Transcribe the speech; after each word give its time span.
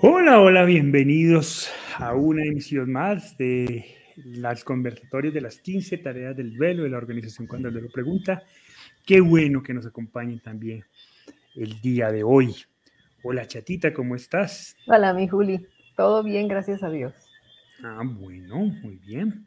Hola, 0.00 0.40
hola, 0.40 0.64
bienvenidos 0.64 1.68
a 1.96 2.14
una 2.14 2.44
emisión 2.44 2.92
más 2.92 3.36
de 3.36 3.96
las 4.14 4.62
conversatorios 4.62 5.34
de 5.34 5.40
las 5.40 5.58
15 5.58 5.98
tareas 5.98 6.36
del 6.36 6.54
duelo 6.54 6.84
de 6.84 6.90
la 6.90 6.98
organización 6.98 7.48
Cuando 7.48 7.66
el 7.66 7.74
duelo 7.74 7.88
pregunta. 7.92 8.44
Qué 9.04 9.20
bueno 9.20 9.60
que 9.60 9.74
nos 9.74 9.86
acompañen 9.86 10.38
también 10.38 10.84
el 11.56 11.80
día 11.80 12.12
de 12.12 12.22
hoy. 12.22 12.54
Hola, 13.24 13.48
chatita, 13.48 13.92
¿cómo 13.92 14.14
estás? 14.14 14.76
Hola, 14.86 15.12
mi 15.14 15.26
Juli. 15.26 15.66
Todo 15.96 16.22
bien, 16.22 16.46
gracias 16.46 16.84
a 16.84 16.90
Dios. 16.90 17.12
Ah, 17.82 18.02
bueno, 18.04 18.56
muy 18.56 19.00
bien. 19.04 19.46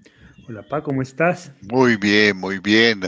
Hola, 0.50 0.64
Pa, 0.64 0.84
¿cómo 0.84 1.02
estás? 1.02 1.54
Muy 1.62 1.96
bien, 1.96 2.36
muy 2.36 2.60
bien. 2.60 3.04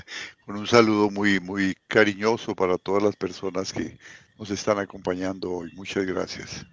Con 0.46 0.56
un 0.56 0.68
saludo 0.68 1.10
muy, 1.10 1.42
muy 1.42 1.76
cariñoso 1.90 2.56
para 2.56 2.78
todas 2.78 3.04
las 3.04 3.18
personas 3.18 3.74
que 3.74 3.98
nos 4.38 4.50
están 4.50 4.80
acompañando 4.80 5.52
hoy. 5.52 5.72
Muchas 5.76 6.06
gracias. 6.06 6.66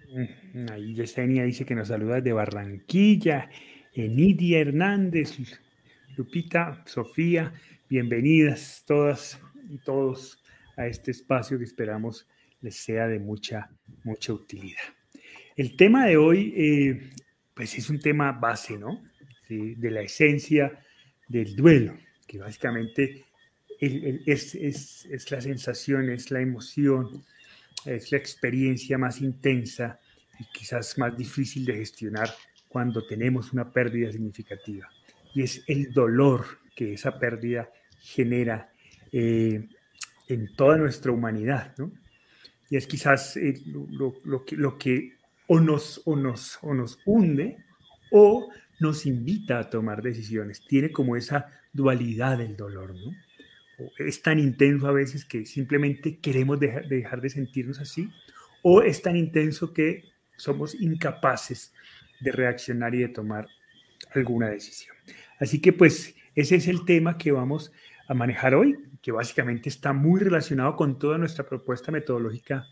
Mm, 0.53 0.71
ahí 0.71 0.95
Yesenia 0.95 1.43
dice 1.43 1.65
que 1.65 1.75
nos 1.75 1.89
saluda 1.89 2.21
de 2.21 2.33
Barranquilla. 2.33 3.49
Enidia 3.93 4.59
Hernández, 4.59 5.37
Lupita, 6.15 6.81
Sofía, 6.85 7.51
bienvenidas 7.89 8.83
todas 8.87 9.37
y 9.69 9.77
todos 9.79 10.41
a 10.77 10.87
este 10.87 11.11
espacio 11.11 11.57
que 11.57 11.65
esperamos 11.65 12.25
les 12.61 12.77
sea 12.77 13.07
de 13.07 13.19
mucha, 13.19 13.69
mucha 14.03 14.31
utilidad. 14.31 14.81
El 15.57 15.75
tema 15.75 16.05
de 16.05 16.15
hoy, 16.15 16.53
eh, 16.55 17.09
pues 17.53 17.77
es 17.77 17.89
un 17.89 17.99
tema 17.99 18.31
base, 18.31 18.77
¿no? 18.77 19.03
de 19.49 19.91
la 19.91 20.01
esencia 20.01 20.79
del 21.27 21.57
duelo, 21.57 21.97
que 22.25 22.37
básicamente 22.37 23.25
es, 23.81 24.55
es, 24.55 25.05
es 25.05 25.29
la 25.31 25.41
sensación, 25.41 26.09
es 26.09 26.31
la 26.31 26.39
emoción, 26.39 27.25
es 27.85 28.11
la 28.11 28.17
experiencia 28.17 28.97
más 28.97 29.21
intensa 29.21 29.99
y 30.39 30.45
quizás 30.51 30.97
más 30.97 31.15
difícil 31.17 31.65
de 31.65 31.75
gestionar 31.75 32.29
cuando 32.67 33.05
tenemos 33.05 33.53
una 33.53 33.71
pérdida 33.71 34.11
significativa. 34.11 34.89
Y 35.33 35.43
es 35.43 35.63
el 35.67 35.91
dolor 35.91 36.45
que 36.75 36.93
esa 36.93 37.19
pérdida 37.19 37.69
genera 37.99 38.71
eh, 39.11 39.67
en 40.27 40.55
toda 40.55 40.77
nuestra 40.77 41.11
humanidad. 41.11 41.73
¿no? 41.77 41.91
Y 42.69 42.77
es 42.77 42.87
quizás 42.87 43.35
eh, 43.37 43.61
lo, 43.65 44.13
lo, 44.23 44.45
que, 44.45 44.55
lo, 44.55 44.77
que, 44.77 45.17
o 45.47 45.59
nos, 45.59 46.01
o, 46.05 46.15
nos, 46.15 46.59
o 46.61 46.73
nos 46.73 46.99
hunde 47.05 47.57
o 48.11 48.49
nos 48.79 49.05
invita 49.05 49.59
a 49.59 49.69
tomar 49.69 50.01
decisiones. 50.01 50.61
Tiene 50.67 50.91
como 50.91 51.15
esa 51.15 51.47
dualidad 51.73 52.37
del 52.37 52.55
dolor. 52.55 52.95
¿no? 52.95 53.11
Es 53.97 54.21
tan 54.21 54.39
intenso 54.39 54.87
a 54.87 54.91
veces 54.91 55.25
que 55.25 55.45
simplemente 55.45 56.19
queremos 56.19 56.59
dejar, 56.59 56.87
dejar 56.87 57.21
de 57.21 57.29
sentirnos 57.29 57.79
así, 57.79 58.09
o 58.61 58.81
es 58.81 59.01
tan 59.01 59.15
intenso 59.15 59.73
que 59.73 60.03
somos 60.37 60.75
incapaces 60.79 61.73
de 62.19 62.31
reaccionar 62.31 62.93
y 62.95 62.99
de 62.99 63.09
tomar 63.09 63.47
alguna 64.13 64.49
decisión. 64.49 64.95
Así 65.39 65.59
que 65.59 65.73
pues 65.73 66.15
ese 66.35 66.55
es 66.55 66.67
el 66.67 66.85
tema 66.85 67.17
que 67.17 67.31
vamos 67.31 67.71
a 68.07 68.13
manejar 68.13 68.55
hoy, 68.55 68.77
que 69.01 69.11
básicamente 69.11 69.69
está 69.69 69.93
muy 69.93 70.19
relacionado 70.19 70.75
con 70.75 70.99
toda 70.99 71.17
nuestra 71.17 71.45
propuesta 71.45 71.91
metodológica 71.91 72.67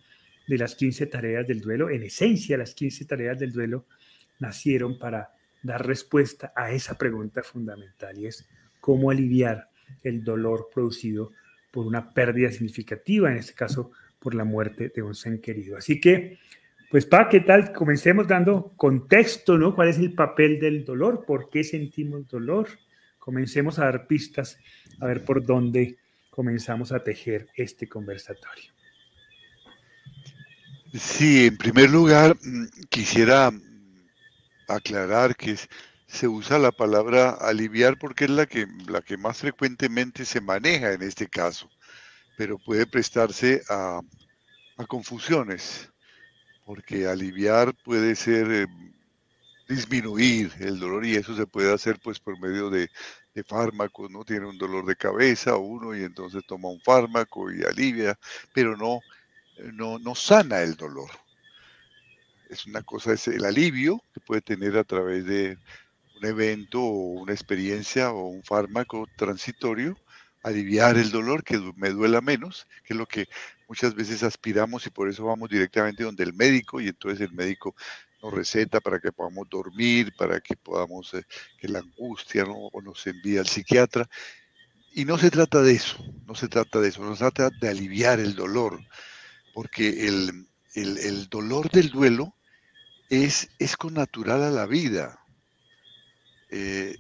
de 0.48 0.58
las 0.58 0.76
15 0.76 1.06
tareas 1.08 1.48
del 1.48 1.62
duelo. 1.62 1.90
En 1.90 2.04
esencia, 2.04 2.58
las 2.58 2.74
15 2.74 3.06
tareas 3.06 3.40
del 3.40 3.52
duelo 3.52 3.86
nacieron 4.40 4.98
para 4.98 5.32
dar 5.62 5.86
respuesta 5.86 6.54
a 6.56 6.72
esa 6.72 6.98
pregunta 6.98 7.44
fundamental 7.44 8.18
y 8.18 8.28
es 8.28 8.48
cómo 8.80 9.12
aliviar 9.12 9.69
el 10.04 10.24
dolor 10.24 10.70
producido 10.74 11.32
por 11.72 11.86
una 11.86 12.12
pérdida 12.12 12.52
significativa, 12.52 13.32
en 13.32 13.38
este 13.38 13.54
caso 13.54 13.92
por 14.20 14.36
la 14.36 14.44
muerte 14.44 14.92
de 14.94 15.02
un 15.02 15.16
ser 15.16 15.40
querido. 15.40 15.78
Así 15.78 16.00
que, 16.02 16.40
pues, 16.90 17.06
Pa, 17.06 17.30
¿qué 17.30 17.42
tal? 17.42 17.72
Comencemos 17.72 18.28
dando 18.28 18.74
contexto, 18.76 19.58
¿no? 19.58 19.76
¿Cuál 19.76 19.90
es 19.90 19.98
el 19.98 20.14
papel 20.14 20.60
del 20.60 20.84
dolor? 20.84 21.26
¿Por 21.26 21.50
qué 21.50 21.64
sentimos 21.64 22.28
dolor? 22.28 22.68
Comencemos 23.18 23.80
a 23.80 23.86
dar 23.86 24.08
pistas, 24.08 24.58
a 25.00 25.06
ver 25.06 25.24
por 25.24 25.46
dónde 25.46 25.98
comenzamos 26.30 26.92
a 26.92 27.04
tejer 27.04 27.48
este 27.56 27.88
conversatorio. 27.88 28.72
Sí, 30.94 31.48
en 31.48 31.58
primer 31.58 31.92
lugar, 31.92 32.36
mm, 32.42 32.66
quisiera 32.90 33.52
aclarar 34.68 35.36
que 35.36 35.52
es 35.52 35.70
se 36.10 36.28
usa 36.28 36.58
la 36.58 36.72
palabra 36.72 37.30
aliviar 37.30 37.98
porque 38.00 38.26
es 38.26 38.32
la 38.32 38.48
que, 38.48 38.68
la 38.88 39.02
que 39.02 39.16
más 39.16 39.38
frecuentemente 39.38 40.26
se 40.26 40.42
maneja 40.42 40.92
en 40.92 41.04
este 41.04 41.28
caso, 41.28 41.70
pero 42.36 42.58
puede 42.58 42.88
prestarse 42.88 43.62
a, 43.70 44.02
confusiones, 44.88 45.92
porque 46.66 47.06
aliviar 47.06 47.76
puede 47.84 48.16
ser 48.16 48.50
eh, 48.50 48.68
disminuir 49.68 50.52
el 50.60 50.80
dolor 50.80 51.06
y 51.06 51.16
eso 51.16 51.36
se 51.36 51.46
puede 51.46 51.74
hacer 51.74 52.00
pues 52.02 52.20
por 52.20 52.40
medio 52.40 52.70
de, 52.70 52.90
de 53.36 53.44
fármacos, 53.44 54.10
¿no? 54.10 54.24
Tiene 54.24 54.48
un 54.48 54.58
dolor 54.58 54.86
de 54.86 54.96
cabeza 54.96 55.58
uno 55.58 55.96
y 55.96 56.04
entonces 56.04 56.44
toma 56.48 56.70
un 56.70 56.82
fármaco 56.82 57.52
y 57.52 57.64
alivia, 57.64 58.18
pero 58.54 58.76
no, 58.76 59.02
no, 59.74 60.00
no 60.00 60.16
sana 60.16 60.62
el 60.62 60.76
dolor. 60.76 61.12
Es 62.50 62.66
una 62.66 62.82
cosa, 62.82 63.14
es 63.14 63.28
el 63.28 63.46
alivio 63.46 64.02
que 64.14 64.22
puede 64.22 64.42
tener 64.42 64.78
a 64.78 64.84
través 64.84 65.26
de 65.26 65.58
un 66.20 66.26
evento 66.26 66.82
o 66.82 67.22
una 67.22 67.34
experiencia 67.34 68.12
o 68.12 68.28
un 68.28 68.44
fármaco 68.44 69.08
transitorio, 69.16 69.98
aliviar 70.44 70.98
el 70.98 71.12
dolor, 71.12 71.44
que 71.44 71.58
me 71.76 71.90
duela 71.90 72.22
menos, 72.22 72.68
que 72.84 72.94
es 72.94 72.98
lo 72.98 73.06
que 73.06 73.28
muchas 73.68 73.94
veces 73.96 74.24
aspiramos 74.24 74.86
y 74.86 74.90
por 74.90 75.10
eso 75.10 75.26
vamos 75.26 75.50
directamente 75.50 76.04
donde 76.04 76.24
el 76.24 76.34
médico 76.34 76.82
y 76.82 76.88
entonces 76.88 77.22
el 77.22 77.34
médico 77.34 77.76
nos 78.22 78.34
receta 78.34 78.80
para 78.82 79.00
que 79.00 79.12
podamos 79.12 79.50
dormir, 79.50 80.14
para 80.18 80.40
que 80.42 80.56
podamos, 80.56 81.14
eh, 81.14 81.24
que 81.58 81.68
la 81.68 81.80
angustia 81.80 82.44
¿no? 82.44 82.56
o 82.56 82.82
nos 82.82 83.06
envía 83.08 83.40
al 83.40 83.48
psiquiatra. 83.48 84.10
Y 84.94 85.06
no 85.06 85.18
se 85.18 85.30
trata 85.30 85.62
de 85.62 85.74
eso, 85.74 86.04
no 86.26 86.36
se 86.36 86.48
trata 86.48 86.80
de 86.80 86.90
eso, 86.90 87.04
no 87.04 87.16
se 87.16 87.20
trata 87.20 87.50
de 87.62 87.70
aliviar 87.70 88.20
el 88.20 88.36
dolor, 88.36 88.82
porque 89.54 90.08
el, 90.08 90.48
el, 90.74 91.30
dolor 91.30 91.70
del 91.70 91.90
duelo 91.90 92.36
es, 93.10 93.50
es 93.60 93.78
con 93.78 93.94
natural 93.94 94.44
a 94.44 94.50
la 94.50 94.66
vida. 94.66 95.19
Eh, 96.50 96.96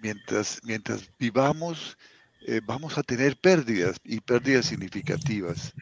mientras, 0.00 0.60
mientras 0.64 1.08
vivamos, 1.18 1.96
eh, 2.46 2.60
vamos 2.64 2.98
a 2.98 3.02
tener 3.02 3.36
pérdidas 3.36 3.96
y 4.04 4.20
pérdidas 4.20 4.66
significativas. 4.66 5.72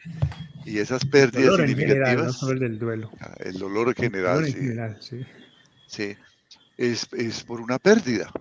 Y 0.65 0.79
esas 0.79 1.03
pérdidas 1.05 1.57
significativas. 1.57 2.41
el 2.43 2.59
del 2.59 2.79
duelo. 2.79 3.11
Ah, 3.19 3.35
el 3.39 3.59
dolor 3.59 3.93
general. 3.93 4.45
sí. 5.87 6.15
Es, 6.77 7.07
es, 7.11 7.43
por 7.43 7.59
una 7.59 7.79
pérdida. 7.79 8.31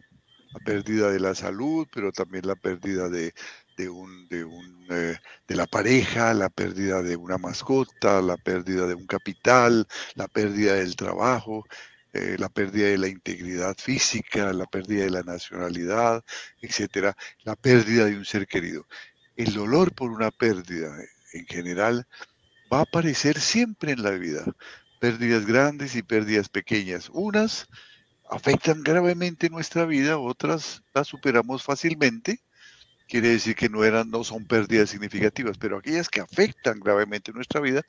La 0.53 0.61
pérdida 0.65 1.11
de 1.11 1.19
la 1.19 1.35
salud, 1.35 1.87
pero 1.93 2.13
también 2.13 2.47
la 2.47 2.55
pérdida 2.55 3.09
de, 3.09 3.33
de, 3.77 3.89
un, 3.89 4.29
de, 4.29 4.45
un, 4.45 4.87
eh, 4.91 5.17
de 5.49 5.57
la 5.57 5.67
pareja, 5.67 6.35
la 6.35 6.49
pérdida 6.49 7.03
de 7.03 7.17
una 7.17 7.39
mascota, 7.39 8.21
la 8.23 8.37
pérdida 8.37 8.87
de 8.87 8.95
un 8.95 9.07
capital, 9.07 9.87
la 10.15 10.29
pérdida 10.29 10.75
del 10.75 10.95
trabajo, 10.95 11.65
eh, 12.15 12.37
la 12.39 12.51
pérdida 12.51 12.89
de 12.89 12.99
la 12.99 13.09
integridad 13.09 13.75
física, 13.79 14.53
la 14.53 14.67
pérdida 14.67 15.05
de 15.05 15.11
la 15.11 15.23
nacionalidad, 15.23 16.23
etcétera, 16.61 17.17
la 17.43 17.57
pérdida 17.57 18.05
de 18.05 18.19
un 18.19 18.27
ser 18.27 18.47
querido. 18.47 18.87
El 19.35 19.55
dolor 19.55 19.95
por 19.95 20.11
una 20.11 20.31
pérdida 20.31 20.95
eh, 21.01 21.09
en 21.33 21.47
general 21.47 22.07
va 22.71 22.81
a 22.81 22.83
aparecer 22.83 23.41
siempre 23.41 23.93
en 23.93 24.03
la 24.03 24.11
vida. 24.11 24.45
Pérdidas 25.01 25.47
grandes 25.47 25.97
y 25.97 26.03
pérdidas 26.03 26.51
pequeñas. 26.51 27.09
Unas 27.15 27.67
afectan 28.29 28.83
gravemente 28.83 29.49
nuestra 29.49 29.87
vida, 29.87 30.19
otras 30.19 30.83
las 30.95 31.09
superamos 31.09 31.63
fácilmente. 31.63 32.41
Quiere 33.09 33.29
decir 33.29 33.57
que 33.57 33.71
no 33.71 33.85
eran, 33.85 34.11
no 34.11 34.23
son 34.23 34.45
pérdidas 34.47 34.91
significativas, 34.91 35.57
pero 35.57 35.79
aquellas 35.79 36.11
que 36.11 36.21
afectan 36.21 36.79
gravemente 36.81 37.33
nuestra 37.33 37.61
vida, 37.63 37.83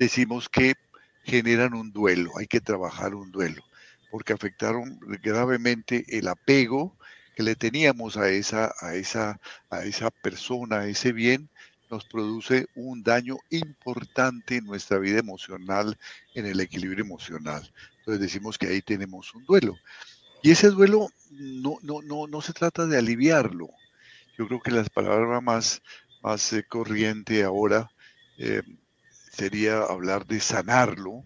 decimos 0.00 0.48
que 0.48 0.74
generan 1.22 1.74
un 1.74 1.92
duelo, 1.92 2.32
hay 2.38 2.48
que 2.48 2.60
trabajar 2.60 3.14
un 3.14 3.30
duelo 3.30 3.67
porque 4.10 4.32
afectaron 4.32 4.98
gravemente 5.22 6.04
el 6.08 6.28
apego 6.28 6.96
que 7.36 7.42
le 7.42 7.54
teníamos 7.54 8.16
a 8.16 8.30
esa, 8.30 8.74
a 8.80 8.94
esa, 8.94 9.40
a 9.70 9.84
esa 9.84 10.10
persona, 10.10 10.80
a 10.80 10.88
ese 10.88 11.12
bien, 11.12 11.48
nos 11.90 12.04
produce 12.04 12.66
un 12.74 13.02
daño 13.02 13.38
importante 13.50 14.56
en 14.56 14.66
nuestra 14.66 14.98
vida 14.98 15.18
emocional, 15.18 15.96
en 16.34 16.46
el 16.46 16.60
equilibrio 16.60 17.04
emocional. 17.04 17.72
Entonces 17.98 18.20
decimos 18.20 18.58
que 18.58 18.66
ahí 18.66 18.82
tenemos 18.82 19.34
un 19.34 19.44
duelo. 19.44 19.76
Y 20.42 20.50
ese 20.50 20.70
duelo 20.70 21.08
no, 21.30 21.78
no, 21.82 22.02
no, 22.02 22.26
no 22.26 22.40
se 22.40 22.52
trata 22.52 22.86
de 22.86 22.98
aliviarlo. 22.98 23.68
Yo 24.36 24.46
creo 24.46 24.60
que 24.60 24.70
las 24.70 24.88
palabras 24.90 25.42
más, 25.42 25.82
más 26.22 26.52
eh, 26.52 26.64
corriente 26.64 27.42
ahora 27.42 27.90
eh, 28.38 28.62
sería 29.32 29.78
hablar 29.82 30.26
de 30.26 30.40
sanarlo, 30.40 31.22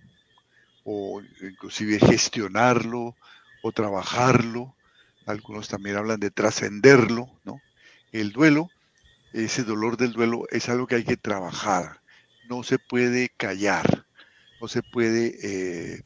o 0.84 1.22
inclusive 1.40 1.98
gestionarlo 1.98 3.16
o 3.62 3.72
trabajarlo. 3.72 4.74
Algunos 5.26 5.68
también 5.68 5.96
hablan 5.96 6.20
de 6.20 6.30
trascenderlo, 6.30 7.28
¿no? 7.44 7.60
El 8.12 8.32
duelo, 8.32 8.68
ese 9.32 9.64
dolor 9.64 9.96
del 9.96 10.12
duelo 10.12 10.44
es 10.50 10.68
algo 10.68 10.86
que 10.86 10.96
hay 10.96 11.04
que 11.04 11.16
trabajar, 11.16 12.00
no 12.48 12.62
se 12.62 12.78
puede 12.78 13.30
callar, 13.30 14.04
no 14.60 14.68
se 14.68 14.82
puede 14.82 15.38
eh, 15.42 16.02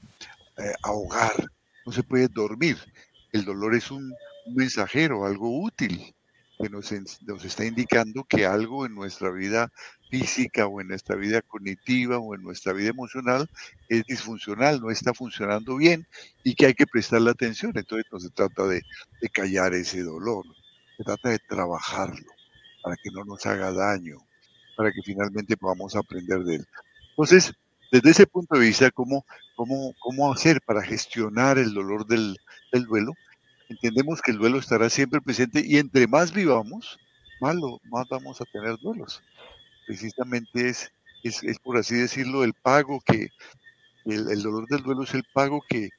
eh, 0.59 0.75
ahogar, 0.83 1.51
no 1.85 1.93
se 1.93 2.03
puede 2.03 2.29
dormir. 2.29 2.77
El 3.33 3.45
dolor 3.45 3.75
es 3.75 3.91
un, 3.91 4.15
mensajero, 4.47 5.27
algo 5.27 5.63
útil, 5.63 6.15
que 6.59 6.69
nos, 6.71 6.93
nos 7.23 7.45
está 7.45 7.65
indicando 7.65 8.25
que 8.25 8.47
algo 8.47 8.87
en 8.87 8.95
nuestra 8.95 9.31
vida 9.31 9.71
física 10.11 10.67
o 10.67 10.81
en 10.81 10.89
nuestra 10.89 11.17
vida 11.17 11.43
cognitiva 11.43 12.19
o 12.19 12.35
en 12.35 12.43
nuestra 12.43 12.73
vida 12.73 12.91
emocional 12.91 13.49
es 13.89 14.05
disfuncional, 14.05 14.81
no 14.81 14.91
está 14.91 15.13
funcionando 15.13 15.77
bien 15.77 16.07
y 16.45 16.55
que 16.55 16.67
hay 16.67 16.75
que 16.75 16.87
prestarle 16.87 17.31
atención. 17.31 17.73
Entonces 17.75 18.07
no 18.11 18.21
se 18.21 18.31
trata 18.31 18.67
de, 18.67 18.83
callar 19.33 19.75
ese 19.75 20.03
dolor, 20.03 20.45
se 20.97 21.05
trata 21.05 21.31
de 21.31 21.39
trabajarlo 21.39 22.33
para 22.83 22.97
que 22.97 23.11
no 23.11 23.25
nos 23.25 23.45
haga 23.47 23.73
daño, 23.73 24.19
para 24.77 24.93
que 24.93 25.03
finalmente 25.03 25.57
podamos 25.57 25.97
aprender 25.97 26.45
de 26.45 26.57
él. 26.57 26.67
Entonces, 27.11 27.53
desde 27.91 28.11
ese 28.11 28.27
punto 28.27 28.55
de 28.55 28.67
vista, 28.67 28.91
¿cómo, 28.91 29.25
cómo, 29.57 29.93
cómo 29.99 30.33
hacer 30.33 30.61
para 30.63 30.83
gestionar 30.83 31.59
el 31.59 31.75
dolor 31.75 32.07
del, 32.07 32.37
duelo? 32.73 33.13
Entendemos 33.69 34.23
que 34.23 34.31
el 34.31 34.39
duelo 34.39 34.59
estará 34.59 34.89
siempre 34.89 35.21
presente 35.21 35.63
y 35.65 35.79
entre 35.79 36.07
más 36.07 36.33
vivamos, 36.33 36.99
más, 37.41 37.57
más 37.85 38.07
vamos 38.09 38.41
a 38.41 38.45
tener 38.45 38.77
duelos. 38.79 39.23
Precisamente 39.87 40.69
es, 40.69 40.93
es, 41.25 41.43
es, 41.43 41.59
por 41.59 41.77
así 41.77 41.97
decirlo, 41.97 42.45
el 42.45 42.55
pago 42.55 43.01
que, 43.01 43.29
el, 44.05 44.43
dolor 44.43 44.67
del 44.69 44.83
duelo 44.83 45.03
es 45.03 45.15
el 45.15 45.25
pago 45.33 45.63
que, 45.69 45.91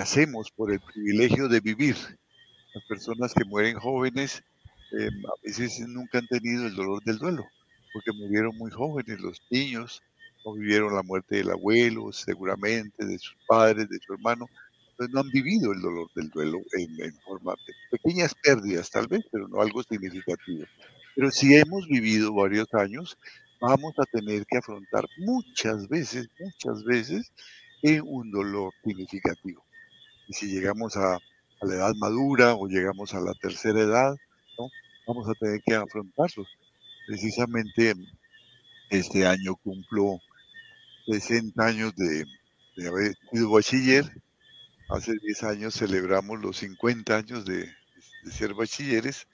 hacemos 0.00 0.50
por 0.50 0.72
el 0.72 0.80
privilegio 0.80 1.48
de 1.48 1.60
vivir. 1.60 1.96
Las 2.74 2.84
personas 2.88 3.32
que 3.32 3.44
mueren 3.44 3.78
jóvenes 3.78 4.42
eh, 4.90 5.06
a 5.06 5.46
veces 5.46 5.78
nunca 5.86 6.18
han 6.18 6.26
tenido 6.26 6.66
el 6.66 6.74
dolor 6.74 7.00
del 7.04 7.18
duelo, 7.18 7.46
porque 7.92 8.10
murieron 8.10 8.56
muy 8.56 8.72
jóvenes 8.72 9.20
los 9.20 9.40
niños, 9.50 10.02
no 10.44 10.54
vivieron 10.54 10.96
la 10.96 11.04
muerte 11.04 11.36
del 11.36 11.52
abuelo, 11.52 12.12
seguramente, 12.12 13.06
de 13.06 13.18
sus 13.20 13.36
padres, 13.46 13.88
de 13.88 14.00
su 14.00 14.14
hermano, 14.14 14.48
no 15.10 15.20
han 15.20 15.30
vivido 15.30 15.72
el 15.72 15.80
dolor 15.80 16.08
del 16.14 16.30
duelo 16.30 16.58
en, 16.72 17.14
forma 17.20 17.54
de 17.66 17.74
pequeñas 17.90 18.34
pérdidas 18.34 18.90
tal 18.90 19.06
vez, 19.06 19.24
pero 19.30 19.48
no 19.48 19.60
algo 19.60 19.82
significativo. 19.82 20.64
Pero 21.14 21.30
si 21.30 21.54
hemos 21.54 21.86
vivido 21.86 22.32
varios 22.34 22.72
años, 22.74 23.16
vamos 23.60 23.94
a 23.98 24.04
tener 24.04 24.44
que 24.46 24.58
afrontar 24.58 25.06
muchas 25.18 25.88
veces, 25.88 26.28
muchas 26.38 26.84
veces, 26.84 27.32
en 27.82 28.02
un 28.06 28.30
dolor 28.30 28.72
significativo. 28.82 29.64
Y 30.28 30.32
si 30.32 30.46
llegamos 30.46 30.96
a, 30.96 31.18
la 31.62 31.74
edad 31.76 31.94
madura 31.94 32.54
o 32.54 32.66
llegamos 32.66 33.14
a 33.14 33.20
la 33.20 33.32
tercera 33.34 33.80
edad, 33.80 34.14
¿no? 34.58 34.68
vamos 35.06 35.28
a 35.28 35.34
tener 35.34 35.62
que 35.64 35.74
afrontarlos. 35.74 36.46
Precisamente 37.06 37.94
este 38.90 39.26
año 39.26 39.56
cumplo 39.56 40.18
60 41.06 41.64
años 41.64 41.94
de, 41.96 42.24
haber 42.86 43.14
sido 43.30 43.50
bachiller. 43.50 44.04
Hace 44.90 45.14
10 45.18 45.42
años 45.44 45.74
celebramos 45.74 46.40
los 46.40 46.58
50 46.58 47.16
años 47.16 47.44
de, 47.44 47.72
ser 48.30 48.54
bachilleres 48.54 49.26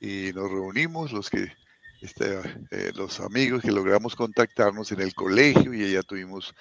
y 0.00 0.32
nos 0.34 0.50
reunimos 0.50 1.12
los 1.12 1.30
que 1.30 1.52
este, 2.00 2.38
eh, 2.70 2.92
los 2.94 3.20
amigos 3.20 3.62
que 3.62 3.72
logramos 3.72 4.14
contactarnos 4.14 4.92
en 4.92 5.00
el 5.00 5.14
colegio 5.14 5.72
y 5.72 5.84
allá 5.84 6.02
tuvimos 6.02 6.54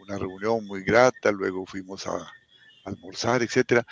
una 0.00 0.18
reunión 0.18 0.66
muy 0.66 0.82
grata, 0.82 1.30
luego 1.30 1.66
fuimos 1.66 2.06
a, 2.06 2.32
almorzar, 2.84 3.42
etcétera. 3.42 3.86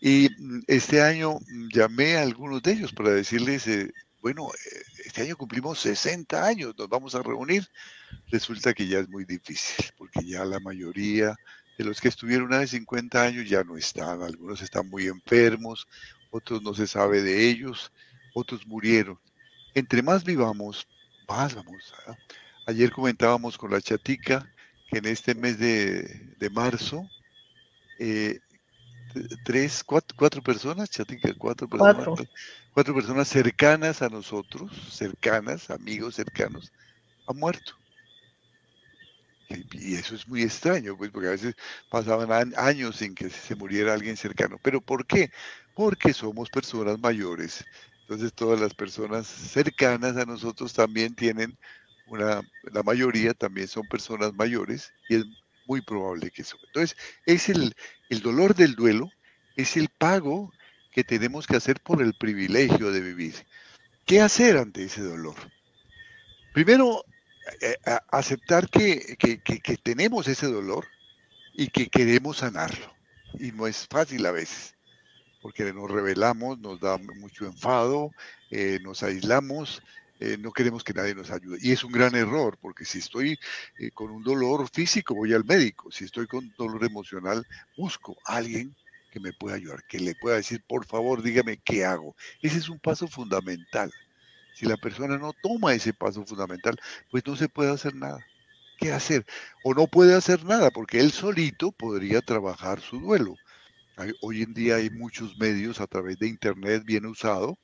Y 0.00 0.28
mm, 0.38 0.60
este 0.66 1.02
año 1.02 1.34
mm, 1.34 1.68
llamé 1.72 2.16
a 2.16 2.22
algunos 2.22 2.62
de 2.62 2.72
ellos 2.72 2.92
para 2.92 3.10
decirles, 3.10 3.66
eh, 3.68 3.92
bueno, 4.20 4.48
eh, 4.48 4.82
este 5.04 5.22
año 5.22 5.36
cumplimos 5.36 5.78
60 5.80 6.44
años, 6.44 6.74
nos 6.76 6.88
vamos 6.88 7.14
a 7.14 7.22
reunir. 7.22 7.66
Resulta 8.28 8.74
que 8.74 8.86
ya 8.86 8.98
es 9.00 9.08
muy 9.08 9.24
difícil, 9.24 9.86
porque 9.96 10.24
ya 10.24 10.44
la 10.44 10.60
mayoría 10.60 11.36
de 11.80 11.86
los 11.86 11.98
que 11.98 12.08
estuvieron 12.08 12.48
una 12.48 12.58
de 12.58 12.66
50 12.66 13.22
años 13.22 13.48
ya 13.48 13.64
no 13.64 13.74
están. 13.78 14.20
Algunos 14.22 14.60
están 14.60 14.90
muy 14.90 15.06
enfermos, 15.06 15.88
otros 16.30 16.62
no 16.62 16.74
se 16.74 16.86
sabe 16.86 17.22
de 17.22 17.48
ellos, 17.48 17.90
otros 18.34 18.66
murieron. 18.66 19.18
Entre 19.74 20.02
más 20.02 20.22
vivamos, 20.22 20.86
más 21.26 21.54
vamos. 21.54 21.94
Ayer 22.66 22.92
comentábamos 22.92 23.56
con 23.56 23.70
la 23.70 23.80
chatica 23.80 24.46
que 24.90 24.98
en 24.98 25.06
este 25.06 25.34
mes 25.34 25.58
de, 25.58 26.34
de 26.38 26.50
marzo 26.50 27.08
eh, 27.98 28.40
tres, 29.46 29.82
cuatro, 29.82 30.14
cuatro 30.18 30.42
personas, 30.42 30.90
chatica, 30.90 31.32
cuatro 31.38 31.66
personas, 31.66 32.28
cuatro. 32.74 32.94
personas 32.94 33.26
cercanas 33.26 34.02
a 34.02 34.10
nosotros, 34.10 34.70
cercanas, 34.92 35.70
amigos 35.70 36.16
cercanos, 36.16 36.70
han 37.26 37.38
muerto. 37.38 37.79
Y, 39.50 39.94
eso 39.94 40.14
es 40.14 40.26
muy 40.28 40.42
extraño, 40.42 40.96
pues, 40.96 41.10
porque 41.10 41.28
a 41.28 41.32
veces 41.32 41.54
pasaban 41.90 42.52
años 42.56 42.96
sin 42.96 43.14
que 43.14 43.28
se 43.30 43.54
muriera 43.54 43.94
alguien 43.94 44.16
cercano. 44.16 44.58
¿Pero 44.62 44.80
por 44.80 45.06
qué? 45.06 45.30
Porque 45.74 46.12
somos 46.12 46.48
personas 46.50 46.98
mayores. 46.98 47.64
Entonces 48.02 48.32
todas 48.34 48.60
las 48.60 48.74
personas 48.74 49.26
cercanas 49.26 50.16
a 50.16 50.24
nosotros 50.24 50.72
también 50.72 51.14
tienen 51.14 51.56
una, 52.06 52.42
la 52.72 52.82
mayoría 52.82 53.34
también 53.34 53.68
son 53.68 53.86
personas 53.86 54.34
mayores 54.34 54.92
y 55.08 55.16
es 55.16 55.24
muy 55.66 55.80
probable 55.80 56.30
que 56.30 56.42
eso. 56.42 56.56
Entonces, 56.66 56.96
es 57.26 57.48
el, 57.48 57.72
el 58.08 58.20
dolor 58.20 58.56
del 58.56 58.74
duelo, 58.74 59.08
es 59.56 59.76
el 59.76 59.88
pago 59.88 60.52
que 60.90 61.04
tenemos 61.04 61.46
que 61.46 61.56
hacer 61.56 61.80
por 61.80 62.02
el 62.02 62.14
privilegio 62.14 62.90
de 62.90 63.00
vivir. 63.00 63.34
¿Qué 64.04 64.20
hacer 64.20 64.56
ante 64.56 64.82
ese 64.82 65.02
dolor? 65.02 65.36
Primero, 66.52 67.04
eh, 67.60 67.76
aceptar 68.10 68.68
que, 68.68 69.16
tenemos 69.82 70.28
ese 70.28 70.46
dolor 70.46 70.86
y 71.54 71.68
que 71.68 71.88
queremos 71.88 72.38
sanarlo. 72.38 72.94
Y 73.38 73.52
no 73.52 73.66
es 73.66 73.86
fácil 73.88 74.26
a 74.26 74.32
veces, 74.32 74.74
porque 75.40 75.72
nos 75.72 75.90
revelamos, 75.90 76.58
nos 76.58 76.80
da 76.80 76.98
mucho 76.98 77.46
enfado, 77.46 78.10
eh, 78.50 78.78
nos 78.82 79.02
aislamos, 79.02 79.82
eh, 80.18 80.36
no 80.38 80.52
queremos 80.52 80.84
que 80.84 80.92
nadie 80.92 81.14
nos 81.14 81.30
ayude. 81.30 81.58
Y 81.60 81.72
es 81.72 81.84
un 81.84 81.92
gran 81.92 82.14
error, 82.14 82.58
porque 82.60 82.84
si 82.84 82.98
estoy 82.98 83.38
con 83.94 84.10
un 84.10 84.22
dolor 84.22 84.68
físico, 84.68 85.14
voy 85.14 85.32
al 85.32 85.44
médico. 85.44 85.90
Si 85.90 86.04
estoy 86.04 86.26
con 86.26 86.52
dolor 86.58 86.84
emocional, 86.84 87.46
busco 87.76 88.16
a 88.26 88.36
alguien 88.36 88.74
que 89.10 89.20
me 89.20 89.32
pueda 89.32 89.56
ayudar, 89.56 89.82
que 89.84 89.98
le 89.98 90.14
pueda 90.14 90.36
decir, 90.36 90.62
por 90.66 90.86
favor, 90.86 91.22
dígame 91.22 91.58
qué 91.58 91.84
hago. 91.84 92.14
Ese 92.42 92.58
es 92.58 92.68
un 92.68 92.78
paso 92.78 93.08
fundamental. 93.08 93.92
Si 94.52 94.66
la 94.66 94.76
persona 94.76 95.18
no 95.18 95.32
toma 95.32 95.74
ese 95.74 95.92
paso 95.92 96.24
fundamental, 96.24 96.76
pues 97.10 97.24
no 97.26 97.36
se 97.36 97.48
puede 97.48 97.72
hacer 97.72 97.94
nada. 97.94 98.24
¿Qué 98.78 98.92
hacer? 98.92 99.26
O 99.62 99.74
no 99.74 99.86
puede 99.86 100.14
hacer 100.14 100.44
nada, 100.44 100.70
porque 100.70 101.00
él 101.00 101.12
solito 101.12 101.72
podría 101.72 102.20
trabajar 102.22 102.80
su 102.80 102.98
duelo. 103.00 103.36
Hoy 104.22 104.42
en 104.42 104.54
día 104.54 104.76
hay 104.76 104.88
muchos 104.90 105.36
medios 105.36 105.80
a 105.80 105.86
través 105.86 106.18
de 106.18 106.28
Internet 106.28 106.84
bien 106.86 107.04
usado 107.04 107.58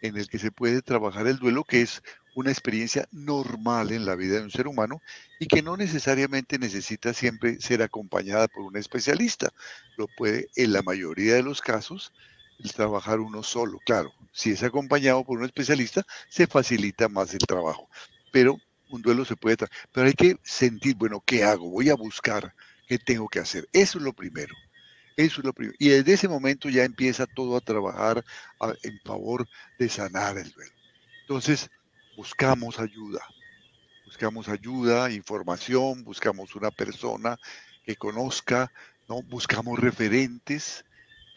en 0.00 0.16
el 0.16 0.28
que 0.28 0.38
se 0.38 0.52
puede 0.52 0.82
trabajar 0.82 1.26
el 1.26 1.38
duelo, 1.38 1.64
que 1.64 1.82
es 1.82 2.02
una 2.34 2.50
experiencia 2.50 3.08
normal 3.10 3.92
en 3.92 4.06
la 4.06 4.14
vida 4.14 4.36
de 4.36 4.44
un 4.44 4.50
ser 4.50 4.68
humano 4.68 5.02
y 5.38 5.46
que 5.46 5.62
no 5.62 5.76
necesariamente 5.76 6.58
necesita 6.58 7.12
siempre 7.12 7.60
ser 7.60 7.82
acompañada 7.82 8.48
por 8.48 8.62
un 8.62 8.76
especialista. 8.76 9.50
Lo 9.96 10.06
puede, 10.08 10.48
en 10.54 10.72
la 10.72 10.82
mayoría 10.82 11.34
de 11.34 11.42
los 11.42 11.60
casos, 11.60 12.12
trabajar 12.74 13.20
uno 13.20 13.42
solo. 13.42 13.78
Claro, 13.84 14.12
si 14.32 14.50
es 14.50 14.62
acompañado 14.62 15.24
por 15.24 15.38
un 15.38 15.44
especialista, 15.44 16.04
se 16.28 16.46
facilita 16.46 17.08
más 17.08 17.32
el 17.34 17.40
trabajo. 17.40 17.88
Pero 18.32 18.58
un 18.90 19.02
duelo 19.02 19.24
se 19.24 19.36
puede... 19.36 19.56
Pero 19.92 20.06
hay 20.06 20.14
que 20.14 20.36
sentir, 20.42 20.96
bueno, 20.96 21.22
¿qué 21.24 21.44
hago? 21.44 21.70
Voy 21.70 21.90
a 21.90 21.94
buscar 21.94 22.54
qué 22.86 22.98
tengo 22.98 23.28
que 23.28 23.38
hacer. 23.38 23.68
Eso 23.72 23.98
es 23.98 24.04
lo 24.04 24.12
primero. 24.12 24.54
Eso 25.16 25.40
es 25.40 25.44
lo 25.44 25.52
primero. 25.52 25.76
Y 25.78 25.88
desde 25.88 26.14
ese 26.14 26.28
momento 26.28 26.68
ya 26.68 26.84
empieza 26.84 27.26
todo 27.26 27.56
a 27.56 27.60
trabajar 27.60 28.24
en 28.82 29.00
favor 29.04 29.48
de 29.78 29.88
sanar 29.88 30.38
el 30.38 30.50
duelo. 30.50 30.72
Entonces, 31.22 31.70
buscamos 32.16 32.78
ayuda. 32.78 33.20
Buscamos 34.04 34.48
ayuda, 34.48 35.10
información, 35.12 36.02
buscamos 36.02 36.56
una 36.56 36.70
persona 36.72 37.38
que 37.84 37.94
conozca, 37.94 38.72
¿no? 39.08 39.22
Buscamos 39.22 39.78
referentes, 39.78 40.84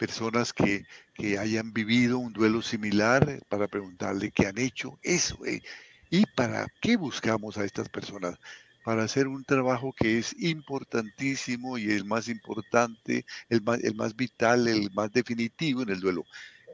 personas 0.04 0.52
que, 0.52 0.84
que 1.14 1.38
hayan 1.38 1.72
vivido 1.72 2.18
un 2.18 2.34
duelo 2.34 2.60
similar 2.60 3.40
para 3.48 3.68
preguntarle 3.68 4.30
qué 4.30 4.46
han 4.46 4.58
hecho. 4.58 4.98
Eso, 5.02 5.38
eh. 5.46 5.62
¿Y 6.10 6.26
para 6.26 6.66
qué 6.82 6.96
buscamos 6.96 7.56
a 7.56 7.64
estas 7.64 7.88
personas? 7.88 8.38
para 8.84 9.02
hacer 9.02 9.28
un 9.28 9.44
trabajo 9.44 9.94
que 9.98 10.18
es 10.18 10.36
importantísimo 10.38 11.78
y 11.78 11.90
el 11.90 12.04
más 12.04 12.28
importante, 12.28 13.24
el 13.48 13.62
más, 13.62 13.82
el 13.82 13.94
más 13.94 14.14
vital, 14.14 14.68
el 14.68 14.90
más 14.92 15.10
definitivo 15.10 15.80
en 15.80 15.88
el 15.88 16.00
duelo. 16.00 16.26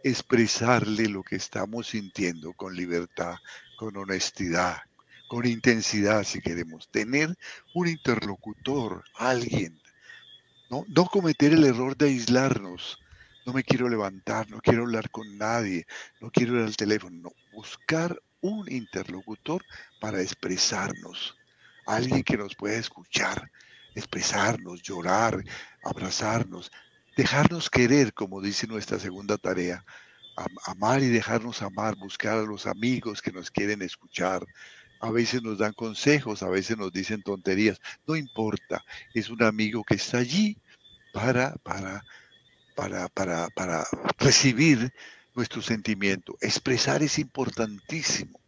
Expresarle 0.02 1.08
lo 1.08 1.22
que 1.22 1.36
estamos 1.36 1.86
sintiendo 1.86 2.52
con 2.54 2.74
libertad, 2.74 3.36
con 3.76 3.96
honestidad, 3.96 4.78
con 5.28 5.46
intensidad, 5.46 6.24
si 6.24 6.40
queremos. 6.40 6.88
Tener 6.90 7.38
un 7.74 7.86
interlocutor, 7.86 9.04
alguien. 9.14 9.80
No, 10.68 10.84
no 10.88 11.04
cometer 11.06 11.52
el 11.52 11.64
error 11.64 11.96
de 11.96 12.06
aislarnos. 12.06 12.99
No 13.46 13.52
me 13.52 13.62
quiero 13.64 13.88
levantar, 13.88 14.50
no 14.50 14.60
quiero 14.60 14.82
hablar 14.82 15.10
con 15.10 15.38
nadie, 15.38 15.84
no 16.20 16.30
quiero 16.30 16.56
ir 16.56 16.64
al 16.64 16.76
teléfono. 16.76 17.16
No, 17.22 17.30
buscar 17.52 18.20
un 18.40 18.70
interlocutor 18.70 19.64
para 20.00 20.20
expresarnos 20.20 21.36
alguien 21.86 22.22
que 22.22 22.36
nos 22.36 22.54
pueda 22.54 22.76
escuchar, 22.76 23.50
expresarnos, 23.94 24.82
llorar, 24.82 25.42
abrazarnos, 25.82 26.70
dejarnos 27.16 27.68
querer, 27.68 28.12
como 28.14 28.40
dice 28.40 28.66
nuestra 28.66 28.98
segunda 28.98 29.36
tarea, 29.36 29.84
amar 30.64 31.02
y 31.02 31.08
dejarnos 31.08 31.62
amar, 31.62 31.96
buscar 31.96 32.38
a 32.38 32.42
los 32.42 32.66
amigos 32.66 33.20
que 33.20 33.32
nos 33.32 33.50
quieren 33.50 33.82
escuchar. 33.82 34.46
A 35.00 35.10
veces 35.10 35.42
nos 35.42 35.58
dan 35.58 35.72
consejos, 35.72 36.42
a 36.42 36.48
veces 36.48 36.76
nos 36.76 36.92
dicen 36.92 37.22
tonterías, 37.22 37.78
no 38.06 38.16
importa, 38.16 38.84
es 39.14 39.30
un 39.30 39.42
amigo 39.42 39.82
que 39.82 39.94
está 39.94 40.18
allí 40.18 40.58
para, 41.12 41.54
para, 41.62 42.04
para, 42.74 43.08
para, 43.08 43.48
para 43.50 43.86
recibir 44.18 44.92
nuestro 45.34 45.62
sentimiento. 45.62 46.36
Expresar 46.40 47.02
es 47.02 47.18
importantísimo 47.18 48.40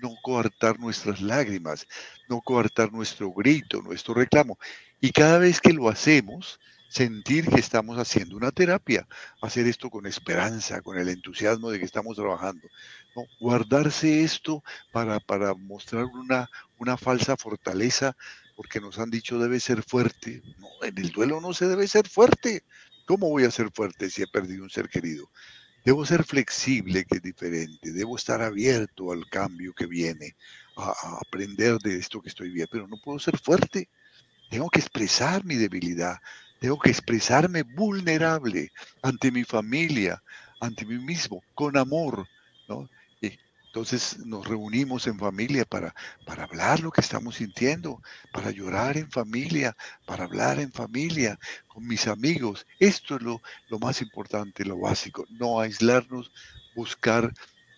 no 0.00 0.16
coartar 0.22 0.78
nuestras 0.80 1.20
lágrimas, 1.20 1.86
no 2.28 2.40
coartar 2.40 2.92
nuestro 2.92 3.30
grito, 3.32 3.82
nuestro 3.82 4.14
reclamo. 4.14 4.58
Y 5.00 5.12
cada 5.12 5.38
vez 5.38 5.60
que 5.60 5.72
lo 5.72 5.88
hacemos, 5.88 6.58
sentir 6.88 7.48
que 7.48 7.60
estamos 7.60 7.98
haciendo 7.98 8.36
una 8.36 8.50
terapia, 8.50 9.06
hacer 9.40 9.66
esto 9.66 9.90
con 9.90 10.06
esperanza, 10.06 10.82
con 10.82 10.98
el 10.98 11.08
entusiasmo 11.08 11.70
de 11.70 11.78
que 11.78 11.84
estamos 11.84 12.16
trabajando. 12.16 12.66
¿no? 13.14 13.22
Guardarse 13.38 14.24
esto 14.24 14.64
para, 14.90 15.20
para 15.20 15.54
mostrar 15.54 16.04
una, 16.06 16.50
una 16.78 16.96
falsa 16.96 17.36
fortaleza, 17.36 18.16
porque 18.56 18.80
nos 18.80 18.98
han 18.98 19.10
dicho 19.10 19.38
debe 19.38 19.60
ser 19.60 19.82
fuerte. 19.82 20.42
En 20.82 20.98
el 20.98 21.10
duelo 21.10 21.40
no 21.40 21.54
se 21.54 21.68
debe 21.68 21.86
ser 21.86 22.08
fuerte. 22.08 22.64
¿Cómo 23.10 23.28
voy 23.28 23.42
a 23.42 23.50
ser 23.50 23.72
fuerte 23.72 24.08
si 24.08 24.22
he 24.22 24.28
perdido 24.28 24.62
un 24.62 24.70
ser 24.70 24.88
querido? 24.88 25.28
Debo 25.84 26.06
ser 26.06 26.22
flexible, 26.22 27.04
que 27.04 27.16
es 27.16 27.22
diferente. 27.22 27.90
Debo 27.90 28.14
estar 28.14 28.40
abierto 28.40 29.10
al 29.10 29.28
cambio 29.28 29.72
que 29.74 29.86
viene, 29.86 30.36
a, 30.76 31.18
aprender 31.20 31.78
de 31.78 31.96
esto 31.96 32.22
que 32.22 32.28
estoy 32.28 32.50
bien, 32.50 32.68
pero 32.70 32.86
no 32.86 33.00
puedo 33.02 33.18
ser 33.18 33.36
fuerte. 33.36 33.88
Tengo 34.48 34.70
que 34.70 34.78
expresar 34.78 35.44
mi 35.44 35.56
debilidad. 35.56 36.18
Tengo 36.60 36.78
que 36.78 36.90
expresarme 36.90 37.64
vulnerable 37.64 38.70
ante 39.02 39.32
mi 39.32 39.42
familia, 39.42 40.22
ante 40.60 40.86
mí 40.86 40.96
mismo, 40.98 41.42
con 41.56 41.76
amor. 41.76 42.28
¿no? 42.68 42.88
Entonces 43.70 44.18
nos 44.26 44.48
reunimos 44.48 45.06
en 45.06 45.16
familia 45.16 45.64
para, 45.64 45.94
para 46.26 46.42
hablar 46.42 46.80
lo 46.80 46.90
que 46.90 47.00
estamos 47.00 47.36
sintiendo, 47.36 48.02
para 48.32 48.50
llorar 48.50 48.96
en 48.96 49.08
familia, 49.08 49.76
para 50.06 50.24
hablar 50.24 50.58
en 50.58 50.72
familia, 50.72 51.38
con 51.68 51.86
mis 51.86 52.08
amigos. 52.08 52.66
Esto 52.80 53.14
es 53.14 53.22
lo, 53.22 53.40
lo 53.68 53.78
más 53.78 54.02
importante, 54.02 54.64
lo 54.64 54.76
básico. 54.76 55.24
No 55.30 55.60
aislarnos, 55.60 56.32
buscar 56.74 57.32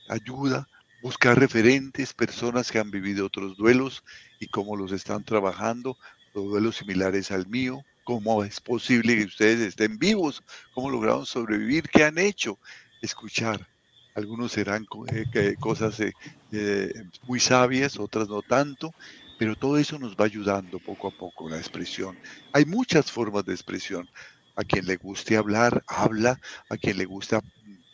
ayuda, 0.09 0.67
buscar 1.03 1.39
referentes, 1.39 2.15
personas 2.15 2.73
que 2.73 2.79
han 2.79 2.91
vivido 2.91 3.27
otros 3.27 3.59
duelos 3.59 4.03
y 4.41 4.47
cómo 4.47 4.77
los 4.77 4.93
están 4.93 5.25
trabajando, 5.25 5.99
los 6.33 6.47
duelos 6.47 6.77
similares 6.77 7.31
al 7.31 7.47
mío, 7.49 7.83
cómo 8.03 8.45
es 8.45 8.63
posible 8.63 9.19
que 9.19 9.25
ustedes 9.25 9.61
estén 9.61 9.99
vivos, 9.99 10.43
cómo 10.73 10.89
lograron 10.89 11.27
sobrevivir, 11.27 11.87
qué 11.91 12.05
han 12.05 12.17
hecho, 12.17 12.59
escuchar 13.03 13.72
algunos 14.15 14.53
serán 14.53 14.87
eh, 15.13 15.55
cosas 15.59 15.99
eh, 16.01 16.13
eh, 16.53 16.93
muy 17.27 17.41
sabias, 17.41 17.99
otras 17.99 18.29
no 18.29 18.43
tanto, 18.43 18.95
pero 19.39 19.57
todo 19.57 19.79
eso 19.79 19.99
nos 19.99 20.17
va 20.17 20.27
ayudando 20.27 20.79
poco 20.79 21.09
a 21.09 21.11
poco, 21.11 21.49
la 21.49 21.57
expresión. 21.57 22.19
Hay 22.53 22.65
muchas 22.65 23.11
formas 23.11 23.45
de 23.45 23.53
expresión. 23.53 24.09
A 24.55 24.65
quien 24.65 24.85
le 24.85 24.97
guste 24.97 25.39
hablar, 25.39 25.83
habla, 25.87 26.39
a 26.69 26.77
quien 26.77 26.99
le 26.99 27.07
gusta 27.07 27.41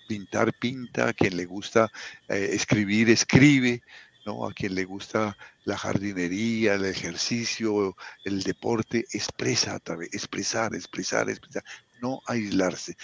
pintar, 0.08 0.52
pinta, 0.52 1.08
a 1.08 1.12
quien 1.12 1.37
le 1.37 1.44
gusta 1.46 1.88
escribir, 2.26 3.10
escribe, 3.10 3.80
¿no? 4.26 4.44
a 4.44 4.52
quien 4.52 4.75
le 4.75 4.84
gusta 4.84 5.37
la 5.64 5.78
jardinería, 5.78 6.75
el 6.75 6.84
ejercicio, 6.84 7.94
el 8.25 8.42
deporte, 8.42 9.06
expresa, 9.12 9.78
expresar, 10.10 10.75
expresar, 10.75 11.30
expresar, 11.30 11.62
no 12.02 12.20
aislarse. 12.26 12.96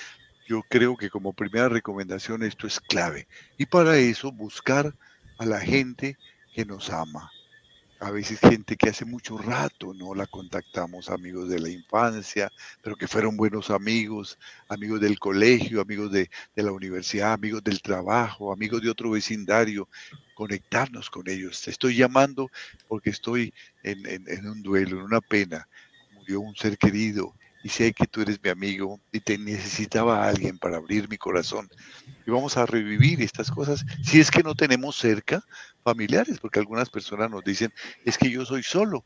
Yo 0.46 0.62
creo 0.68 0.96
que 0.96 1.10
como 1.10 1.32
primera 1.32 1.68
recomendación 1.68 2.42
esto 2.42 2.66
es 2.66 2.78
clave. 2.80 3.26
Y 3.56 3.66
para 3.66 3.96
eso 3.96 4.30
buscar 4.30 4.94
a 5.38 5.46
la 5.46 5.60
gente 5.60 6.16
que 6.54 6.64
nos 6.64 6.90
ama. 6.90 7.30
A 8.00 8.10
veces 8.10 8.38
gente 8.40 8.76
que 8.76 8.90
hace 8.90 9.06
mucho 9.06 9.38
rato 9.38 9.94
no 9.94 10.14
la 10.14 10.26
contactamos, 10.26 11.08
amigos 11.08 11.48
de 11.48 11.58
la 11.58 11.70
infancia, 11.70 12.52
pero 12.82 12.96
que 12.96 13.08
fueron 13.08 13.36
buenos 13.36 13.70
amigos, 13.70 14.38
amigos 14.68 15.00
del 15.00 15.18
colegio, 15.18 15.80
amigos 15.80 16.12
de, 16.12 16.28
la 16.54 16.72
universidad, 16.72 17.32
amigos 17.32 17.64
del 17.64 17.80
trabajo, 17.80 18.52
amigos 18.52 18.82
de 18.82 18.90
otro 18.90 19.10
vecindario, 19.10 19.88
conectarnos 20.34 21.08
con 21.08 21.28
ellos. 21.30 21.62
Te 21.62 21.70
estoy 21.70 21.96
llamando 21.96 22.50
porque 22.88 23.08
estoy 23.08 23.54
en, 23.82 24.04
en 24.06 24.46
un 24.48 24.62
duelo, 24.62 24.98
en 24.98 25.04
una 25.04 25.22
pena. 25.22 25.66
Murió 26.12 26.40
un 26.40 26.56
ser 26.56 26.76
querido, 26.76 27.34
y 27.64 27.70
sé 27.70 27.94
que 27.94 28.06
tú 28.06 28.20
eres 28.20 28.38
mi 28.42 28.50
amigo 28.50 29.00
y 29.10 29.20
te 29.20 29.38
necesitaba 29.38 30.22
a 30.22 30.28
alguien 30.28 30.58
para 30.58 30.76
abrir 30.76 31.08
mi 31.08 31.16
corazón. 31.16 31.66
Y 32.26 32.30
vamos 32.30 32.58
a 32.58 32.66
revivir 32.66 33.22
estas 33.22 33.50
cosas 33.50 33.86
si 34.02 34.20
es 34.20 34.30
que 34.30 34.42
no 34.42 34.54
tenemos 34.54 34.96
cerca 34.96 35.42
familiares, 35.82 36.38
porque 36.40 36.58
algunas 36.58 36.90
personas 36.90 37.30
nos 37.30 37.42
dicen, 37.42 37.72
es 38.04 38.18
que 38.18 38.30
yo 38.30 38.44
soy 38.44 38.62
solo, 38.62 39.02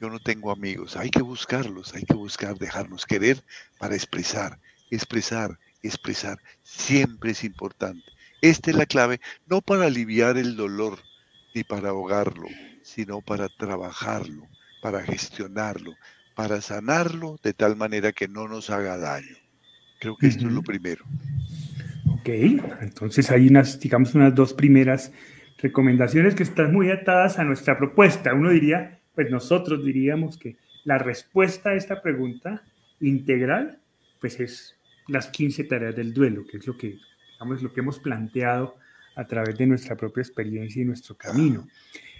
yo 0.00 0.08
no 0.08 0.20
tengo 0.20 0.52
amigos. 0.52 0.96
Hay 0.96 1.10
que 1.10 1.20
buscarlos, 1.20 1.94
hay 1.94 2.04
que 2.04 2.14
buscar 2.14 2.56
dejarnos 2.56 3.06
querer 3.06 3.42
para 3.76 3.96
expresar, 3.96 4.60
expresar, 4.92 5.58
expresar. 5.82 6.38
Siempre 6.62 7.32
es 7.32 7.42
importante. 7.42 8.04
Esta 8.40 8.70
es 8.70 8.76
la 8.76 8.86
clave, 8.86 9.20
no 9.46 9.62
para 9.62 9.86
aliviar 9.86 10.38
el 10.38 10.54
dolor 10.54 11.00
ni 11.56 11.64
para 11.64 11.88
ahogarlo, 11.88 12.46
sino 12.84 13.20
para 13.20 13.48
trabajarlo, 13.48 14.46
para 14.80 15.02
gestionarlo, 15.02 15.92
para 16.36 16.60
sanarlo 16.60 17.40
de 17.42 17.54
tal 17.54 17.76
manera 17.76 18.12
que 18.12 18.28
no 18.28 18.46
nos 18.46 18.68
haga 18.68 18.98
daño. 18.98 19.34
Creo 19.98 20.16
que 20.16 20.26
esto 20.26 20.46
es 20.46 20.52
lo 20.52 20.62
primero. 20.62 21.04
Ok, 22.10 22.28
entonces 22.82 23.30
hay 23.30 23.48
unas, 23.48 23.80
digamos, 23.80 24.14
unas 24.14 24.34
dos 24.34 24.52
primeras 24.52 25.12
recomendaciones 25.58 26.34
que 26.34 26.42
están 26.42 26.72
muy 26.72 26.90
atadas 26.90 27.38
a 27.38 27.44
nuestra 27.44 27.78
propuesta. 27.78 28.34
Uno 28.34 28.50
diría, 28.50 29.00
pues 29.14 29.30
nosotros 29.30 29.82
diríamos 29.82 30.36
que 30.36 30.58
la 30.84 30.98
respuesta 30.98 31.70
a 31.70 31.74
esta 31.74 32.02
pregunta 32.02 32.62
integral, 33.00 33.78
pues 34.20 34.38
es 34.38 34.76
las 35.08 35.28
15 35.28 35.64
tareas 35.64 35.96
del 35.96 36.12
duelo, 36.12 36.46
que 36.46 36.58
es 36.58 36.66
lo 36.66 36.76
que, 36.76 36.98
digamos, 37.32 37.62
lo 37.62 37.72
que 37.72 37.80
hemos 37.80 37.98
planteado 37.98 38.76
a 39.14 39.24
través 39.24 39.56
de 39.56 39.66
nuestra 39.66 39.96
propia 39.96 40.20
experiencia 40.20 40.82
y 40.82 40.84
nuestro 40.84 41.16
camino. 41.16 41.66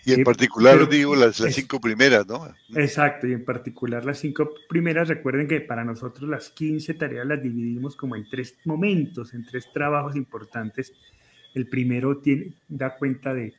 Y 0.07 0.13
en 0.13 0.23
particular, 0.23 0.89
digo, 0.89 1.17
las, 1.17 1.35
cinco 1.35 1.81
primeras, 1.81 2.29
¿no? 2.29 2.49
Exacto, 2.77 3.27
y 3.27 3.33
en 3.33 3.45
particular 3.45 4.05
las 4.05 4.21
cinco 4.21 4.55
primeras, 4.69 5.09
recuerden 5.09 5.49
que 5.49 5.61
para 5.61 5.85
nosotros 5.85 6.31
las 6.31 6.51
15 6.51 6.95
tareas 6.95 7.27
las 7.27 7.43
dividimos 7.43 7.97
como 7.97 8.15
en 8.15 8.29
tres 8.29 8.57
momentos, 8.65 9.35
en 9.35 9.45
tres 9.45 9.67
trabajos 9.73 10.15
importantes. 10.15 10.93
El 11.55 11.67
primero 11.67 12.19
tiene, 12.19 12.53
da 12.69 12.97
cuenta 12.97 13.35
de, 13.35 13.55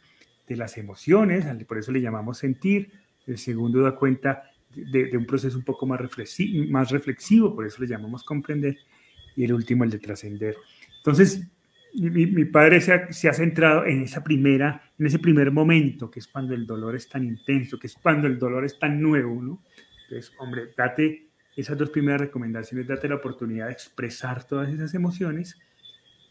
de 0.47 0.55
las 0.55 0.77
emociones, 0.77 1.45
por 1.65 1.79
eso 1.79 1.91
le 1.91 1.99
llamamos 1.99 2.37
sentir. 2.37 2.91
El 3.25 3.37
segundo 3.37 3.81
da 3.81 3.97
cuenta 3.97 4.49
de, 4.73 5.07
de 5.07 5.17
un 5.17 5.25
proceso 5.25 5.57
un 5.57 5.65
poco 5.65 5.85
más 5.85 5.99
reflexivo, 5.99 6.71
más 6.71 6.91
reflexivo, 6.91 7.53
por 7.53 7.65
eso 7.65 7.81
le 7.81 7.89
llamamos 7.89 8.23
comprender. 8.23 8.77
Y 9.35 9.43
el 9.43 9.51
último, 9.51 9.83
el 9.83 9.89
de 9.89 9.99
trascender. 9.99 10.55
Entonces, 10.99 11.45
mi, 11.97 12.45
padre 12.45 12.79
se 12.79 13.29
ha, 13.29 13.33
centrado 13.33 13.85
en 13.85 14.03
esa 14.03 14.23
primera, 14.23 14.81
en 14.99 15.07
ese 15.07 15.19
primer 15.19 15.51
momento, 15.51 16.11
que 16.11 16.19
es 16.19 16.27
cuando 16.27 16.53
el 16.53 16.67
dolor 16.67 16.95
es 16.95 17.09
tan 17.09 17.23
intenso, 17.23 17.79
que 17.79 17.87
es 17.87 17.95
cuando 17.95 18.27
el 18.27 18.37
dolor 18.37 18.65
es 18.65 18.77
tan 18.77 19.01
nuevo, 19.01 19.41
¿no? 19.41 19.63
Entonces, 20.03 20.31
hombre, 20.37 20.69
date 20.77 21.27
esas 21.55 21.77
dos 21.77 21.89
primeras 21.89 22.21
recomendaciones, 22.21 22.87
date 22.87 23.09
la 23.09 23.15
oportunidad 23.15 23.65
de 23.65 23.73
expresar 23.73 24.43
todas 24.43 24.69
esas 24.69 24.93
emociones, 24.93 25.57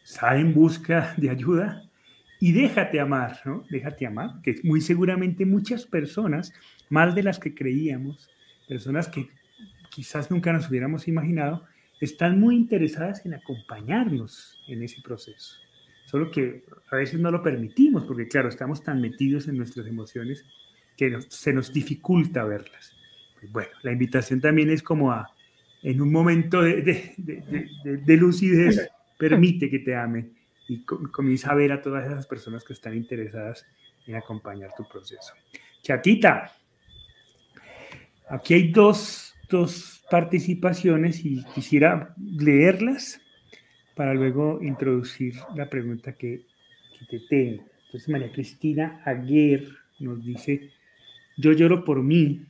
sal 0.03 0.39
en 0.39 0.53
busca 0.53 1.13
de 1.17 1.29
ayuda 1.29 1.83
y 2.39 2.53
déjate 2.53 2.99
amar, 2.99 3.41
¿no? 3.43 3.65
Déjate 3.69 4.07
amar, 4.07 4.41
que 4.41 4.55
muy 4.63 4.79
seguramente 4.79 5.45
muchas 5.45 5.85
personas, 5.85 6.53
más 6.89 7.13
de 7.13 7.23
las 7.23 7.39
que 7.39 7.53
creíamos, 7.53 8.29
personas 8.69 9.09
que 9.09 9.27
quizás 9.89 10.31
nunca 10.31 10.53
nos 10.53 10.69
hubiéramos 10.69 11.07
imaginado, 11.09 11.65
están 11.99 12.39
muy 12.39 12.55
interesadas 12.55 13.25
en 13.25 13.33
acompañarnos 13.33 14.59
en 14.67 14.83
ese 14.83 15.01
proceso. 15.01 15.55
Solo 16.05 16.31
que 16.31 16.63
a 16.89 16.95
veces 16.95 17.19
no 17.19 17.31
lo 17.31 17.43
permitimos 17.43 18.05
porque, 18.05 18.27
claro, 18.27 18.49
estamos 18.49 18.83
tan 18.83 19.01
metidos 19.01 19.47
en 19.47 19.57
nuestras 19.57 19.87
emociones 19.87 20.45
que 20.95 21.19
se 21.27 21.53
nos 21.53 21.73
dificulta 21.73 22.43
verlas. 22.43 22.93
Pues 23.39 23.51
bueno, 23.51 23.71
la 23.83 23.91
invitación 23.91 24.39
también 24.39 24.69
es 24.69 24.81
como 24.81 25.11
a, 25.11 25.29
en 25.83 26.01
un 26.01 26.11
momento 26.11 26.61
de, 26.61 26.81
de, 26.81 27.69
de, 27.83 28.17
lucidez, 28.17 28.89
permite 29.17 29.69
que 29.69 29.79
te 29.79 29.95
ame 29.95 30.31
y 30.67 30.83
comienza 30.83 31.51
a 31.51 31.55
ver 31.55 31.71
a 31.71 31.81
todas 31.81 32.05
esas 32.05 32.25
personas 32.25 32.63
que 32.63 32.73
están 32.73 32.95
interesadas 32.95 33.65
en 34.05 34.15
acompañar 34.15 34.71
tu 34.75 34.87
proceso. 34.87 35.33
Chatita, 35.81 36.51
aquí 38.29 38.53
hay 38.55 38.71
dos, 38.71 39.26
dos 39.49 40.03
participaciones 40.09 41.23
y 41.25 41.43
quisiera 41.55 42.13
leerlas 42.17 43.21
para 43.95 44.13
luego 44.13 44.59
introducir 44.61 45.35
la 45.55 45.69
pregunta 45.69 46.13
que, 46.13 46.45
te 47.09 47.19
tengo. 47.19 47.63
Entonces 47.85 48.09
María 48.09 48.31
Cristina 48.31 49.01
Aguer 49.05 49.69
nos 49.99 50.25
dice, 50.25 50.71
yo 51.37 51.53
lloro 51.53 51.85
por 51.85 52.01
mí, 52.01 52.41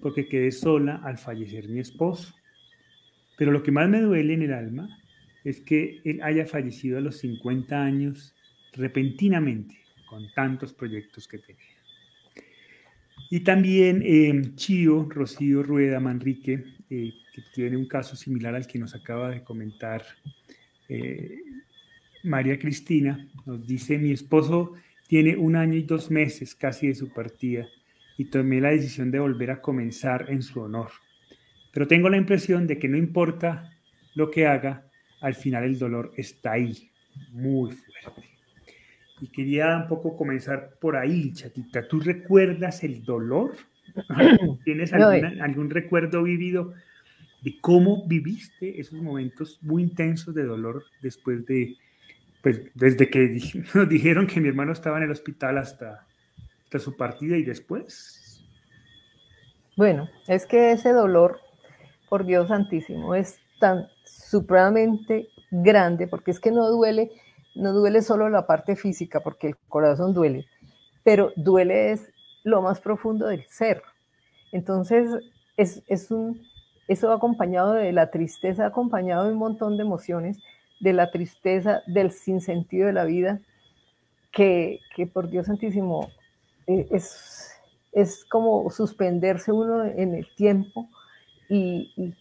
porque 0.00 0.28
quedé 0.28 0.50
sola 0.52 1.00
al 1.04 1.18
fallecer 1.18 1.68
mi 1.68 1.80
esposo. 1.80 2.34
Pero 3.36 3.52
lo 3.52 3.62
que 3.62 3.72
más 3.72 3.88
me 3.88 4.00
duele 4.00 4.34
en 4.34 4.42
el 4.42 4.52
alma 4.52 4.88
es 5.44 5.60
que 5.60 6.00
él 6.04 6.22
haya 6.22 6.46
fallecido 6.46 6.98
a 6.98 7.00
los 7.00 7.18
50 7.18 7.82
años 7.82 8.34
repentinamente, 8.72 9.76
con 10.08 10.32
tantos 10.32 10.72
proyectos 10.72 11.28
que 11.28 11.38
tenía. 11.38 11.75
Y 13.30 13.40
también 13.40 14.02
eh, 14.04 14.52
Chío, 14.54 15.08
Rocío 15.08 15.62
Rueda 15.62 16.00
Manrique, 16.00 16.64
eh, 16.88 17.12
que 17.34 17.42
tiene 17.54 17.76
un 17.76 17.86
caso 17.86 18.14
similar 18.14 18.54
al 18.54 18.66
que 18.66 18.78
nos 18.78 18.94
acaba 18.94 19.30
de 19.30 19.42
comentar 19.42 20.02
eh, 20.88 21.40
María 22.22 22.58
Cristina, 22.58 23.28
nos 23.44 23.66
dice, 23.66 23.98
mi 23.98 24.12
esposo 24.12 24.74
tiene 25.08 25.36
un 25.36 25.56
año 25.56 25.74
y 25.74 25.82
dos 25.82 26.10
meses 26.10 26.54
casi 26.54 26.88
de 26.88 26.94
su 26.94 27.12
partida 27.12 27.66
y 28.16 28.26
tomé 28.26 28.60
la 28.60 28.70
decisión 28.70 29.10
de 29.10 29.18
volver 29.18 29.50
a 29.50 29.60
comenzar 29.60 30.26
en 30.28 30.42
su 30.42 30.60
honor. 30.60 30.90
Pero 31.72 31.86
tengo 31.86 32.08
la 32.08 32.16
impresión 32.16 32.66
de 32.66 32.78
que 32.78 32.88
no 32.88 32.96
importa 32.96 33.70
lo 34.14 34.30
que 34.30 34.46
haga, 34.46 34.86
al 35.20 35.34
final 35.34 35.64
el 35.64 35.78
dolor 35.78 36.12
está 36.16 36.52
ahí, 36.52 36.90
muy 37.32 37.72
fuerte. 37.72 38.35
Y 39.20 39.28
quería 39.28 39.76
un 39.76 39.88
poco 39.88 40.16
comenzar 40.16 40.74
por 40.80 40.96
ahí, 40.96 41.32
chatita. 41.32 41.88
¿Tú 41.88 42.00
recuerdas 42.00 42.84
el 42.84 43.02
dolor? 43.04 43.56
¿Tienes 44.64 44.92
algún 44.92 45.70
recuerdo 45.70 46.22
vivido 46.22 46.74
de 47.42 47.58
cómo 47.60 48.06
viviste 48.06 48.80
esos 48.80 49.00
momentos 49.00 49.58
muy 49.62 49.82
intensos 49.82 50.34
de 50.34 50.44
dolor 50.44 50.84
después 51.00 51.46
de, 51.46 51.76
pues 52.42 52.60
desde 52.74 53.08
que 53.08 53.38
nos 53.74 53.88
dijeron 53.88 54.26
que 54.26 54.40
mi 54.40 54.48
hermano 54.48 54.72
estaba 54.72 54.98
en 54.98 55.04
el 55.04 55.10
hospital 55.10 55.58
hasta, 55.58 56.06
hasta 56.64 56.78
su 56.78 56.96
partida 56.96 57.36
y 57.36 57.42
después? 57.42 58.44
Bueno, 59.76 60.08
es 60.26 60.46
que 60.46 60.72
ese 60.72 60.92
dolor, 60.92 61.38
por 62.08 62.24
Dios 62.24 62.48
santísimo, 62.48 63.14
es 63.14 63.38
tan 63.60 63.86
supremamente 64.04 65.28
grande, 65.50 66.06
porque 66.06 66.30
es 66.30 66.40
que 66.40 66.50
no 66.50 66.68
duele 66.68 67.10
no 67.56 67.72
duele 67.72 68.02
solo 68.02 68.28
la 68.28 68.46
parte 68.46 68.76
física, 68.76 69.20
porque 69.20 69.48
el 69.48 69.56
corazón 69.68 70.14
duele, 70.14 70.46
pero 71.02 71.32
duele 71.36 71.92
es 71.92 72.12
lo 72.44 72.62
más 72.62 72.80
profundo 72.80 73.26
del 73.26 73.44
ser. 73.48 73.82
Entonces, 74.52 75.10
es, 75.56 76.10
un, 76.10 76.40
eso 76.88 77.12
acompañado 77.12 77.72
de 77.72 77.92
la 77.92 78.10
tristeza, 78.10 78.66
acompañado 78.66 79.24
de 79.24 79.32
un 79.32 79.38
montón 79.38 79.76
de 79.76 79.82
emociones, 79.82 80.38
de 80.80 80.92
la 80.92 81.10
tristeza, 81.10 81.82
del 81.86 82.10
sinsentido 82.10 82.86
de 82.86 82.92
la 82.92 83.04
vida, 83.04 83.40
que, 84.30 84.80
por 85.12 85.30
Dios 85.30 85.46
santísimo, 85.46 86.10
eh, 86.66 86.86
es, 86.90 87.52
es 87.92 88.24
como 88.26 88.70
suspenderse 88.70 89.50
uno 89.50 89.84
en 89.84 90.14
el 90.14 90.26
tiempo 90.36 90.88
y, 91.48 92.14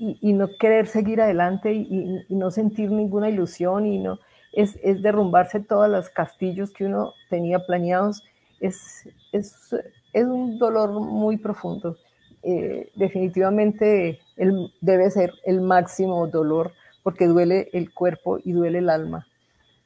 y, 0.00 0.32
no 0.32 0.48
querer 0.58 0.86
seguir 0.86 1.20
adelante 1.20 1.72
y, 1.72 2.24
no 2.30 2.50
sentir 2.50 2.90
ninguna 2.90 3.28
ilusión 3.28 3.86
y 3.86 3.98
no, 3.98 4.18
es, 4.52 4.78
derrumbarse 5.02 5.60
todos 5.60 5.88
los 5.88 6.10
castillos 6.10 6.70
que 6.72 6.84
uno 6.84 7.14
tenía 7.28 7.60
planeados, 7.60 8.24
es, 8.60 9.08
es, 9.32 9.72
un 10.14 10.58
dolor 10.58 10.90
muy 10.92 11.36
profundo. 11.36 11.96
Eh, 12.42 12.90
definitivamente 12.94 14.18
debe 14.80 15.10
ser 15.10 15.32
el 15.44 15.60
máximo 15.60 16.26
dolor 16.26 16.72
porque 17.02 17.26
duele 17.26 17.68
el 17.72 17.92
cuerpo 17.92 18.38
y 18.42 18.52
duele 18.52 18.78
el 18.78 18.90
alma. 18.90 19.26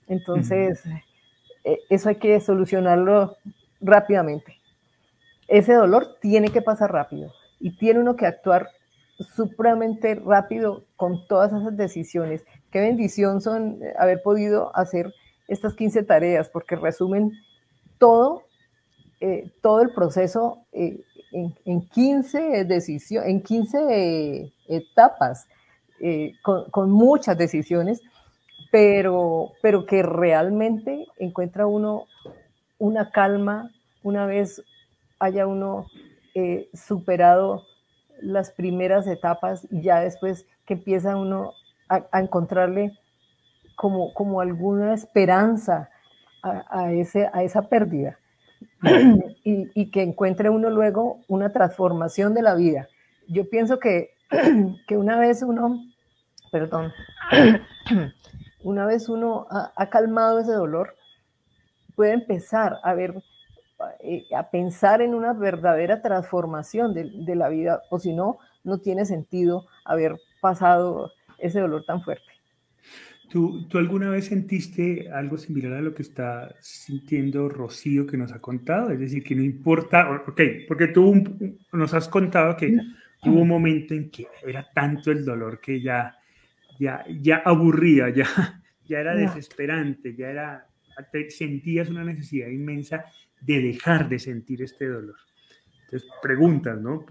Entonces, 0.06 0.82
eh, 1.64 1.78
eso 1.90 2.08
hay 2.08 2.16
que 2.16 2.40
solucionarlo 2.40 3.36
rápidamente. 3.80 4.58
Ese 5.48 5.74
dolor 5.74 6.16
tiene 6.20 6.48
que 6.48 6.62
pasar 6.62 6.92
rápido 6.92 7.32
y 7.60 7.76
tiene 7.76 8.00
uno 8.00 8.16
que 8.16 8.26
actuar 8.26 8.68
supremamente 9.36 10.14
rápido 10.14 10.84
con 10.96 11.26
todas 11.26 11.52
esas 11.52 11.76
decisiones. 11.76 12.44
Qué 12.74 12.80
bendición 12.80 13.40
son 13.40 13.80
eh, 13.84 13.94
haber 13.96 14.20
podido 14.20 14.76
hacer 14.76 15.14
estas 15.46 15.74
15 15.74 16.02
tareas 16.02 16.48
porque 16.48 16.74
resumen 16.74 17.30
todo, 17.98 18.42
eh, 19.20 19.48
todo 19.62 19.80
el 19.80 19.90
proceso 19.90 20.58
eh, 20.72 21.00
en, 21.30 21.88
15 21.88 22.64
decisiones, 22.64 23.30
en 23.30 23.42
15 23.44 24.52
etapas, 24.66 25.46
con, 26.42 26.68
con, 26.72 26.90
muchas 26.90 27.38
decisiones, 27.38 28.02
pero, 28.72 29.52
pero 29.62 29.86
que 29.86 30.02
realmente 30.02 31.06
encuentra 31.16 31.68
uno 31.68 32.06
una 32.78 33.12
calma 33.12 33.70
una 34.02 34.26
vez 34.26 34.64
haya 35.20 35.46
uno 35.46 35.86
superado 36.72 37.62
las 38.20 38.50
primeras 38.50 39.06
etapas 39.06 39.64
y 39.70 39.82
ya 39.82 40.00
después 40.00 40.44
que 40.66 40.74
empieza 40.74 41.16
uno 41.16 41.52
a, 41.88 42.20
encontrarle 42.20 42.98
como, 43.76 44.12
como 44.14 44.40
alguna 44.40 44.94
esperanza 44.94 45.90
a, 46.42 46.92
ese, 46.92 47.30
a 47.32 47.42
esa 47.42 47.62
pérdida 47.68 48.18
y, 49.44 49.70
y, 49.74 49.90
que 49.90 50.02
encuentre 50.02 50.50
uno 50.50 50.68
luego 50.68 51.20
una 51.28 51.50
transformación 51.50 52.34
de 52.34 52.42
la 52.42 52.54
vida. 52.54 52.88
Yo 53.28 53.48
pienso 53.48 53.78
que, 53.78 54.10
que 54.86 54.96
una 54.96 55.18
vez 55.18 55.42
uno, 55.42 55.82
perdón, 56.52 56.92
una 58.62 58.84
vez 58.84 59.08
uno 59.08 59.46
ha, 59.50 59.72
ha 59.74 59.88
calmado 59.88 60.38
ese 60.38 60.52
dolor, 60.52 60.94
puede 61.94 62.12
empezar 62.12 62.78
a 62.82 62.92
ver 62.92 63.22
eh, 64.00 64.24
a 64.36 64.50
pensar 64.50 65.02
en 65.02 65.14
una 65.14 65.32
verdadera 65.32 66.00
transformación 66.00 66.94
de, 66.94 67.34
la 67.34 67.48
vida, 67.48 67.82
o 67.90 67.98
si 67.98 68.12
no, 68.12 68.38
no 68.62 68.78
tiene 68.78 69.04
sentido 69.04 69.66
haber 69.84 70.16
pasado 70.40 71.10
ese 71.38 71.60
dolor 71.60 71.84
tan 71.84 72.02
fuerte. 72.02 72.32
¿Tú, 73.30 73.66
¿Tú, 73.68 73.78
alguna 73.78 74.10
vez 74.10 74.26
sentiste 74.26 75.10
algo 75.10 75.38
similar 75.38 75.72
a 75.72 75.82
lo 75.82 75.94
que 75.94 76.02
está 76.02 76.54
sintiendo 76.60 77.48
Rocío 77.48 78.06
que 78.06 78.16
nos 78.16 78.32
ha 78.32 78.40
contado? 78.40 78.90
Es 78.90 79.00
decir, 79.00 79.24
que 79.24 79.34
no 79.34 79.42
importa, 79.42 80.22
ok, 80.26 80.40
porque 80.68 80.88
tú 80.88 81.56
nos 81.72 81.94
has 81.94 82.08
contado 82.08 82.56
que 82.56 82.76
hubo 83.24 83.40
un 83.40 83.48
momento 83.48 83.94
en 83.94 84.10
que 84.10 84.26
era 84.46 84.68
tanto 84.72 85.10
el 85.10 85.24
dolor 85.24 85.60
que 85.60 85.80
ya, 85.80 86.16
ya, 86.78 87.04
ya 87.20 87.42
aburría, 87.44 88.10
ya, 88.10 88.26
ya 88.86 89.00
era 89.00 89.14
desesperante, 89.14 90.14
ya 90.14 90.28
era, 90.28 90.66
sentías 91.28 91.88
una 91.88 92.04
necesidad 92.04 92.48
inmensa 92.48 93.04
de 93.40 93.60
dejar 93.60 94.08
de 94.08 94.18
sentir 94.18 94.62
este 94.62 94.86
dolor. 94.86 95.16
Entonces, 95.84 96.08
preguntas, 96.22 96.80
¿no? 96.80 97.04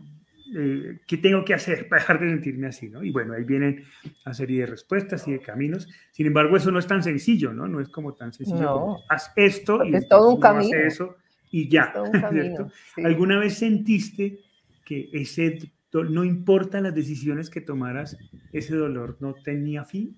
Eh, 0.55 0.99
¿Qué 1.07 1.17
tengo 1.17 1.43
que 1.43 1.53
hacer 1.53 1.87
para 1.89 2.01
dejar 2.01 2.19
de 2.19 2.29
sentirme 2.29 2.67
así? 2.67 2.89
¿no? 2.89 3.03
Y 3.03 3.11
bueno, 3.11 3.33
ahí 3.33 3.43
vienen 3.43 3.83
una 4.25 4.33
serie 4.33 4.61
de 4.61 4.65
respuestas 4.67 5.27
y 5.27 5.33
de 5.33 5.39
caminos. 5.39 5.87
Sin 6.11 6.27
embargo, 6.27 6.57
eso 6.57 6.71
no 6.71 6.79
es 6.79 6.87
tan 6.87 7.03
sencillo, 7.03 7.53
¿no? 7.53 7.67
No 7.67 7.79
es 7.79 7.89
como 7.89 8.13
tan 8.13 8.33
sencillo. 8.33 8.61
No. 8.61 8.97
haz 9.09 9.31
esto 9.35 9.83
y 9.83 9.95
es 9.95 10.07
todo 10.07 10.29
un 10.29 10.39
camino. 10.39 10.77
eso 10.77 11.17
y 11.51 11.69
ya. 11.69 11.93
¿Alguna 13.03 13.39
vez 13.39 13.57
sentiste 13.57 14.39
que 14.85 15.09
ese 15.13 15.59
no 15.93 16.23
importa 16.23 16.81
las 16.81 16.95
decisiones 16.95 17.51
que 17.51 17.61
tomaras, 17.61 18.17
ese 18.51 18.75
dolor 18.75 19.17
no 19.19 19.35
tenía 19.35 19.85
fin? 19.85 20.17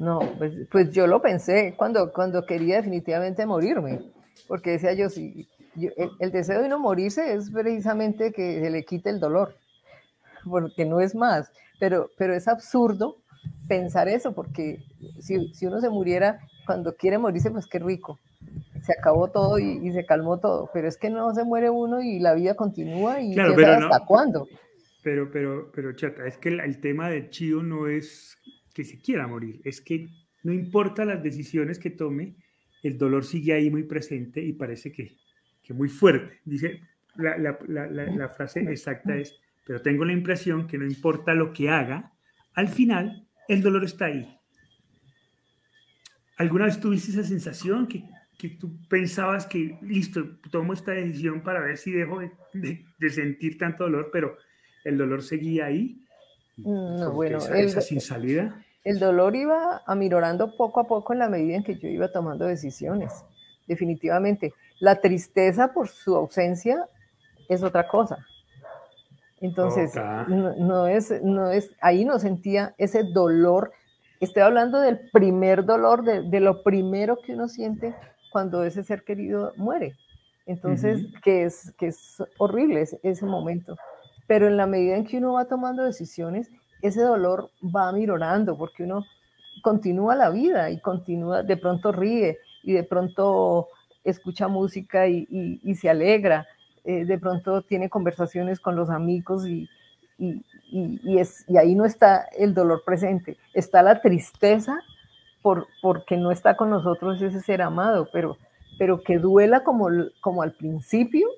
No, 0.00 0.18
pues, 0.38 0.66
pues 0.70 0.90
yo 0.90 1.06
lo 1.06 1.22
pensé 1.22 1.74
cuando, 1.76 2.12
cuando 2.12 2.44
quería 2.44 2.76
definitivamente 2.78 3.46
morirme 3.46 4.00
porque 4.48 4.72
decía 4.72 4.92
yo, 4.94 5.08
si 5.08 5.48
el, 5.76 6.32
deseo 6.32 6.62
de 6.62 6.68
no 6.68 6.78
morirse 6.78 7.34
es 7.34 7.50
precisamente 7.50 8.32
que 8.32 8.60
se 8.60 8.70
le 8.70 8.84
quite 8.84 9.10
el 9.10 9.20
dolor, 9.20 9.56
porque 10.44 10.84
no 10.84 11.00
es 11.00 11.14
más, 11.14 11.50
pero, 11.80 12.10
pero 12.18 12.34
es 12.34 12.48
absurdo 12.48 13.16
pensar 13.68 14.08
eso, 14.08 14.34
porque 14.34 14.84
si, 15.20 15.52
si 15.54 15.66
uno 15.66 15.80
se 15.80 15.88
muriera 15.88 16.40
cuando 16.66 16.94
quiere 16.94 17.18
morirse, 17.18 17.50
pues 17.50 17.66
qué 17.66 17.78
rico, 17.78 18.18
se 18.82 18.92
acabó 18.92 19.28
todo 19.30 19.58
y, 19.58 19.90
se 19.92 20.04
calmó 20.04 20.38
todo, 20.38 20.68
pero 20.72 20.88
es 20.88 20.96
que 20.96 21.10
no 21.10 21.32
se 21.34 21.44
muere 21.44 21.70
uno 21.70 22.02
y 22.02 22.18
la 22.18 22.34
vida 22.34 22.54
continúa 22.54 23.20
y 23.20 23.34
claro, 23.34 23.54
pero 23.54 23.72
hasta 23.72 24.04
cuándo. 24.04 24.48
Pero, 25.02 25.30
pero, 25.30 25.70
pero, 25.72 25.92
chata, 25.94 26.26
es 26.26 26.38
que 26.38 26.48
el, 26.48 26.60
el 26.60 26.80
tema 26.80 27.08
de 27.08 27.28
Chío 27.30 27.62
no 27.62 27.88
es 27.88 28.36
que 28.74 28.84
se 28.84 29.00
quiera 29.00 29.26
morir, 29.26 29.60
es 29.64 29.80
que 29.80 30.08
no 30.42 30.52
importa 30.52 31.04
las 31.04 31.22
decisiones 31.22 31.78
que 31.78 31.90
tome, 31.90 32.36
el 32.82 32.98
dolor 32.98 33.24
sigue 33.24 33.52
ahí 33.52 33.70
muy 33.70 33.84
presente 33.84 34.40
y 34.42 34.52
parece 34.52 34.92
que, 34.92 35.16
que 35.62 35.74
muy 35.74 35.88
fuerte. 35.88 36.40
Dice, 36.44 36.80
la, 37.16 37.36
la, 37.38 37.56
la, 37.86 38.28
frase 38.28 38.60
exacta 38.60 39.16
es, 39.16 39.38
pero 39.64 39.80
tengo 39.82 40.04
la 40.04 40.12
impresión 40.12 40.66
que 40.66 40.78
no 40.78 40.84
importa 40.84 41.34
lo 41.34 41.52
que 41.52 41.68
haga, 41.68 42.12
al 42.54 42.68
final 42.68 43.26
el 43.48 43.62
dolor 43.62 43.84
está 43.84 44.06
ahí. 44.06 44.38
¿Alguna 46.36 46.64
vez 46.64 46.80
tuviste 46.80 47.12
esa 47.12 47.24
sensación 47.24 47.86
que, 47.86 48.04
que 48.38 48.50
tú 48.50 48.76
pensabas 48.88 49.46
que, 49.46 49.78
listo, 49.82 50.38
tomo 50.50 50.72
esta 50.72 50.92
decisión 50.92 51.42
para 51.42 51.60
ver 51.60 51.76
si 51.76 51.92
dejo 51.92 52.20
de, 52.20 52.84
de, 52.98 53.10
sentir 53.10 53.58
tanto 53.58 53.84
dolor, 53.84 54.10
pero 54.12 54.36
el 54.84 54.98
dolor 54.98 55.22
seguía 55.22 55.66
ahí? 55.66 56.04
No, 56.56 57.12
bueno, 57.12 57.38
esa 57.38 57.80
sin 57.80 58.00
salida 58.00 58.64
el 58.84 58.98
dolor 58.98 59.36
iba 59.36 59.82
aminorando 59.86 60.56
poco 60.56 60.80
a 60.80 60.84
poco 60.84 61.12
en 61.12 61.20
la 61.20 61.28
medida 61.28 61.56
en 61.56 61.64
que 61.64 61.78
yo 61.78 61.88
iba 61.88 62.10
tomando 62.10 62.46
decisiones, 62.46 63.24
definitivamente. 63.66 64.52
La 64.82 65.00
tristeza 65.00 65.72
por 65.72 65.86
su 65.86 66.16
ausencia 66.16 66.88
es 67.48 67.62
otra 67.62 67.86
cosa. 67.86 68.26
Entonces, 69.40 69.92
no, 70.26 70.88
es, 70.88 71.22
no 71.22 71.50
es, 71.52 71.70
ahí 71.80 72.04
no 72.04 72.18
sentía 72.18 72.74
ese 72.78 73.04
dolor. 73.04 73.70
Estoy 74.18 74.42
hablando 74.42 74.80
del 74.80 75.08
primer 75.12 75.64
dolor, 75.64 76.02
de, 76.02 76.40
lo 76.40 76.64
primero 76.64 77.16
que 77.24 77.34
uno 77.34 77.46
siente 77.46 77.94
cuando 78.32 78.64
ese 78.64 78.82
ser 78.82 79.04
querido 79.04 79.52
muere. 79.56 79.94
Entonces, 80.46 81.06
que, 81.22 81.44
es, 81.44 81.72
que 81.78 81.86
es 81.86 82.20
horrible 82.38 82.84
ese, 83.04 83.24
momento. 83.24 83.76
Pero 84.26 84.48
en 84.48 84.56
la 84.56 84.66
medida 84.66 84.96
en 84.96 85.04
que 85.04 85.18
uno 85.18 85.34
va 85.34 85.44
tomando 85.44 85.84
decisiones, 85.84 86.50
ese 86.80 87.02
dolor 87.02 87.50
va 87.64 87.92
minorando 87.92 88.58
porque 88.58 88.82
uno 88.82 89.04
continúa 89.62 90.16
la 90.16 90.30
vida 90.30 90.70
y 90.70 90.80
continúa, 90.80 91.44
de 91.44 91.56
pronto 91.56 91.92
ríe 91.92 92.38
y 92.64 92.72
de 92.72 92.82
pronto 92.82 93.68
escucha 94.04 94.48
música 94.48 95.06
y, 95.08 95.26
y 95.62 95.74
se 95.74 95.88
alegra 95.88 96.46
eh, 96.84 97.04
de 97.04 97.16
pronto 97.16 97.62
tiene 97.62 97.88
conversaciones 97.88 98.58
con 98.58 98.74
los 98.74 98.90
amigos 98.90 99.46
y, 99.46 99.68
y, 100.18 101.18
es, 101.18 101.44
y 101.48 101.56
ahí 101.56 101.76
no 101.76 101.84
está 101.84 102.26
el 102.36 102.54
dolor 102.54 102.82
presente, 102.84 103.36
está 103.54 103.82
la 103.82 104.00
tristeza 104.00 104.80
por, 105.42 105.68
porque 105.80 106.16
no 106.16 106.32
está 106.32 106.56
con 106.56 106.70
nosotros 106.70 107.22
ese 107.22 107.40
ser 107.40 107.62
amado, 107.62 108.08
pero, 108.12 108.36
pero 108.78 109.00
que 109.02 109.18
duela 109.18 109.62
como, 109.62 109.88
como 110.20 110.42
al 110.42 110.54
principio, 110.54 111.28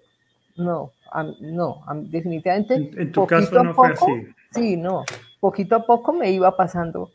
no, 0.57 0.93
no, 1.41 1.83
definitivamente. 2.05 2.75
En, 2.77 3.13
tu 3.13 3.27
caso 3.27 3.63
no 3.63 3.75
fue 3.75 3.89
así. 3.89 4.27
Sí, 4.53 4.77
no, 4.79 5.05
poquito 5.41 5.77
a 5.77 5.85
poco 5.85 6.15
me 6.15 6.31
iba 6.31 6.57
pasando 6.57 7.11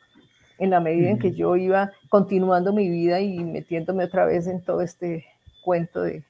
en 0.59 0.69
la 0.69 0.79
medida 0.79 1.09
en 1.09 1.17
que 1.17 1.31
yo 1.31 1.55
iba 1.55 1.91
continuando 2.09 2.73
mi 2.73 2.89
vida 2.89 3.21
y 3.21 3.39
metiéndome 3.39 4.03
otra 4.03 4.25
vez 4.25 4.45
en 4.45 4.61
todo 4.61 4.81
este 4.81 5.25
cuento 5.61 6.01
de, 6.01 6.23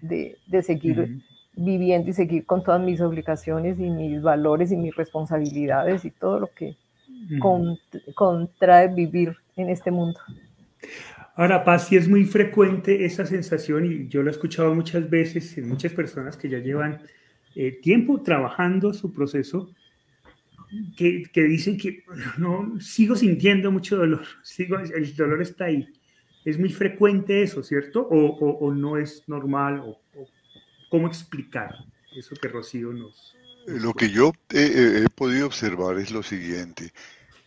de, 0.00 0.62
seguir 0.62 1.20
viviendo 1.54 2.10
y 2.10 2.12
seguir 2.12 2.46
con 2.46 2.62
todas 2.62 2.80
mis 2.80 3.00
obligaciones 3.00 3.78
y 3.78 3.90
mis 3.90 4.22
valores 4.22 4.72
y 4.72 4.76
mis 4.76 4.94
responsabilidades 4.94 6.04
y 6.04 6.10
todo 6.10 6.40
lo 6.40 6.50
que 6.54 6.76
contrae 8.14 8.88
vivir 8.88 9.36
en 9.56 9.70
este 9.70 9.90
mundo. 9.90 10.20
Ahora, 11.34 11.64
Paz, 11.64 11.88
sí 11.88 11.96
es 11.96 12.08
muy 12.08 12.24
frecuente 12.24 13.04
esa 13.04 13.24
sensación 13.24 13.84
y 13.86 14.08
yo 14.08 14.22
lo 14.22 14.28
he 14.28 14.32
escuchado 14.32 14.74
muchas 14.74 15.08
veces 15.08 15.56
en 15.58 15.68
muchas 15.68 15.92
personas 15.92 16.36
que 16.36 16.48
ya 16.48 16.58
llevan 16.58 17.00
eh, 17.54 17.78
tiempo 17.80 18.22
trabajando 18.22 18.92
su 18.92 19.12
proceso, 19.12 19.72
que, 20.96 21.22
que, 21.32 21.42
dicen 21.44 21.78
que 21.78 22.04
no 22.38 22.78
sigo 22.80 23.16
sintiendo 23.16 23.70
mucho 23.70 23.96
dolor, 23.96 24.24
sigo, 24.42 24.78
el 24.78 25.16
dolor 25.16 25.42
está 25.42 25.66
ahí 25.66 25.88
es 26.48 26.58
muy 26.58 26.70
frecuente 26.70 27.42
eso, 27.42 27.62
¿cierto? 27.62 28.06
¿O, 28.10 28.72
no 28.72 28.96
es 28.96 29.28
normal? 29.28 29.80
O, 29.80 30.00
¿Cómo 30.90 31.06
explicar 31.06 31.74
eso 32.16 32.34
que 32.40 32.48
Rocío 32.48 32.92
nos... 32.92 33.36
Lo 33.66 33.92
que 33.92 34.10
yo 34.10 34.32
he, 34.50 35.04
podido 35.14 35.46
observar 35.46 35.98
es 35.98 36.10
lo 36.10 36.22
siguiente. 36.22 36.92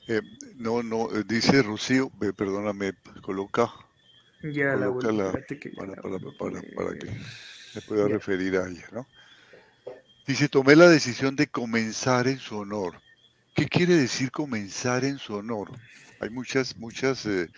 Eh, 0.08 0.22
no, 0.58 0.84
no, 0.84 1.08
dice 1.26 1.64
Rocío, 1.64 2.12
perdóname, 2.36 2.94
coloca, 3.22 3.72
ya 4.44 4.76
la, 4.76 4.92
para, 6.38 6.98
que 6.98 7.10
se 7.72 7.82
pueda 7.82 8.08
referir 8.08 8.58
a 8.58 8.68
ella, 8.68 8.88
¿no? 8.92 9.08
Dice, 10.28 10.50
tomé 10.50 10.76
la 10.76 10.90
decisión 10.90 11.36
de 11.36 11.48
comenzar 11.48 12.28
en 12.28 12.38
su 12.38 12.58
honor. 12.58 13.02
¿Qué 13.56 13.68
quiere 13.68 13.96
decir 13.96 14.32
comenzar 14.32 15.04
en 15.04 15.18
su 15.18 15.36
honor? 15.36 15.72
Hay 16.20 16.30
muchas, 16.30 16.78
muchas 16.78 17.26
eh, 17.26 17.44
eh, 17.44 17.50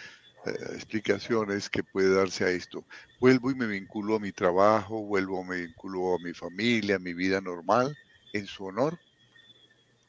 explicaciones 0.46 1.70
que 1.70 1.84
puede 1.84 2.14
darse 2.14 2.46
a 2.46 2.50
esto. 2.50 2.86
Vuelvo 3.20 3.52
y 3.52 3.56
me 3.56 3.68
vinculo 3.68 4.16
a 4.16 4.20
mi 4.20 4.32
trabajo, 4.32 5.04
vuelvo 5.04 5.44
me 5.44 5.62
vinculo 5.62 6.16
a 6.16 6.20
mi 6.20 6.34
familia, 6.34 6.98
a 6.98 7.00
mi 7.00 7.14
vida 7.14 7.42
normal, 7.42 7.96
en 8.34 8.46
su 8.46 8.66
honor. 8.66 9.00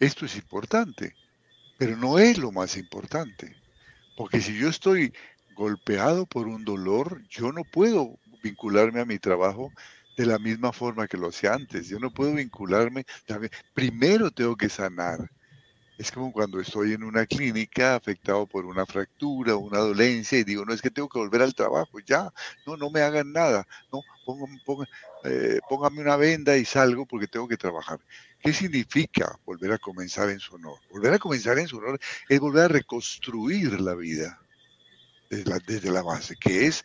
Esto 0.01 0.27
es 0.27 0.37
importante, 0.37 1.15
pero 1.79 1.97
no 1.97 2.19
es 2.19 2.39
lo 2.39 2.53
más 2.53 2.77
importante. 2.77 3.57
Porque 4.17 4.41
si 4.41 4.57
yo 4.57 4.69
estoy 4.69 5.13
golpeado 5.55 6.27
por 6.27 6.49
un 6.49 6.65
dolor, 6.65 7.23
yo 7.29 7.53
no 7.53 7.63
puedo 7.65 8.19
vincularme 8.43 9.01
a 9.01 9.05
mi 9.05 9.19
trabajo 9.19 9.73
de 10.17 10.27
la 10.27 10.39
misma 10.39 10.73
forma 10.73 11.09
que 11.09 11.17
lo 11.17 11.29
hacía 11.29 11.55
antes. 11.55 11.89
Yo 11.89 11.99
no 11.99 12.11
puedo 12.13 12.35
vincularme. 12.35 13.05
Primero 13.73 14.31
tengo 14.31 14.57
que 14.57 14.69
sanar. 14.69 15.31
Es 15.97 16.11
como 16.11 16.33
cuando 16.33 16.61
estoy 16.61 16.93
en 16.93 17.05
una 17.05 17.25
clínica 17.25 17.95
afectado 17.95 18.47
por 18.47 18.67
una 18.67 18.85
fractura, 18.85 19.55
una 19.57 19.79
dolencia, 19.79 20.39
y 20.39 20.45
digo, 20.45 20.65
no 20.65 20.75
es 20.75 20.83
que 20.83 20.91
tengo 20.91 21.09
que 21.09 21.21
volver 21.21 21.43
al 21.43 21.55
trabajo, 21.55 22.01
ya, 22.01 22.33
no, 22.67 22.77
no 22.77 22.91
me 22.91 23.01
hagan 23.01 23.33
nada, 23.33 23.65
no, 23.93 24.01
eh, 25.25 25.61
póngame, 25.69 26.01
una 26.01 26.17
venda 26.17 26.57
y 26.57 26.65
salgo 26.65 27.07
porque 27.07 27.29
tengo 27.29 27.47
que 27.47 27.57
trabajar. 27.57 28.01
¿Qué 28.41 28.53
significa 28.53 29.39
volver 29.45 29.73
a 29.73 29.79
comenzar 29.79 30.31
en 30.31 30.41
su 30.41 30.57
honor? 30.57 30.79
Volver 30.91 31.15
a 31.15 31.19
comenzar 31.19 31.59
en 31.59 31.69
su 31.69 31.79
honor 31.79 32.01
es 32.29 32.41
volver 32.41 32.65
a 32.65 32.69
reconstruir 32.69 33.81
la 33.81 33.95
vida 33.95 34.41
desde 35.31 35.49
la, 35.49 35.59
desde 35.61 35.91
la 35.93 36.03
base, 36.03 36.35
que 36.37 36.67
es 36.67 36.85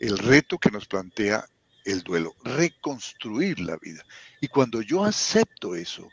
el 0.00 0.18
reto 0.18 0.58
que 0.58 0.70
nos 0.70 0.86
plantea 0.86 1.46
el 1.84 2.02
duelo, 2.02 2.34
reconstruir 2.44 3.60
la 3.60 3.76
vida. 3.78 4.04
Y 4.40 4.48
cuando 4.48 4.82
yo 4.82 5.04
acepto 5.04 5.74
eso, 5.74 6.08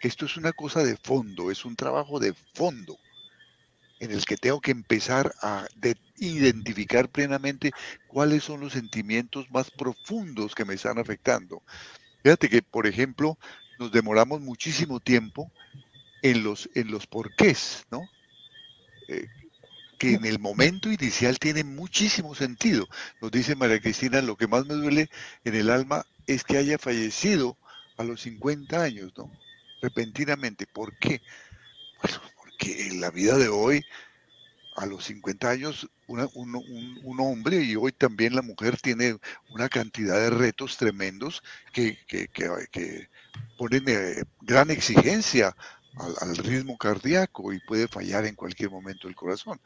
que 0.00 0.08
esto 0.08 0.26
es 0.26 0.36
una 0.36 0.52
cosa 0.52 0.82
de 0.82 0.96
fondo, 0.96 1.50
es 1.50 1.64
un 1.64 1.76
trabajo 1.76 2.18
de 2.18 2.34
fondo 2.54 2.98
en 3.98 4.10
el 4.10 4.24
que 4.24 4.36
tengo 4.36 4.60
que 4.60 4.70
empezar 4.70 5.34
a 5.40 5.66
identificar 6.16 7.08
plenamente 7.08 7.72
cuáles 8.06 8.44
son 8.44 8.60
los 8.60 8.74
sentimientos 8.74 9.50
más 9.50 9.70
profundos 9.70 10.54
que 10.54 10.64
me 10.64 10.74
están 10.74 10.98
afectando. 10.98 11.62
Fíjate 12.22 12.48
que, 12.48 12.62
por 12.62 12.86
ejemplo, 12.86 13.38
nos 13.78 13.92
demoramos 13.92 14.40
muchísimo 14.40 15.00
tiempo 15.00 15.50
en 16.22 16.42
los, 16.42 16.68
en 16.74 16.90
los 16.90 17.06
porqués, 17.06 17.86
¿no? 17.90 18.02
Eh, 19.08 19.28
que 19.98 20.12
en 20.12 20.26
el 20.26 20.38
momento 20.38 20.92
inicial 20.92 21.38
tiene 21.38 21.64
muchísimo 21.64 22.34
sentido. 22.34 22.86
Nos 23.22 23.30
dice 23.30 23.56
María 23.56 23.80
Cristina, 23.80 24.20
lo 24.20 24.36
que 24.36 24.46
más 24.46 24.66
me 24.66 24.74
duele 24.74 25.08
en 25.44 25.54
el 25.54 25.70
alma 25.70 26.04
es 26.26 26.44
que 26.44 26.58
haya 26.58 26.76
fallecido 26.76 27.56
a 27.96 28.04
los 28.04 28.20
50 28.22 28.82
años, 28.82 29.12
¿no? 29.16 29.30
Repentinamente. 29.80 30.66
¿Por 30.66 30.96
qué? 30.98 31.20
Bueno, 32.02 32.20
porque 32.36 32.88
en 32.88 33.00
la 33.00 33.10
vida 33.10 33.36
de 33.38 33.48
hoy, 33.48 33.84
a 34.76 34.86
los 34.86 35.04
50 35.04 35.48
años, 35.48 35.88
un, 36.06 37.20
hombre 37.20 37.62
y 37.62 37.76
hoy 37.76 37.92
también 37.92 38.34
la 38.34 38.42
mujer 38.42 38.78
tiene 38.80 39.16
una 39.50 39.68
cantidad 39.68 40.16
de 40.16 40.30
retos 40.30 40.76
tremendos 40.76 41.42
que, 41.72 41.98
que, 42.06 43.08
ponen 43.56 43.84
eh, 43.86 44.24
gran 44.42 44.70
exigencia 44.70 45.56
al, 46.20 46.36
ritmo 46.36 46.76
cardíaco 46.76 47.52
y 47.52 47.60
puede 47.60 47.88
fallar 47.88 48.26
en 48.26 48.34
cualquier 48.34 48.70
momento 48.70 49.08
el 49.08 49.14
corazón. 49.14 49.60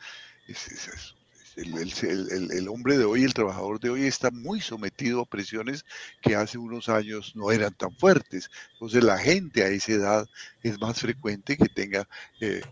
Es, 0.47 1.15
el, 1.57 2.69
hombre 2.69 2.99
de 2.99 3.05
hoy, 3.05 3.25
el 3.25 3.35
trabajador 3.35 3.81
de 3.81 3.91
hoy 3.91 4.05
está 4.05 4.31
muy 4.31 4.61
sometido 4.61 5.21
a 5.21 5.27
presiones 5.27 5.85
que 6.23 6.35
hace 6.35 6.59
unos 6.59 6.89
años 6.89 7.35
no 7.35 7.51
eran 7.51 7.75
tan 7.75 7.95
fuertes. 7.97 8.51
Entonces 8.75 9.03
la 9.05 9.19
gente 9.19 9.63
a 9.63 9.69
esa 9.69 9.93
edad 9.93 10.29
es 10.63 10.81
más 10.81 11.01
frecuente 11.01 11.57
que 11.57 11.69
tenga 11.69 12.09
eh, 12.41 12.63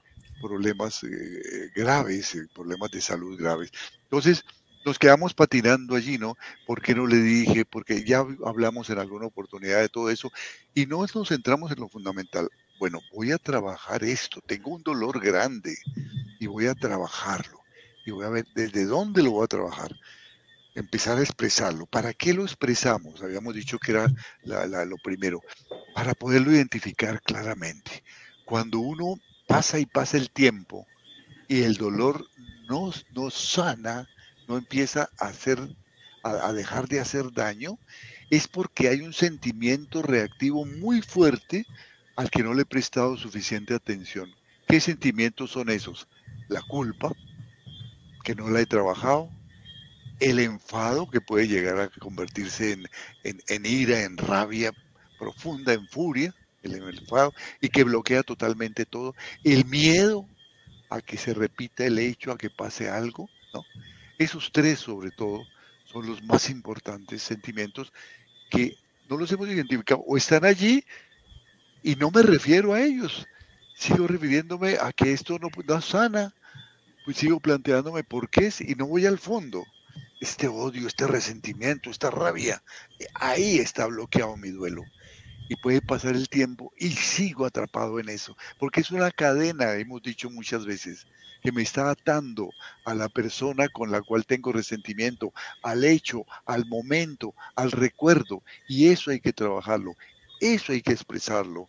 problemas 0.40 1.02
eh, 1.04 1.70
graves, 1.74 2.34
eh, 2.34 2.46
problemas 2.54 2.90
de 2.90 3.00
salud 3.00 3.38
graves. 3.38 3.70
Entonces 4.04 4.44
nos 4.84 4.98
quedamos 4.98 5.34
patinando 5.34 5.96
allí, 5.96 6.18
¿no? 6.18 6.36
¿Por 6.66 6.80
qué 6.80 6.94
no 6.94 7.06
le 7.06 7.16
dije? 7.16 7.64
Porque 7.64 8.04
ya 8.04 8.24
hablamos 8.44 8.88
en 8.90 8.98
alguna 8.98 9.26
oportunidad 9.26 9.80
de 9.80 9.88
todo 9.88 10.10
eso 10.10 10.30
y 10.74 10.86
no 10.86 11.04
nos 11.14 11.28
centramos 11.28 11.72
en 11.72 11.80
lo 11.80 11.88
fundamental. 11.88 12.48
Bueno, 12.78 13.00
voy 13.12 13.32
a 13.32 13.38
trabajar 13.38 14.04
esto, 14.04 14.40
tengo 14.46 14.70
un 14.70 14.82
dolor 14.82 15.20
grande 15.20 15.76
y 16.38 16.46
voy 16.46 16.66
a 16.66 16.74
trabajarlo 16.74 17.57
y 18.08 18.10
voy 18.10 18.24
a 18.24 18.30
ver 18.30 18.46
desde 18.54 18.86
dónde 18.86 19.22
lo 19.22 19.32
voy 19.32 19.44
a 19.44 19.48
trabajar. 19.48 19.94
Empezar 20.74 21.18
a 21.18 21.22
expresarlo. 21.22 21.86
¿Para 21.86 22.14
qué 22.14 22.32
lo 22.32 22.42
expresamos? 22.42 23.22
Habíamos 23.22 23.54
dicho 23.54 23.78
que 23.78 23.92
era 23.92 24.08
lo 24.44 24.96
primero. 24.96 25.42
Para 25.94 26.14
poderlo 26.14 26.52
identificar 26.52 27.20
claramente. 27.20 28.02
Cuando 28.46 28.78
uno 28.78 29.20
pasa 29.46 29.78
y 29.78 29.86
pasa 29.86 30.16
el 30.16 30.30
tiempo 30.30 30.86
y 31.48 31.62
el 31.62 31.74
dolor 31.76 32.24
no, 32.68 32.92
no 33.14 33.30
sana, 33.30 34.08
no 34.46 34.56
empieza 34.56 35.10
a 35.18 35.26
hacer, 35.26 35.58
a 36.22 36.52
dejar 36.52 36.88
de 36.88 37.00
hacer 37.00 37.32
daño, 37.32 37.78
es 38.30 38.48
porque 38.48 38.88
hay 38.88 39.02
un 39.02 39.12
sentimiento 39.12 40.00
reactivo 40.00 40.64
muy 40.64 41.02
fuerte 41.02 41.66
al 42.16 42.30
que 42.30 42.42
no 42.42 42.54
le 42.54 42.62
he 42.62 42.66
prestado 42.66 43.16
suficiente 43.16 43.74
atención. 43.74 44.30
¿Qué 44.66 44.80
sentimientos 44.80 45.50
son 45.50 45.68
esos? 45.68 46.08
La 46.48 46.62
culpa, 46.62 47.12
que 48.28 48.34
no 48.34 48.50
la 48.50 48.60
he 48.60 48.66
trabajado, 48.66 49.30
el 50.20 50.38
enfado 50.38 51.08
que 51.08 51.22
puede 51.22 51.48
llegar 51.48 51.80
a 51.80 51.88
convertirse 51.88 52.76
en, 53.24 53.64
ira, 53.64 54.02
en 54.02 54.18
rabia 54.18 54.70
profunda, 55.18 55.72
en 55.72 55.88
furia, 55.88 56.34
el 56.62 56.74
enfado, 56.74 57.32
y 57.62 57.70
que 57.70 57.84
bloquea 57.84 58.22
totalmente 58.22 58.84
todo, 58.84 59.14
el 59.44 59.64
miedo 59.64 60.28
a 60.90 61.00
que 61.00 61.16
se 61.16 61.32
repita 61.32 61.86
el 61.86 61.98
hecho, 61.98 62.30
a 62.30 62.36
que 62.36 62.50
pase 62.50 62.90
algo. 62.90 63.30
Esos 64.18 64.52
tres 64.52 64.80
sobre 64.80 65.10
todo 65.10 65.42
son 65.86 66.06
los 66.06 66.22
más 66.22 66.50
importantes 66.50 67.22
sentimientos 67.22 67.94
que 68.50 68.76
no 69.08 69.16
los 69.16 69.32
hemos 69.32 69.48
identificado 69.48 70.04
o 70.06 70.18
están 70.18 70.44
allí 70.44 70.84
Y 71.82 71.96
no 71.96 72.10
me 72.10 72.20
refiero 72.20 72.74
a 72.74 72.82
ellos, 72.82 73.26
sigo 73.74 74.06
refiriéndome 74.06 74.76
a 74.78 74.92
que 74.92 75.14
esto 75.14 75.38
no, 75.38 75.48
no 75.66 75.80
sana, 75.80 76.34
sigo 77.14 77.40
planteándome 77.40 78.04
por 78.04 78.28
qué 78.28 78.46
es 78.46 78.60
y 78.60 78.74
no 78.74 78.86
voy 78.86 79.06
al 79.06 79.18
fondo. 79.18 79.64
Este 80.20 80.48
odio, 80.48 80.86
este 80.86 81.06
resentimiento, 81.06 81.90
esta 81.90 82.10
rabia, 82.10 82.62
ahí 83.14 83.58
está 83.58 83.86
bloqueado 83.86 84.36
mi 84.36 84.50
duelo. 84.50 84.82
Y 85.48 85.56
puede 85.56 85.80
pasar 85.80 86.14
el 86.14 86.28
tiempo 86.28 86.72
y 86.76 86.90
sigo 86.90 87.46
atrapado 87.46 87.98
en 88.00 88.10
eso, 88.10 88.36
porque 88.58 88.80
es 88.80 88.90
una 88.90 89.10
cadena, 89.10 89.74
hemos 89.76 90.02
dicho 90.02 90.28
muchas 90.28 90.66
veces, 90.66 91.06
que 91.42 91.52
me 91.52 91.62
está 91.62 91.90
atando 91.90 92.50
a 92.84 92.94
la 92.94 93.08
persona 93.08 93.68
con 93.68 93.90
la 93.90 94.02
cual 94.02 94.26
tengo 94.26 94.52
resentimiento, 94.52 95.32
al 95.62 95.84
hecho, 95.84 96.26
al 96.44 96.66
momento, 96.66 97.34
al 97.54 97.70
recuerdo. 97.70 98.42
Y 98.68 98.88
eso 98.88 99.10
hay 99.10 99.20
que 99.20 99.32
trabajarlo, 99.32 99.96
eso 100.40 100.72
hay 100.72 100.82
que 100.82 100.92
expresarlo. 100.92 101.68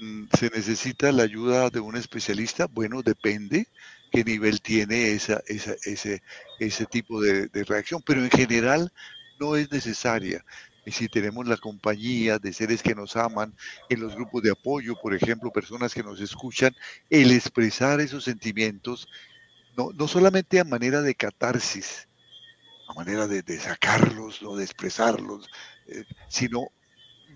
Mm, 0.00 0.24
¿Se 0.38 0.48
necesita 0.50 1.12
la 1.12 1.24
ayuda 1.24 1.70
de 1.70 1.80
un 1.80 1.96
especialista? 1.96 2.66
Bueno, 2.66 3.02
depende 3.02 3.68
qué 4.14 4.22
nivel 4.22 4.60
tiene 4.60 5.12
esa, 5.12 5.42
ese, 5.46 6.22
ese 6.60 6.86
tipo 6.86 7.20
de, 7.20 7.48
reacción, 7.64 8.00
pero 8.06 8.22
en 8.22 8.30
general 8.30 8.92
no 9.40 9.56
es 9.56 9.70
necesaria. 9.72 10.44
Y 10.86 10.92
si 10.92 11.08
tenemos 11.08 11.48
la 11.48 11.56
compañía 11.56 12.38
de 12.38 12.52
seres 12.52 12.82
que 12.82 12.94
nos 12.94 13.16
aman, 13.16 13.54
en 13.88 14.00
los 14.00 14.14
grupos 14.14 14.42
de 14.42 14.52
apoyo, 14.52 14.94
por 15.00 15.14
ejemplo, 15.14 15.50
personas 15.50 15.94
que 15.94 16.04
nos 16.04 16.20
escuchan, 16.20 16.76
el 17.10 17.32
expresar 17.32 18.00
esos 18.00 18.22
sentimientos, 18.22 19.08
no, 19.76 19.90
no 19.92 20.06
solamente 20.06 20.60
a 20.60 20.64
manera 20.64 21.02
de 21.02 21.16
catarsis, 21.16 22.06
a 22.88 22.94
manera 22.94 23.26
de, 23.26 23.42
sacarlos, 23.58 24.42
o 24.42 24.56
de 24.56 24.62
expresarlos, 24.62 25.48
eh, 25.88 26.04
sino, 26.28 26.68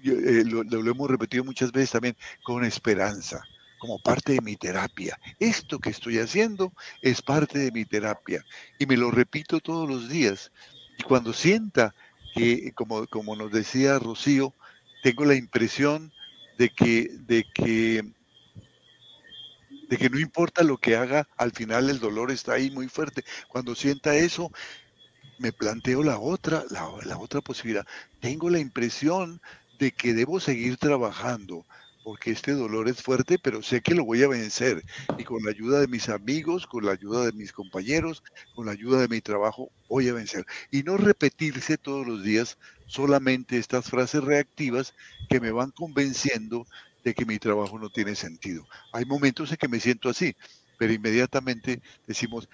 eh, 0.04 0.44
lo 0.44 0.90
hemos 0.90 1.10
repetido 1.10 1.42
muchas 1.42 1.72
veces 1.72 1.90
también, 1.90 2.16
con 2.44 2.64
esperanza 2.64 3.42
como 3.78 3.98
parte 3.98 4.32
de 4.32 4.40
mi 4.40 4.56
terapia. 4.56 5.18
Esto 5.38 5.78
que 5.78 5.90
estoy 5.90 6.18
haciendo 6.18 6.72
es 7.02 7.22
parte 7.22 7.58
de 7.58 7.72
mi 7.72 7.84
terapia 7.84 8.44
y 8.78 8.86
me 8.86 8.96
lo 8.96 9.10
repito 9.10 9.60
todos 9.60 9.88
los 9.88 10.08
días. 10.08 10.52
Y 10.98 11.02
cuando 11.02 11.32
sienta 11.32 11.94
que, 12.34 12.72
como, 12.72 13.06
como 13.06 13.36
nos 13.36 13.52
decía 13.52 13.98
Rocío, 13.98 14.54
tengo 15.02 15.24
la 15.24 15.34
impresión 15.34 16.12
de 16.58 16.70
que, 16.70 17.08
de 17.26 17.44
que 17.54 18.02
de 19.88 19.96
que 19.96 20.10
no 20.10 20.18
importa 20.18 20.62
lo 20.62 20.76
que 20.76 20.96
haga, 20.96 21.26
al 21.38 21.52
final 21.52 21.88
el 21.88 21.98
dolor 21.98 22.30
está 22.30 22.52
ahí 22.52 22.70
muy 22.70 22.88
fuerte. 22.88 23.24
Cuando 23.48 23.74
sienta 23.74 24.14
eso, 24.14 24.52
me 25.38 25.52
planteo 25.52 26.02
la 26.02 26.18
otra, 26.18 26.64
la, 26.70 26.90
la, 27.04 27.18
otra 27.18 27.40
posibilidad. 27.40 27.86
Tengo 28.20 28.50
la 28.50 28.58
impresión 28.58 29.40
de 29.78 29.92
que 29.92 30.12
debo 30.12 30.40
seguir 30.40 30.76
trabajando, 30.76 31.64
porque 32.08 32.30
este 32.30 32.52
dolor 32.52 32.88
es 32.88 33.02
fuerte, 33.02 33.38
pero 33.38 33.62
sé 33.62 33.82
que 33.82 33.94
lo 33.94 34.02
voy 34.02 34.22
a 34.22 34.28
vencer. 34.28 34.82
Y 35.18 35.24
con 35.24 35.44
la 35.44 35.50
ayuda 35.50 35.78
de 35.78 35.88
mis 35.88 36.08
amigos, 36.08 36.66
con 36.66 36.86
la 36.86 36.92
ayuda 36.92 37.26
de 37.26 37.32
mis 37.32 37.52
compañeros, 37.52 38.22
con 38.54 38.64
la 38.64 38.72
ayuda 38.72 39.02
de 39.02 39.08
mi 39.08 39.20
trabajo, 39.20 39.70
voy 39.90 40.08
a 40.08 40.14
vencer. 40.14 40.46
Y 40.70 40.84
no 40.84 40.96
repetirse 40.96 41.76
todos 41.76 42.06
los 42.06 42.22
días 42.22 42.56
solamente 42.86 43.58
estas 43.58 43.90
frases 43.90 44.24
reactivas 44.24 44.94
que 45.28 45.38
me 45.38 45.50
van 45.50 45.70
convenciendo 45.70 46.66
de 47.04 47.12
que 47.12 47.26
mi 47.26 47.38
trabajo 47.38 47.78
no 47.78 47.90
tiene 47.90 48.14
sentido. 48.14 48.66
Hay 48.94 49.04
momentos 49.04 49.50
en 49.50 49.58
que 49.58 49.68
me 49.68 49.78
siento 49.78 50.08
así, 50.08 50.34
pero 50.78 50.94
inmediatamente 50.94 51.82
decimos, 52.06 52.48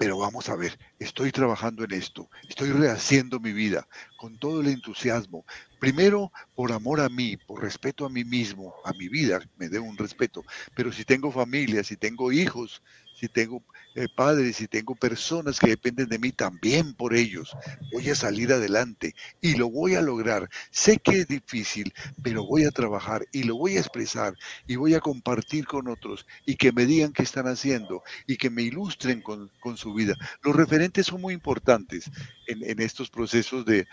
pero 0.00 0.18
vamos 0.18 0.48
a 0.48 0.56
ver, 0.56 0.78
estoy 0.98 1.30
trabajando 1.30 1.84
en 1.84 1.92
esto, 1.92 2.28
estoy 2.48 2.72
rehaciendo 2.72 3.38
mi 3.38 3.52
vida 3.52 3.86
con 4.16 4.36
todo 4.38 4.62
el 4.62 4.68
entusiasmo. 4.68 5.44
Primero, 5.80 6.30
por 6.54 6.72
amor 6.72 7.00
a 7.00 7.08
mí, 7.08 7.38
por 7.38 7.62
respeto 7.62 8.04
a 8.04 8.10
mí 8.10 8.22
mismo, 8.22 8.74
a 8.84 8.92
mi 8.92 9.08
vida, 9.08 9.40
me 9.56 9.70
debo 9.70 9.86
un 9.86 9.96
respeto. 9.96 10.44
Pero 10.74 10.92
si 10.92 11.04
tengo 11.06 11.32
familia, 11.32 11.82
si 11.82 11.96
tengo 11.96 12.30
hijos, 12.32 12.82
si 13.14 13.28
tengo 13.28 13.64
eh, 13.96 14.06
padres, 14.14 14.56
si 14.56 14.68
tengo 14.68 14.94
personas 14.94 15.58
que 15.58 15.70
dependen 15.70 16.08
de 16.08 16.18
mí, 16.18 16.30
también 16.30 16.94
por 16.94 17.14
ellos 17.14 17.56
voy 17.92 18.08
a 18.08 18.14
salir 18.14 18.52
adelante 18.52 19.16
y 19.40 19.56
lo 19.56 19.68
voy 19.68 19.96
a 19.96 20.00
lograr. 20.00 20.48
Sé 20.70 20.98
que 20.98 21.20
es 21.20 21.28
difícil, 21.28 21.92
pero 22.22 22.46
voy 22.46 22.64
a 22.64 22.70
trabajar 22.70 23.26
y 23.32 23.42
lo 23.42 23.56
voy 23.56 23.76
a 23.76 23.80
expresar 23.80 24.34
y 24.68 24.76
voy 24.76 24.94
a 24.94 25.00
compartir 25.00 25.66
con 25.66 25.88
otros 25.88 26.24
y 26.46 26.54
que 26.54 26.70
me 26.70 26.86
digan 26.86 27.12
qué 27.12 27.24
están 27.24 27.48
haciendo 27.48 28.02
y 28.28 28.36
que 28.36 28.48
me 28.48 28.62
ilustren 28.62 29.22
con, 29.22 29.50
su 29.76 29.92
vida. 29.92 30.14
Los 30.42 30.54
referentes 30.54 31.06
son 31.06 31.20
muy 31.20 31.34
importantes 31.34 32.10
en, 32.46 32.80
estos 32.80 33.10
procesos 33.10 33.64
de, 33.64 33.86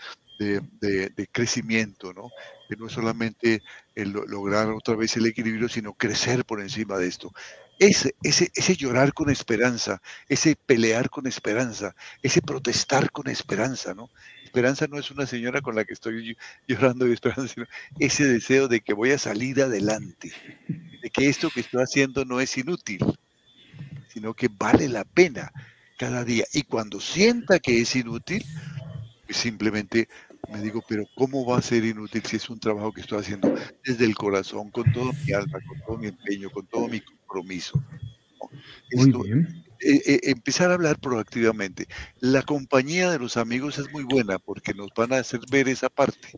crecimiento, 1.32 2.12
¿no? 2.12 2.30
No 2.76 2.86
es 2.86 2.92
solamente 2.92 3.62
lograr 3.96 4.70
otra 4.70 4.94
vez 4.94 5.16
el 5.16 5.26
equilibrio, 5.26 5.68
sino 5.68 5.94
crecer 5.94 6.44
por 6.44 6.60
encima 6.60 6.98
de 6.98 7.08
esto 7.08 7.32
ese, 7.78 8.14
ese, 8.22 8.50
ese 8.54 8.76
llorar 8.76 9.12
con 9.14 9.30
esperanza, 9.30 10.00
ese 10.28 10.56
pelear 10.56 11.10
con 11.10 11.26
esperanza, 11.26 11.94
ese 12.22 12.42
protestar 12.42 13.10
con 13.12 13.28
esperanza, 13.28 13.94
¿no? 13.94 14.10
Esperanza 14.44 14.86
no 14.88 14.98
es 14.98 15.10
una 15.10 15.26
señora 15.26 15.60
con 15.60 15.76
la 15.76 15.84
que 15.84 15.92
estoy 15.92 16.36
llorando 16.66 17.06
y 17.06 17.12
esperanza, 17.12 17.46
sino 17.52 17.66
ese 17.98 18.24
deseo 18.24 18.66
de 18.68 18.80
que 18.80 18.94
voy 18.94 19.12
a 19.12 19.18
salir 19.18 19.60
adelante, 19.62 20.32
de 21.02 21.10
que 21.10 21.28
esto 21.28 21.50
que 21.50 21.60
estoy 21.60 21.82
haciendo 21.82 22.24
no 22.24 22.40
es 22.40 22.56
inútil, 22.56 23.00
sino 24.08 24.34
que 24.34 24.48
vale 24.48 24.88
la 24.88 25.04
pena 25.04 25.52
cada 25.98 26.24
día. 26.24 26.44
Y 26.52 26.62
cuando 26.62 27.00
sienta 27.00 27.58
que 27.58 27.80
es 27.80 27.94
inútil, 27.96 28.44
pues 29.26 29.36
simplemente 29.38 30.08
me 30.48 30.60
digo, 30.60 30.82
pero 30.88 31.04
¿cómo 31.14 31.44
va 31.46 31.58
a 31.58 31.62
ser 31.62 31.84
inútil 31.84 32.24
si 32.24 32.36
es 32.36 32.48
un 32.48 32.60
trabajo 32.60 32.92
que 32.92 33.02
estoy 33.02 33.20
haciendo 33.20 33.54
desde 33.84 34.04
el 34.06 34.14
corazón, 34.14 34.70
con 34.70 34.90
todo 34.92 35.12
mi 35.26 35.32
alma, 35.32 35.58
con 35.66 35.80
todo 35.86 35.98
mi 35.98 36.08
empeño, 36.08 36.50
con 36.50 36.66
todo 36.66 36.88
mi 36.88 37.02
compromiso? 37.28 37.82
Eh, 39.80 40.02
eh, 40.06 40.20
empezar 40.24 40.70
a 40.70 40.74
hablar 40.74 40.98
proactivamente. 40.98 41.86
La 42.18 42.42
compañía 42.42 43.10
de 43.10 43.18
los 43.18 43.36
amigos 43.36 43.78
es 43.78 43.92
muy 43.92 44.02
buena 44.02 44.38
porque 44.38 44.74
nos 44.74 44.90
van 44.96 45.12
a 45.12 45.18
hacer 45.18 45.40
ver 45.50 45.68
esa 45.68 45.88
parte. 45.88 46.32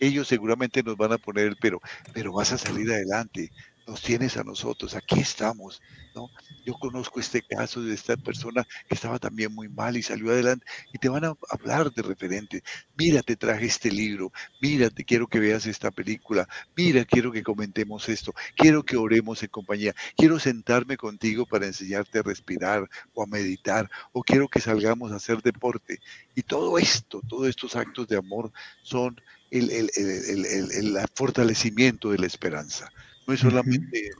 Ellos 0.00 0.28
seguramente 0.28 0.82
nos 0.82 0.96
van 0.96 1.12
a 1.12 1.18
poner 1.18 1.46
el 1.46 1.56
pero, 1.56 1.80
pero 2.14 2.32
vas 2.32 2.52
a 2.52 2.58
salir 2.58 2.90
adelante, 2.90 3.50
nos 3.86 4.02
tienes 4.02 4.36
a 4.36 4.44
nosotros, 4.44 4.94
aquí 4.94 5.20
estamos, 5.20 5.80
¿no? 6.14 6.28
Yo 6.64 6.74
conozco 6.74 7.20
este 7.20 7.42
caso 7.42 7.82
de 7.82 7.94
esta 7.94 8.16
persona 8.16 8.66
que 8.88 8.94
estaba 8.94 9.18
también 9.18 9.54
muy 9.54 9.68
mal 9.68 9.96
y 9.96 10.02
salió 10.02 10.30
adelante 10.30 10.66
y 10.92 10.98
te 10.98 11.08
van 11.08 11.24
a 11.24 11.34
hablar 11.48 11.92
de 11.92 12.02
referente. 12.02 12.62
Mira, 12.96 13.22
te 13.22 13.36
traje 13.36 13.66
este 13.66 13.90
libro, 13.90 14.32
mira, 14.60 14.90
te 14.90 15.04
quiero 15.04 15.28
que 15.28 15.38
veas 15.38 15.66
esta 15.66 15.90
película, 15.90 16.48
mira, 16.76 17.04
quiero 17.04 17.30
que 17.30 17.44
comentemos 17.44 18.08
esto, 18.08 18.34
quiero 18.56 18.82
que 18.82 18.96
oremos 18.96 19.42
en 19.42 19.50
compañía, 19.50 19.94
quiero 20.16 20.38
sentarme 20.40 20.96
contigo 20.96 21.46
para 21.46 21.66
enseñarte 21.66 22.18
a 22.18 22.22
respirar 22.22 22.88
o 23.14 23.22
a 23.22 23.26
meditar 23.26 23.88
o 24.12 24.22
quiero 24.22 24.48
que 24.48 24.60
salgamos 24.60 25.12
a 25.12 25.16
hacer 25.16 25.42
deporte. 25.42 26.00
Y 26.34 26.42
todo 26.42 26.76
esto, 26.78 27.20
todos 27.28 27.48
estos 27.48 27.76
actos 27.76 28.08
de 28.08 28.16
amor 28.16 28.52
son 28.82 29.20
el, 29.50 29.70
el, 29.70 29.90
el, 29.96 30.72
el 30.72 30.98
fortalecimiento 31.14 32.10
de 32.10 32.18
la 32.18 32.26
esperanza. 32.26 32.90
No 33.26 33.34
es 33.34 33.40
solamente 33.40 34.10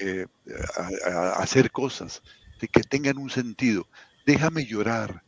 eh, 0.00 0.26
hacer 1.36 1.70
cosas 1.70 2.22
de 2.60 2.68
que 2.68 2.82
tengan 2.82 3.18
un 3.18 3.30
sentido. 3.30 3.86
Déjame 4.26 4.64
llorar, 4.64 5.22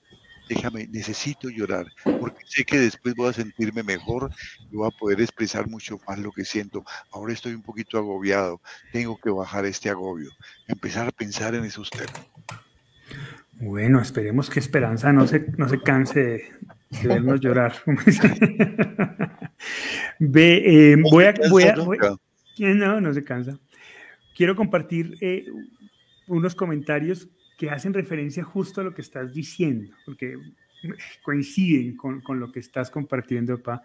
déjame, 0.49 0.87
necesito 0.89 1.49
llorar, 1.49 1.87
porque 2.05 2.45
sé 2.47 2.65
que 2.65 2.79
después 2.79 3.15
voy 3.15 3.31
a 3.31 3.33
sentirme 3.33 3.83
mejor 3.83 4.31
y 4.71 4.77
voy 4.77 4.89
a 4.89 4.99
poder 4.99 5.21
expresar 5.21 5.69
mucho 5.69 5.99
más 6.07 6.19
lo 6.19 6.33
que 6.33 6.45
siento. 6.45 6.85
Ahora 7.13 7.33
estoy 7.33 7.55
un 7.55 7.63
poquito 7.63 7.99
agobiado, 7.99 8.61
tengo 8.93 9.19
que 9.19 9.31
bajar 9.31 9.65
este 9.65 9.91
agobio, 9.91 10.31
empezar 10.67 11.09
a 11.09 11.13
pensar 11.13 11.55
en 11.55 11.65
esos 11.65 11.91
temas. 11.91 12.27
Bueno, 13.61 14.01
esperemos 14.01 14.49
que 14.49 14.59
Esperanza 14.59 15.13
no 15.13 15.27
se, 15.27 15.47
no 15.57 15.69
se 15.69 15.81
canse 15.81 16.21
de, 16.21 16.45
vernos 17.05 17.41
llorar. 17.41 17.75
Ve, 20.19 20.93
eh, 20.93 20.97
voy 20.97 21.25
a, 21.25 21.35
voy 21.49 21.65
a, 21.65 21.75
no, 22.61 23.01
no 23.01 23.13
se 23.13 23.25
cansa. 23.25 23.59
Quiero 24.37 24.55
compartir 24.55 25.17
eh, 25.21 25.47
unos 26.27 26.55
comentarios 26.55 27.29
que 27.59 27.71
hacen 27.71 27.93
referencia 27.93 28.43
justo 28.43 28.81
a 28.81 28.85
lo 28.85 28.95
que 28.95 29.03
estás 29.03 29.35
diciendo, 29.35 29.93
porque 30.07 30.39
coinciden 31.23 31.97
con, 31.97 32.21
con 32.21 32.41
lo 32.41 32.51
que 32.53 32.61
estás 32.61 32.91
compartiendo, 32.91 33.63
Pa, 33.63 33.83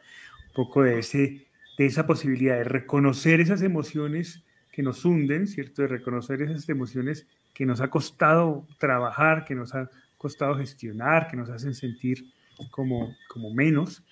un 0.47 0.53
poco 0.53 0.83
de, 0.83 0.99
ese, 0.99 1.47
de 1.77 1.85
esa 1.85 2.07
posibilidad 2.07 2.57
de 2.57 2.63
reconocer 2.63 3.41
esas 3.41 3.61
emociones 3.61 4.43
que 4.71 4.83
nos 4.83 5.03
hunden, 5.03 5.47
¿cierto? 5.47 5.81
De 5.81 5.87
reconocer 5.89 6.41
esas 6.41 6.67
emociones 6.69 7.27
que 7.53 7.65
nos 7.65 7.81
ha 7.81 7.89
costado 7.89 8.67
trabajar, 8.77 9.45
que 9.45 9.55
nos 9.55 9.73
ha 9.73 9.89
costado 10.17 10.55
gestionar, 10.55 11.27
que 11.27 11.37
nos 11.37 11.49
hacen 11.49 11.73
sentir 11.73 12.25
como, 12.71 13.15
como 13.27 13.53
menos, 13.53 14.03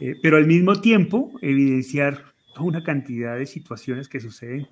eh, 0.00 0.14
pero 0.22 0.36
al 0.36 0.46
mismo 0.46 0.80
tiempo 0.80 1.32
evidenciar 1.42 2.24
una 2.64 2.82
cantidad 2.82 3.36
de 3.36 3.46
situaciones 3.46 4.08
que 4.08 4.20
suceden 4.20 4.68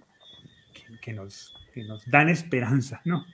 que, 1.00 1.12
nos, 1.12 1.54
nos 1.88 2.04
dan 2.10 2.28
esperanza, 2.28 3.00
¿no? 3.04 3.24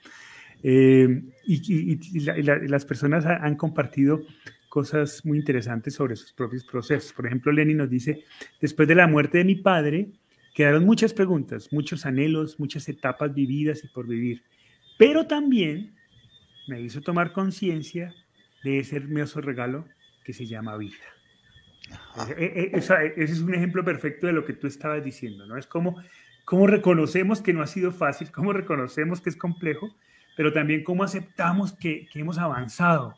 Eh, 0.62 1.22
y, 1.44 2.20
las 2.68 2.84
personas 2.84 3.26
han 3.26 3.56
compartido 3.56 4.22
cosas 4.68 5.24
muy 5.24 5.38
interesantes 5.38 5.94
sobre 5.94 6.14
sus 6.16 6.32
propios 6.32 6.64
procesos. 6.64 7.12
Por 7.12 7.26
ejemplo, 7.26 7.52
Lenny 7.52 7.74
nos 7.74 7.90
dice, 7.90 8.24
después 8.60 8.86
de 8.86 8.94
la 8.94 9.08
muerte 9.08 9.38
de 9.38 9.44
mi 9.44 9.56
padre, 9.56 10.12
Quedaron 10.54 10.84
muchas 10.84 11.14
preguntas, 11.14 11.72
muchos 11.72 12.04
anhelos, 12.04 12.60
muchas 12.60 12.86
etapas 12.88 13.32
vividas 13.32 13.84
y 13.84 13.88
por 13.88 14.06
vivir. 14.06 14.42
Pero 14.98 15.26
también 15.26 15.94
me 16.68 16.80
hizo 16.80 17.00
tomar 17.00 17.32
conciencia 17.32 18.14
de 18.62 18.80
ese 18.80 18.96
hermoso 18.96 19.40
regalo 19.40 19.86
que 20.24 20.34
se 20.34 20.46
llama 20.46 20.76
vida. 20.76 20.92
E, 22.36 22.44
e, 22.44 22.70
e, 22.74 22.78
ese 22.78 23.14
es 23.16 23.40
un 23.40 23.54
ejemplo 23.54 23.84
perfecto 23.84 24.26
de 24.26 24.32
lo 24.32 24.44
que 24.44 24.52
tú 24.52 24.66
estabas 24.66 25.04
diciendo, 25.04 25.46
¿no? 25.46 25.56
Es 25.56 25.66
como, 25.66 26.02
como 26.44 26.66
reconocemos 26.66 27.40
que 27.40 27.52
no 27.52 27.62
ha 27.62 27.66
sido 27.66 27.92
fácil, 27.92 28.30
cómo 28.30 28.52
reconocemos 28.52 29.20
que 29.20 29.30
es 29.30 29.36
complejo, 29.36 29.94
pero 30.36 30.52
también 30.52 30.84
cómo 30.84 31.04
aceptamos 31.04 31.72
que, 31.72 32.08
que 32.12 32.20
hemos 32.20 32.38
avanzado, 32.38 33.14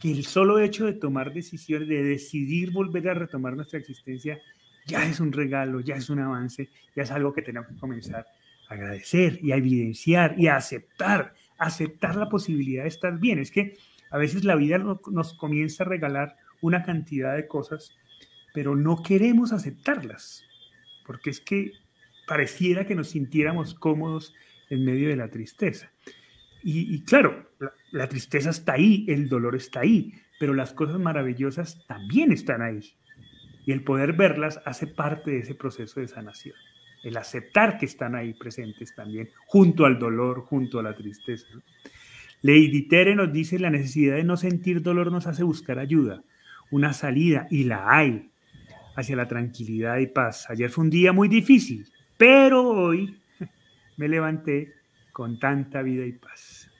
que 0.00 0.10
el 0.10 0.24
solo 0.24 0.58
hecho 0.58 0.86
de 0.86 0.94
tomar 0.94 1.32
decisiones, 1.32 1.88
de 1.88 2.02
decidir 2.02 2.72
volver 2.72 3.08
a 3.08 3.14
retomar 3.14 3.54
nuestra 3.54 3.78
existencia, 3.78 4.38
ya 4.86 5.04
es 5.04 5.20
un 5.20 5.32
regalo, 5.32 5.80
ya 5.80 5.96
es 5.96 6.10
un 6.10 6.20
avance, 6.20 6.68
ya 6.94 7.02
es 7.02 7.10
algo 7.10 7.32
que 7.32 7.42
tenemos 7.42 7.68
que 7.68 7.76
comenzar 7.76 8.26
a 8.68 8.74
agradecer 8.74 9.38
y 9.42 9.52
a 9.52 9.56
evidenciar 9.56 10.34
y 10.38 10.48
a 10.48 10.56
aceptar, 10.56 11.34
aceptar 11.58 12.16
la 12.16 12.28
posibilidad 12.28 12.82
de 12.82 12.88
estar 12.88 13.18
bien. 13.18 13.38
Es 13.38 13.50
que 13.50 13.76
a 14.10 14.18
veces 14.18 14.44
la 14.44 14.56
vida 14.56 14.78
nos 14.78 15.34
comienza 15.34 15.84
a 15.84 15.88
regalar 15.88 16.36
una 16.60 16.82
cantidad 16.82 17.34
de 17.34 17.46
cosas, 17.46 17.96
pero 18.54 18.76
no 18.76 19.02
queremos 19.02 19.52
aceptarlas, 19.52 20.44
porque 21.04 21.28
es 21.28 21.40
que 21.40 21.72
pareciera 22.26 22.86
que 22.86 22.94
nos 22.94 23.10
sintiéramos 23.10 23.74
cómodos 23.74 24.32
en 24.70 24.84
medio 24.84 25.08
de 25.08 25.16
la 25.16 25.28
tristeza. 25.28 25.90
Y, 26.66 27.02
claro, 27.02 27.50
la, 27.90 28.08
tristeza 28.08 28.48
está 28.48 28.72
ahí, 28.72 29.04
el 29.08 29.28
dolor 29.28 29.54
está 29.54 29.80
ahí, 29.80 30.14
pero 30.40 30.54
las 30.54 30.72
cosas 30.72 30.98
maravillosas 30.98 31.84
también 31.86 32.32
están 32.32 32.62
ahí. 32.62 32.94
Y 33.66 33.72
el 33.72 33.84
poder 33.84 34.14
verlas 34.14 34.58
hace 34.64 34.86
parte 34.86 35.32
de 35.32 35.40
ese 35.40 35.54
proceso 35.54 36.00
de 36.00 36.08
sanación. 36.08 36.56
El 37.02 37.18
aceptar 37.18 37.76
que 37.76 37.84
están 37.84 38.14
ahí 38.14 38.32
presentes 38.32 38.94
también, 38.94 39.28
junto 39.46 39.84
al 39.84 39.98
dolor, 39.98 40.40
junto 40.40 40.78
a 40.78 40.82
la 40.82 40.94
tristeza. 40.94 41.48
Lady 42.40 42.88
Tere 42.88 43.14
nos 43.14 43.30
dice 43.30 43.58
la 43.58 43.68
necesidad 43.68 44.16
de 44.16 44.24
no 44.24 44.38
sentir 44.38 44.80
dolor 44.80 45.12
nos 45.12 45.26
hace 45.26 45.42
buscar 45.42 45.78
ayuda, 45.78 46.22
una 46.70 46.94
salida, 46.94 47.46
y 47.50 47.64
la 47.64 47.90
hay, 47.90 48.30
hacia 48.94 49.16
la 49.16 49.28
tranquilidad 49.28 49.98
y 49.98 50.06
paz. 50.06 50.48
Ayer 50.50 50.70
fue 50.70 50.84
un 50.84 50.90
día 50.90 51.12
muy 51.12 51.28
difícil, 51.28 51.86
pero 52.16 52.68
hoy 52.68 53.18
me 53.96 54.08
levanté 54.08 54.74
con 55.12 55.38
tanta 55.38 55.82
vida 55.82 56.04
y 56.04 56.12
paz. 56.12 56.70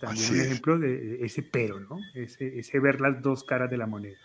También 0.00 0.32
un 0.32 0.40
ejemplo 0.40 0.78
de 0.78 1.24
ese 1.24 1.42
pero, 1.42 1.78
¿no? 1.78 2.00
Ese, 2.14 2.80
ver 2.80 3.00
las 3.00 3.22
dos 3.22 3.44
caras 3.44 3.70
de 3.70 3.78
la 3.78 3.86
moneda. 3.86 4.18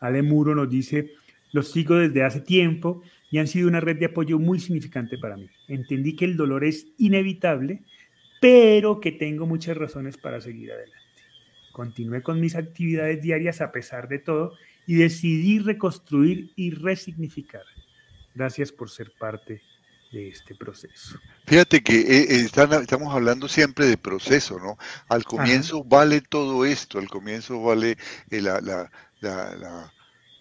Ale 0.00 0.22
Muro 0.22 0.54
nos 0.54 0.68
dice, 0.68 1.12
los 1.52 1.70
sigo 1.70 1.96
desde 1.96 2.22
hace 2.22 2.40
tiempo 2.40 3.02
y 3.30 3.38
han 3.38 3.46
sido 3.46 3.68
una 3.68 3.80
red 3.80 3.98
de 3.98 4.06
apoyo 4.06 4.38
muy 4.38 4.60
significante 4.60 5.16
para 5.16 5.36
mí. 5.36 5.48
Entendí 5.68 6.14
que 6.16 6.26
el 6.26 6.36
dolor 6.36 6.64
es 6.64 6.86
inevitable, 6.98 7.82
pero 8.40 9.00
que 9.00 9.12
tengo 9.12 9.46
muchas 9.46 9.76
razones 9.76 10.18
para 10.18 10.40
seguir 10.40 10.72
adelante. 10.72 10.98
Continué 11.72 12.22
con 12.22 12.40
mis 12.40 12.54
actividades 12.54 13.22
diarias 13.22 13.62
a 13.62 13.72
pesar 13.72 14.08
de 14.08 14.18
todo 14.18 14.54
y 14.86 14.96
decidí 14.96 15.58
reconstruir 15.58 16.52
y 16.56 16.70
resignificar. 16.70 17.62
Gracias 18.34 18.72
por 18.72 18.90
ser 18.90 19.12
parte 19.18 19.62
de 20.10 20.28
este 20.28 20.54
proceso. 20.54 21.18
Fíjate 21.46 21.82
que 21.82 22.00
eh, 22.00 22.26
eh, 22.30 22.46
estamos 22.46 23.14
hablando 23.14 23.48
siempre 23.48 23.86
de 23.86 23.96
proceso, 23.96 24.58
¿no? 24.58 24.76
Al 25.08 25.24
comienzo 25.24 25.84
vale 25.84 26.20
todo 26.20 26.64
esto, 26.64 26.98
al 26.98 27.08
comienzo 27.08 27.62
vale 27.62 27.96
eh, 28.30 28.40
la, 28.40 28.60
la, 28.60 28.90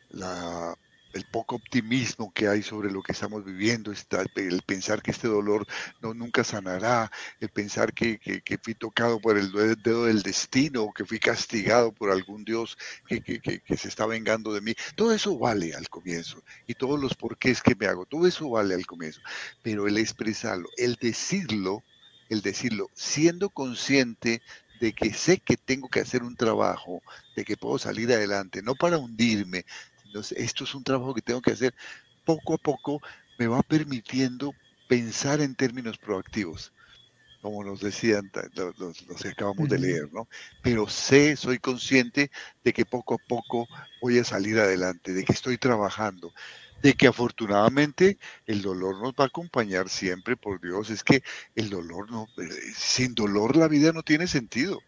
la 0.09 0.77
el 1.13 1.25
poco 1.25 1.55
optimismo 1.55 2.31
que 2.33 2.47
hay 2.47 2.63
sobre 2.63 2.91
lo 2.91 3.01
que 3.01 3.11
estamos 3.11 3.43
viviendo, 3.43 3.91
el 3.91 4.61
pensar 4.61 5.01
que 5.01 5.11
este 5.11 5.27
dolor 5.27 5.65
no, 6.01 6.13
nunca 6.13 6.43
sanará, 6.43 7.11
el 7.39 7.49
pensar 7.49 7.93
que, 7.93 8.19
fui 8.63 8.75
tocado 8.75 9.19
por 9.19 9.37
el 9.37 9.51
dedo 9.81 10.05
del 10.05 10.21
destino 10.21 10.91
que 10.95 11.05
fui 11.05 11.19
castigado 11.19 11.91
por 11.91 12.11
algún 12.11 12.43
Dios 12.43 12.77
que, 13.07 13.21
que, 13.21 13.77
se 13.77 13.87
está 13.87 14.05
vengando 14.05 14.53
de 14.53 14.61
mí. 14.61 14.73
Todo 14.95 15.13
eso 15.13 15.37
vale 15.37 15.73
al 15.73 15.89
comienzo 15.89 16.43
y 16.67 16.75
todos 16.75 16.99
los 16.99 17.15
porqués 17.15 17.61
que 17.61 17.75
me 17.75 17.87
hago, 17.87 18.05
todo 18.05 18.27
eso 18.27 18.49
vale 18.49 18.75
al 18.75 18.85
comienzo. 18.85 19.21
Pero 19.61 19.87
el 19.87 19.97
expresarlo, 19.97 20.69
el 20.77 20.95
decirlo, 20.95 21.83
el 22.29 22.41
decirlo, 22.41 22.89
siendo 22.93 23.49
consciente 23.49 24.41
de 24.79 24.93
que 24.93 25.13
sé 25.13 25.37
que 25.37 25.57
tengo 25.57 25.89
que 25.89 25.99
hacer 25.99 26.23
un 26.23 26.35
trabajo, 26.35 27.03
de 27.35 27.45
que 27.45 27.55
puedo 27.55 27.77
salir 27.77 28.11
adelante, 28.11 28.63
no 28.63 28.73
para 28.73 28.97
hundirme, 28.97 29.63
esto 30.13 30.63
es 30.63 30.75
un 30.75 30.83
trabajo 30.83 31.13
que 31.13 31.21
tengo 31.21 31.41
que 31.41 31.51
hacer. 31.51 31.73
Poco 32.25 32.55
a 32.55 32.57
poco, 32.57 33.01
me 33.37 33.47
va 33.47 33.61
permitiendo 33.63 34.53
pensar 34.87 35.41
en 35.41 35.55
términos 35.55 35.97
proactivos, 35.97 36.73
como 37.41 37.63
nos 37.63 37.79
decían 37.79 38.31
los, 38.55 39.21
que 39.21 39.29
acabamos 39.29 39.69
de 39.69 39.79
leer, 39.79 40.11
¿no? 40.11 40.27
Pero 40.61 40.87
sé, 40.87 41.35
soy 41.35 41.59
consciente 41.59 42.29
de 42.63 42.73
que 42.73 42.85
poco 42.85 43.15
a 43.15 43.27
poco 43.27 43.67
voy 44.01 44.19
a 44.19 44.23
salir 44.23 44.59
adelante, 44.59 45.13
de 45.13 45.23
que 45.23 45.33
estoy 45.33 45.57
trabajando, 45.57 46.31
de 46.83 46.93
que 46.93 47.07
afortunadamente 47.07 48.17
el 48.45 48.61
dolor 48.61 49.01
nos 49.01 49.13
va 49.13 49.23
a 49.23 49.27
acompañar 49.27 49.89
siempre, 49.89 50.35
por 50.35 50.61
Dios, 50.61 50.89
es 50.89 51.03
que 51.03 51.23
el 51.55 51.69
dolor 51.69 52.11
no, 52.11 52.27
eh, 52.37 52.49
sin 52.75 53.15
dolor 53.15 53.55
la 53.55 53.67
vida 53.67 53.91
no 53.91 54.03
tiene 54.03 54.27
sentido 54.27 54.81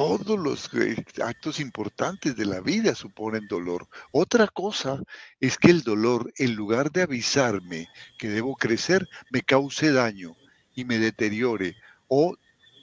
todos 0.00 0.38
los 0.38 0.70
eh, 0.72 0.96
actos 1.22 1.60
importantes 1.60 2.34
de 2.34 2.46
la 2.46 2.62
vida 2.62 2.94
suponen 2.94 3.46
dolor. 3.46 3.86
Otra 4.12 4.48
cosa 4.48 4.98
es 5.40 5.58
que 5.58 5.68
el 5.68 5.82
dolor, 5.82 6.32
en 6.38 6.54
lugar 6.54 6.90
de 6.90 7.02
avisarme 7.02 7.86
que 8.16 8.30
debo 8.30 8.56
crecer, 8.56 9.06
me 9.30 9.42
cause 9.42 9.92
daño 9.92 10.34
y 10.74 10.86
me 10.86 10.98
deteriore 10.98 11.76
o 12.08 12.34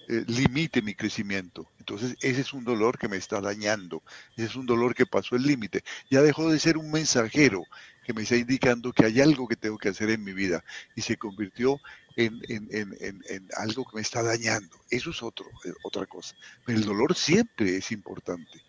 eh, 0.09 0.25
limite 0.27 0.83
mi 0.83 0.93
crecimiento. 0.93 1.67
Entonces 1.79 2.15
ese 2.21 2.41
es 2.41 2.53
un 2.53 2.63
dolor 2.63 2.99
que 2.99 3.07
me 3.07 3.17
está 3.17 3.41
dañando, 3.41 4.03
ese 4.35 4.45
es 4.45 4.55
un 4.55 4.67
dolor 4.67 4.93
que 4.93 5.07
pasó 5.07 5.35
el 5.35 5.41
límite. 5.41 5.83
Ya 6.11 6.21
dejó 6.21 6.51
de 6.51 6.59
ser 6.59 6.77
un 6.77 6.91
mensajero 6.91 7.63
que 8.07 8.13
me 8.13 8.21
está 8.21 8.37
indicando 8.37 8.93
que 8.93 9.03
hay 9.03 9.19
algo 9.19 9.49
que 9.49 9.57
tengo 9.57 9.77
que 9.77 9.89
hacer 9.89 10.09
en 10.09 10.23
mi 10.23 10.31
vida 10.31 10.63
y 10.95 11.01
se 11.01 11.17
convirtió 11.17 11.81
en, 12.15 12.39
algo 13.57 13.83
que 13.83 13.95
me 13.95 14.01
está 14.01 14.23
dañando. 14.23 14.79
Eso 14.89 15.09
es 15.09 15.21
otro, 15.21 15.45
eh, 15.65 15.73
otra 15.83 16.05
cosa. 16.05 16.33
Pero 16.65 16.79
el 16.79 16.85
dolor 16.85 17.15
siempre 17.15 17.75
es 17.75 17.91
importante. 17.91 18.61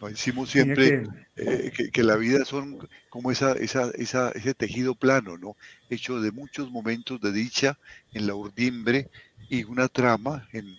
Lo 0.00 0.08
decimos 0.08 0.48
siempre 0.48 1.02
eh, 1.36 1.90
que, 1.92 2.02
la 2.02 2.16
vida 2.16 2.46
son 2.46 2.88
como 3.10 3.30
esa, 3.30 3.52
esa, 3.52 3.90
ese 3.90 4.54
tejido 4.54 4.94
plano, 4.94 5.36
¿no? 5.36 5.54
Hecho 5.90 6.22
de 6.22 6.32
muchos 6.32 6.70
momentos 6.70 7.20
de 7.20 7.30
dicha 7.30 7.78
en 8.14 8.26
la 8.26 8.34
urdimbre 8.34 9.10
y 9.50 9.64
una 9.64 9.88
trama 9.88 10.48
en, 10.54 10.78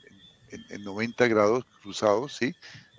en 0.49 0.83
90 0.83 1.27
grados 1.27 1.63
cruzados, 1.83 2.37
¿sí? 2.37 2.55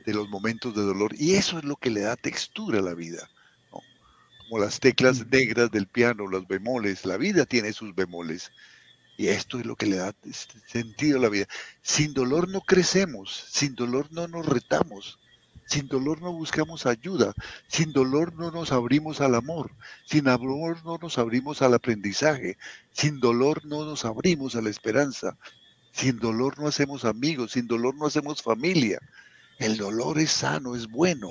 De 0.07 0.14
los 0.14 0.29
momentos 0.29 0.73
de 0.77 0.83
dolor. 0.83 1.12
Y 1.18 1.35
eso 1.35 1.59
es 1.59 1.64
lo 1.64 1.75
que 1.75 1.90
le 1.90 2.03
da 2.03 2.14
textura 2.14 2.79
a 2.79 2.83
la 2.83 2.94
vida. 2.94 3.29
Como 4.50 4.64
las 4.64 4.80
teclas 4.80 5.24
negras 5.30 5.70
del 5.70 5.86
piano, 5.86 6.26
los 6.26 6.48
bemoles. 6.48 7.06
La 7.06 7.16
vida 7.16 7.46
tiene 7.46 7.72
sus 7.72 7.94
bemoles. 7.94 8.50
Y 9.16 9.28
esto 9.28 9.60
es 9.60 9.64
lo 9.64 9.76
que 9.76 9.86
le 9.86 9.98
da 9.98 10.12
sentido 10.66 11.18
a 11.18 11.20
la 11.20 11.28
vida. 11.28 11.46
Sin 11.82 12.14
dolor 12.14 12.48
no 12.48 12.60
crecemos, 12.60 13.44
sin 13.48 13.76
dolor 13.76 14.08
no 14.10 14.26
nos 14.26 14.46
retamos, 14.46 15.20
sin 15.66 15.86
dolor 15.86 16.20
no 16.20 16.32
buscamos 16.32 16.84
ayuda, 16.84 17.32
sin 17.68 17.92
dolor 17.92 18.34
no 18.34 18.50
nos 18.50 18.72
abrimos 18.72 19.20
al 19.20 19.36
amor, 19.36 19.70
sin 20.04 20.26
amor 20.26 20.84
no 20.84 20.98
nos 21.00 21.16
abrimos 21.18 21.62
al 21.62 21.74
aprendizaje, 21.74 22.58
sin 22.90 23.20
dolor 23.20 23.64
no 23.66 23.84
nos 23.84 24.04
abrimos 24.04 24.56
a 24.56 24.62
la 24.62 24.70
esperanza, 24.70 25.38
sin 25.92 26.18
dolor 26.18 26.58
no 26.58 26.66
hacemos 26.66 27.04
amigos, 27.04 27.52
sin 27.52 27.68
dolor 27.68 27.94
no 27.94 28.06
hacemos 28.06 28.42
familia. 28.42 28.98
El 29.60 29.76
dolor 29.76 30.18
es 30.18 30.32
sano, 30.32 30.74
es 30.74 30.88
bueno, 30.88 31.28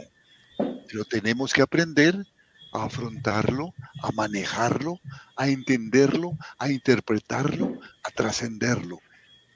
pero 0.87 1.03
tenemos 1.03 1.51
que 1.51 1.63
aprender 1.63 2.25
a 2.71 2.85
afrontarlo, 2.85 3.73
a 4.01 4.11
manejarlo, 4.11 4.99
a 5.35 5.47
entenderlo, 5.49 6.37
a 6.57 6.69
interpretarlo, 6.69 7.79
a 8.03 8.11
trascenderlo 8.11 8.99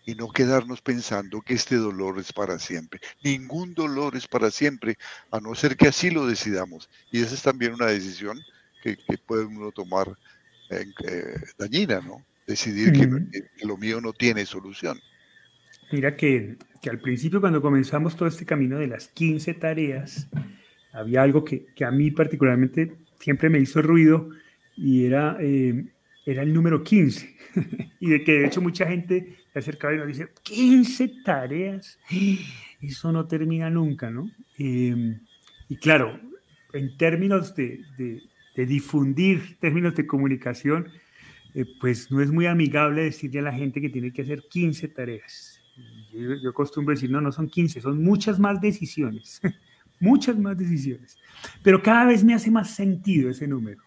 y 0.05 0.15
no 0.15 0.29
quedarnos 0.29 0.81
pensando 0.81 1.41
que 1.41 1.53
este 1.53 1.75
dolor 1.75 2.19
es 2.19 2.33
para 2.33 2.59
siempre. 2.59 2.99
Ningún 3.23 3.73
dolor 3.73 4.15
es 4.15 4.27
para 4.27 4.51
siempre, 4.51 4.97
a 5.31 5.39
no 5.39 5.55
ser 5.55 5.77
que 5.77 5.87
así 5.87 6.09
lo 6.09 6.27
decidamos. 6.27 6.89
Y 7.11 7.21
esa 7.21 7.35
es 7.35 7.41
también 7.41 7.73
una 7.73 7.87
decisión 7.87 8.39
que, 8.81 8.97
puede 9.25 9.45
uno 9.45 9.71
tomar 9.71 10.07
eh, 10.69 10.85
dañina, 11.57 12.01
¿no? 12.01 12.25
Decidir 12.45 12.91
que, 12.91 13.65
lo 13.65 13.77
mío 13.77 14.01
no 14.01 14.11
tiene 14.11 14.45
solución. 14.45 14.99
Mira 15.91 16.17
que, 16.17 16.57
que, 16.81 16.89
al 16.89 16.99
principio 16.99 17.39
cuando 17.39 17.61
comenzamos 17.61 18.15
todo 18.17 18.27
este 18.27 18.45
camino 18.45 18.77
de 18.77 18.87
las 18.87 19.07
15 19.07 19.53
tareas, 19.53 20.27
había 20.91 21.21
algo 21.21 21.45
que, 21.45 21.67
que 21.73 21.85
a 21.85 21.91
mí 21.91 22.11
particularmente 22.11 22.97
siempre 23.23 23.49
me 23.49 23.59
hizo 23.59 23.81
ruido 23.81 24.29
y 24.75 25.05
era, 25.05 25.37
eh, 25.39 25.85
era 26.25 26.43
el 26.43 26.53
número 26.53 26.83
15. 26.83 27.35
y 27.99 28.09
de 28.09 28.23
que 28.23 28.39
de 28.39 28.47
hecho 28.47 28.61
mucha 28.61 28.85
gente 28.85 29.37
se 29.53 29.59
acercaba 29.59 29.93
y 29.93 29.97
nos 29.97 30.07
dice, 30.07 30.27
15 30.43 31.13
tareas, 31.23 31.97
eso 32.81 33.11
no 33.13 33.25
termina 33.25 33.69
nunca, 33.69 34.09
¿no? 34.09 34.29
Em, 34.57 35.19
y 35.69 35.77
claro, 35.77 36.19
en 36.73 36.97
términos 36.97 37.55
de, 37.55 37.81
de, 37.97 38.65
difundir, 38.65 39.57
términos 39.59 39.95
de 39.95 40.05
comunicación, 40.05 40.89
eh, 41.55 41.65
pues 41.79 42.11
no 42.11 42.21
es 42.21 42.29
muy 42.29 42.47
amigable 42.47 43.03
decirle 43.03 43.39
a 43.39 43.43
la 43.43 43.53
gente 43.53 43.79
que 43.79 43.89
tiene 43.89 44.11
que 44.11 44.23
hacer 44.23 44.43
15 44.49 44.89
tareas. 44.89 45.61
Yo, 46.11 46.35
yo 46.43 46.49
acostumbro 46.49 46.93
decir, 46.93 47.09
no, 47.09 47.21
no 47.21 47.31
son 47.31 47.47
15, 47.47 47.79
son 47.79 48.03
muchas 48.03 48.37
más 48.37 48.59
decisiones, 48.59 49.39
muchas 50.03 50.37
más 50.37 50.57
decisiones. 50.57 51.17
Pero 51.63 51.81
cada 51.81 52.05
vez 52.05 52.23
me 52.23 52.33
hace 52.33 52.51
más 52.51 52.69
sentido 52.71 53.29
ese 53.29 53.47
número, 53.47 53.81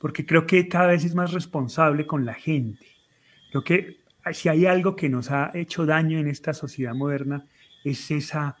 porque 0.00 0.24
creo 0.24 0.46
que 0.46 0.66
cada 0.68 0.88
vez 0.88 1.04
es 1.04 1.14
más 1.14 1.32
responsable 1.32 2.06
con 2.06 2.24
la 2.24 2.34
gente. 2.34 2.86
Creo 3.50 3.62
que 3.62 4.00
si 4.32 4.48
hay 4.48 4.66
algo 4.66 4.96
que 4.96 5.08
nos 5.08 5.30
ha 5.30 5.50
hecho 5.54 5.86
daño 5.86 6.18
en 6.18 6.26
esta 6.26 6.54
sociedad 6.54 6.94
moderna, 6.94 7.44
es 7.84 8.10
esa 8.10 8.56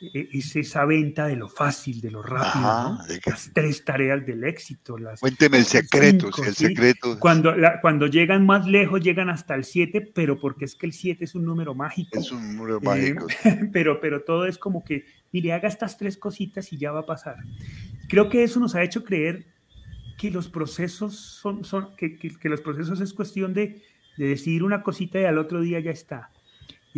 es 0.00 0.54
esa 0.54 0.84
venta 0.84 1.26
de 1.26 1.36
lo 1.36 1.48
fácil, 1.48 2.00
de 2.00 2.10
lo 2.10 2.22
rápido, 2.22 2.98
las 3.26 3.50
tres 3.52 3.84
tareas 3.84 4.24
del 4.24 4.44
éxito. 4.44 4.96
Las, 4.96 5.20
Cuénteme 5.20 5.58
el 5.58 5.64
secreto, 5.64 6.30
el 6.44 6.54
secreto. 6.54 7.18
Cuando, 7.18 7.54
cuando 7.80 8.06
llegan 8.06 8.46
más 8.46 8.66
lejos, 8.66 9.00
llegan 9.00 9.28
hasta 9.28 9.54
el 9.54 9.64
7, 9.64 10.12
pero 10.14 10.38
porque 10.38 10.66
es 10.66 10.76
que 10.76 10.86
el 10.86 10.92
7 10.92 11.24
es 11.24 11.34
un 11.34 11.44
número 11.44 11.74
mágico. 11.74 12.18
Es 12.18 12.30
un 12.30 12.56
número 12.56 12.80
mágico. 12.80 13.26
Eh, 13.44 13.68
pero, 13.72 14.00
pero 14.00 14.22
todo 14.22 14.46
es 14.46 14.56
como 14.56 14.84
que, 14.84 15.04
mire, 15.32 15.52
haga 15.52 15.68
estas 15.68 15.98
tres 15.98 16.16
cositas 16.16 16.72
y 16.72 16.78
ya 16.78 16.92
va 16.92 17.00
a 17.00 17.06
pasar. 17.06 17.36
Creo 18.08 18.28
que 18.28 18.44
eso 18.44 18.60
nos 18.60 18.74
ha 18.76 18.82
hecho 18.82 19.04
creer 19.04 19.46
que 20.16 20.30
los 20.30 20.48
procesos 20.48 21.16
son, 21.16 21.64
son 21.64 21.94
que, 21.96 22.16
que, 22.16 22.48
los 22.48 22.60
procesos 22.60 23.00
es 23.00 23.12
cuestión 23.12 23.52
de, 23.52 23.82
de 24.16 24.26
decidir 24.26 24.62
una 24.62 24.82
cosita 24.82 25.20
y 25.20 25.24
al 25.24 25.38
otro 25.38 25.60
día 25.60 25.80
ya 25.80 25.90
está 25.90 26.30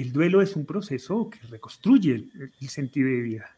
el 0.02 0.12
duelo 0.12 0.42
es 0.42 0.56
un 0.56 0.66
proceso 0.66 1.30
que 1.30 1.38
reconstruye 1.48 2.14
el, 2.14 2.68
sentido 2.68 3.08
de 3.08 3.20
vida. 3.20 3.56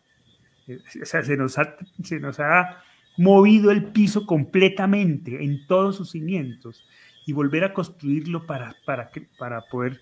Eh, 0.66 0.78
o 1.03 1.07
sea, 1.07 1.22
se 1.22 1.36
nos, 1.36 1.59
ha, 1.59 1.76
se 2.03 2.20
nos 2.20 2.40
ha 2.40 2.82
movido 3.16 3.70
el 3.70 3.84
piso 3.84 4.26
completamente 4.26 5.43
en 5.43 5.66
todos 5.66 5.97
sus 5.97 6.11
cimientos 6.11 6.86
y 7.26 7.32
volver 7.32 7.64
a 7.64 7.72
construirlo 7.72 8.47
para, 8.47 8.74
para, 8.84 9.11
para, 9.38 9.62
poder, 9.62 10.01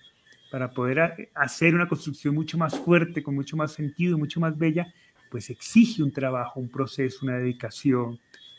para 0.50 0.70
poder 0.70 1.28
hacer 1.34 1.74
una 1.74 1.88
construcción 1.88 2.34
mucho 2.34 2.56
más 2.56 2.78
fuerte, 2.78 3.22
con 3.22 3.34
mucho 3.34 3.56
más 3.56 3.72
sentido, 3.72 4.16
mucho 4.16 4.40
más 4.40 4.56
bella, 4.56 4.92
pues 5.30 5.50
exige 5.50 6.02
un 6.02 6.12
trabajo, 6.12 6.60
un 6.60 6.68
proceso, 6.68 7.18
una 7.22 7.38
dedicación, 7.38 8.18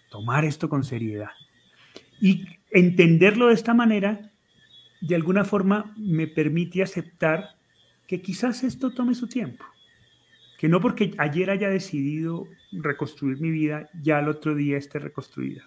tomar 0.10 0.46
esto 0.46 0.70
con 0.70 0.84
seriedad. 0.84 1.32
Y 2.20 2.46
entenderlo 2.70 3.48
de 3.48 3.56
esta 3.56 3.74
manera, 3.74 4.32
de 5.02 5.16
alguna 5.16 5.44
forma, 5.44 5.94
me 5.98 6.28
permite 6.28 6.84
aceptar 6.84 7.56
que 8.12 8.22
quizás 8.22 8.66
esto 8.66 8.92
tome 8.92 9.16
su 9.16 9.26
tiempo, 9.28 9.64
que 10.58 10.68
no 10.68 10.82
porque 10.82 11.14
ayer 11.18 11.50
haya 11.50 11.70
decidido 11.70 12.46
reconstruir 12.74 13.40
mi 13.40 13.52
vida, 13.52 13.90
ya 14.04 14.20
el 14.20 14.28
otro 14.28 14.54
día 14.54 14.78
esté 14.78 15.00
reconstruida. 15.00 15.64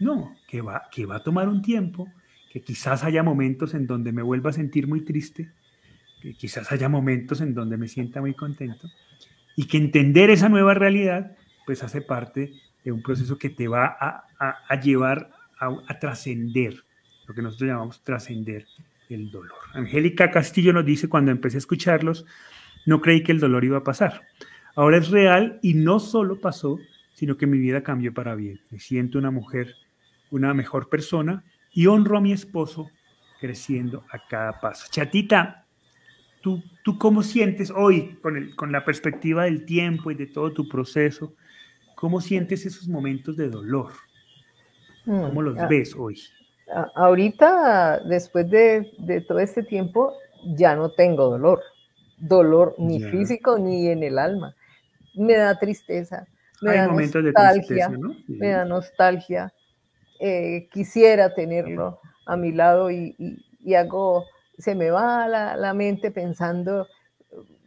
No, 0.00 0.34
que 0.48 0.62
va, 0.62 0.84
que 0.90 1.04
va 1.04 1.16
a 1.16 1.22
tomar 1.22 1.50
un 1.50 1.60
tiempo, 1.60 2.10
que 2.50 2.62
quizás 2.62 3.04
haya 3.04 3.22
momentos 3.22 3.74
en 3.74 3.86
donde 3.86 4.10
me 4.10 4.22
vuelva 4.22 4.48
a 4.48 4.54
sentir 4.54 4.86
muy 4.86 5.02
triste, 5.02 5.52
que 6.22 6.32
quizás 6.32 6.72
haya 6.72 6.88
momentos 6.88 7.42
en 7.42 7.52
donde 7.52 7.76
me 7.76 7.88
sienta 7.88 8.22
muy 8.22 8.32
contento, 8.32 8.88
y 9.54 9.66
que 9.66 9.76
entender 9.76 10.30
esa 10.30 10.48
nueva 10.48 10.72
realidad, 10.72 11.36
pues 11.66 11.82
hace 11.82 12.00
parte 12.00 12.54
de 12.84 12.90
un 12.90 13.02
proceso 13.02 13.36
que 13.36 13.50
te 13.50 13.68
va 13.68 13.94
a, 14.00 14.80
llevar 14.80 15.30
a, 15.60 15.76
a 15.88 15.98
trascender, 15.98 16.84
lo 17.26 17.34
que 17.34 17.42
nosotros 17.42 17.68
llamamos 17.68 18.02
trascender 18.02 18.64
el 19.08 19.30
dolor. 19.30 19.58
Angélica 19.74 20.30
Castillo 20.30 20.72
nos 20.72 20.84
dice, 20.84 21.08
cuando 21.08 21.30
empecé 21.30 21.56
a 21.56 21.58
escucharlos, 21.58 22.26
no 22.86 23.00
creí 23.00 23.22
que 23.22 23.32
el 23.32 23.40
dolor 23.40 23.64
iba 23.64 23.78
a 23.78 23.84
pasar. 23.84 24.22
Ahora 24.74 24.98
es 24.98 25.10
real 25.10 25.58
y 25.62 25.74
no 25.74 25.98
solo 25.98 26.40
pasó, 26.40 26.78
sino 27.14 27.36
que 27.36 27.46
mi 27.46 27.58
vida 27.58 27.82
cambió 27.82 28.12
para 28.12 28.34
bien. 28.34 28.60
Me 28.70 28.78
siento 28.78 29.18
una 29.18 29.30
mujer, 29.30 29.74
una 30.30 30.52
mejor 30.54 30.88
persona 30.88 31.44
y 31.72 31.86
honro 31.86 32.18
a 32.18 32.20
mi 32.20 32.32
esposo 32.32 32.90
creciendo 33.40 34.04
a 34.10 34.26
cada 34.26 34.60
paso. 34.60 34.86
Chatita, 34.90 35.66
¿tú, 36.42 36.62
tú 36.82 36.98
cómo 36.98 37.22
sientes 37.22 37.70
hoy 37.70 38.18
con, 38.22 38.36
el, 38.36 38.54
con 38.54 38.70
la 38.70 38.84
perspectiva 38.84 39.44
del 39.44 39.64
tiempo 39.64 40.10
y 40.10 40.14
de 40.14 40.26
todo 40.26 40.52
tu 40.52 40.68
proceso? 40.68 41.34
¿Cómo 41.94 42.20
sientes 42.20 42.66
esos 42.66 42.86
momentos 42.88 43.36
de 43.36 43.48
dolor? 43.48 43.92
¿Cómo 45.06 45.40
los 45.40 45.56
mm, 45.56 45.68
ves 45.68 45.94
hoy? 45.96 46.20
Ahorita, 46.94 48.00
después 48.00 48.48
de, 48.50 49.24
todo 49.26 49.38
este 49.38 49.62
tiempo, 49.62 50.14
ya 50.56 50.74
no 50.74 50.90
tengo 50.90 51.30
dolor. 51.30 51.62
Dolor 52.18 52.74
ni 52.78 53.02
físico 53.02 53.58
ni 53.58 53.88
en 53.88 54.02
el 54.02 54.18
alma. 54.18 54.54
Me 55.14 55.36
da 55.36 55.58
tristeza. 55.58 56.26
Me 56.62 56.76
da 56.76 56.86
nostalgia. 56.86 57.90
Me 58.26 58.48
da 58.48 58.64
nostalgia. 58.64 59.52
Eh, 60.18 60.68
quisiera 60.72 61.34
tenerlo 61.34 62.00
a 62.24 62.36
mi 62.36 62.52
lado 62.52 62.90
y, 62.90 63.36
hago, 63.76 64.24
se 64.58 64.74
me 64.74 64.90
va 64.90 65.28
la, 65.28 65.56
la, 65.56 65.74
mente 65.74 66.10
pensando, 66.10 66.86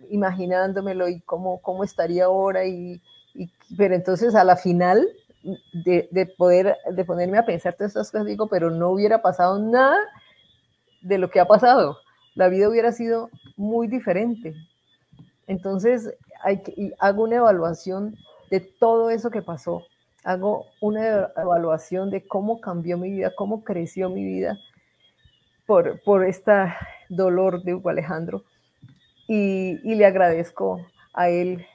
imaginándomelo 0.10 1.08
y 1.08 1.22
cómo, 1.22 1.62
cómo 1.62 1.84
estaría 1.84 2.26
ahora. 2.26 2.66
Y, 2.66 3.02
pero 3.78 3.94
entonces 3.94 4.36
a 4.36 4.44
la 4.44 4.56
final 4.56 5.08
de, 5.44 6.34
poder, 6.38 6.78
de 6.92 7.06
ponerme 7.06 7.38
a 7.38 7.46
pensar 7.46 7.74
todas 7.74 7.92
estas 7.92 8.12
cosas, 8.12 8.28
digo, 8.28 8.48
pero 8.48 8.70
no 8.70 8.90
hubiera 8.90 9.22
pasado 9.22 9.60
nada 9.60 9.98
de 11.02 11.18
lo 11.18 11.30
que 11.30 11.40
ha 11.40 11.46
pasado. 11.46 11.98
La 12.36 12.50
vida 12.50 12.70
hubiera 12.70 12.92
sido 12.92 13.30
muy 13.58 13.88
diferente. 13.88 14.54
Entonces, 15.48 16.14
hago 17.00 17.24
una 17.24 17.38
evaluación 17.38 18.16
de 18.50 18.60
todo 18.60 19.10
eso 19.10 19.30
que 19.30 19.42
pasó. 19.42 19.84
Hago 20.24 20.66
una 20.82 21.32
evaluación 21.38 22.10
de 22.12 22.28
cómo 22.28 22.60
cambió 22.60 22.98
mi 22.98 23.10
vida, 23.10 23.34
cómo 23.36 23.64
creció 23.64 24.10
mi 24.10 24.24
vida 24.24 24.60
por, 25.66 26.02
por 26.04 26.26
este 26.26 26.52
dolor 27.10 27.64
de 27.64 27.76
Hugo 27.76 27.90
Alejandro. 27.90 28.44
Y, 29.28 29.80
y 29.84 29.96
le 29.96 30.06
agradezco 30.06 30.86
a 31.14 31.30
él 31.30 31.66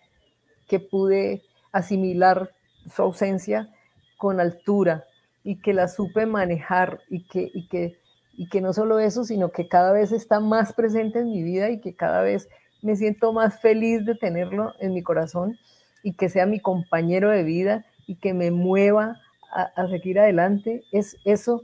que 0.68 0.80
pude 0.80 1.42
asimilar 1.72 2.50
su 2.92 3.02
ausencia 3.02 3.68
con 4.16 4.40
altura 4.40 5.04
y 5.42 5.60
que 5.60 5.74
la 5.74 5.88
supe 5.88 6.26
manejar 6.26 7.00
y 7.08 7.26
que, 7.26 7.50
y 7.52 7.68
que, 7.68 7.98
y 8.32 8.48
que 8.48 8.60
no 8.60 8.72
solo 8.72 8.98
eso, 8.98 9.24
sino 9.24 9.50
que 9.50 9.68
cada 9.68 9.92
vez 9.92 10.12
está 10.12 10.40
más 10.40 10.72
presente 10.72 11.20
en 11.20 11.30
mi 11.30 11.42
vida 11.42 11.70
y 11.70 11.80
que 11.80 11.94
cada 11.94 12.22
vez 12.22 12.48
me 12.82 12.96
siento 12.96 13.32
más 13.32 13.60
feliz 13.60 14.04
de 14.04 14.14
tenerlo 14.14 14.72
en 14.80 14.92
mi 14.94 15.02
corazón 15.02 15.58
y 16.02 16.14
que 16.14 16.28
sea 16.28 16.46
mi 16.46 16.60
compañero 16.60 17.30
de 17.30 17.42
vida 17.42 17.86
y 18.06 18.16
que 18.16 18.34
me 18.34 18.50
mueva 18.50 19.20
a, 19.52 19.88
seguir 19.88 20.18
adelante. 20.18 20.84
Es, 20.92 21.16
eso, 21.24 21.62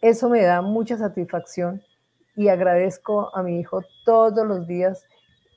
eso 0.00 0.28
me 0.28 0.42
da 0.42 0.62
mucha 0.62 0.96
satisfacción 0.96 1.82
y 2.34 2.48
agradezco 2.48 3.34
a 3.36 3.42
mi 3.42 3.60
hijo 3.60 3.82
todos 4.04 4.46
los 4.46 4.66
días 4.66 5.04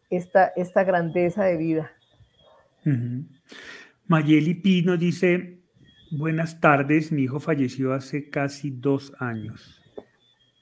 esta, 0.10 0.52
esta 0.56 0.84
grandeza 0.84 1.44
de 1.44 1.58
vida. 1.58 1.92
Mayeli 4.08 4.56
Pino 4.56 4.98
dice, 4.98 5.60
buenas 6.12 6.60
tardes, 6.60 7.12
mi 7.12 7.24
hijo 7.24 7.40
falleció 7.40 7.94
hace 7.94 8.30
casi 8.30 8.72
dos 8.72 9.14
años. 9.20 9.82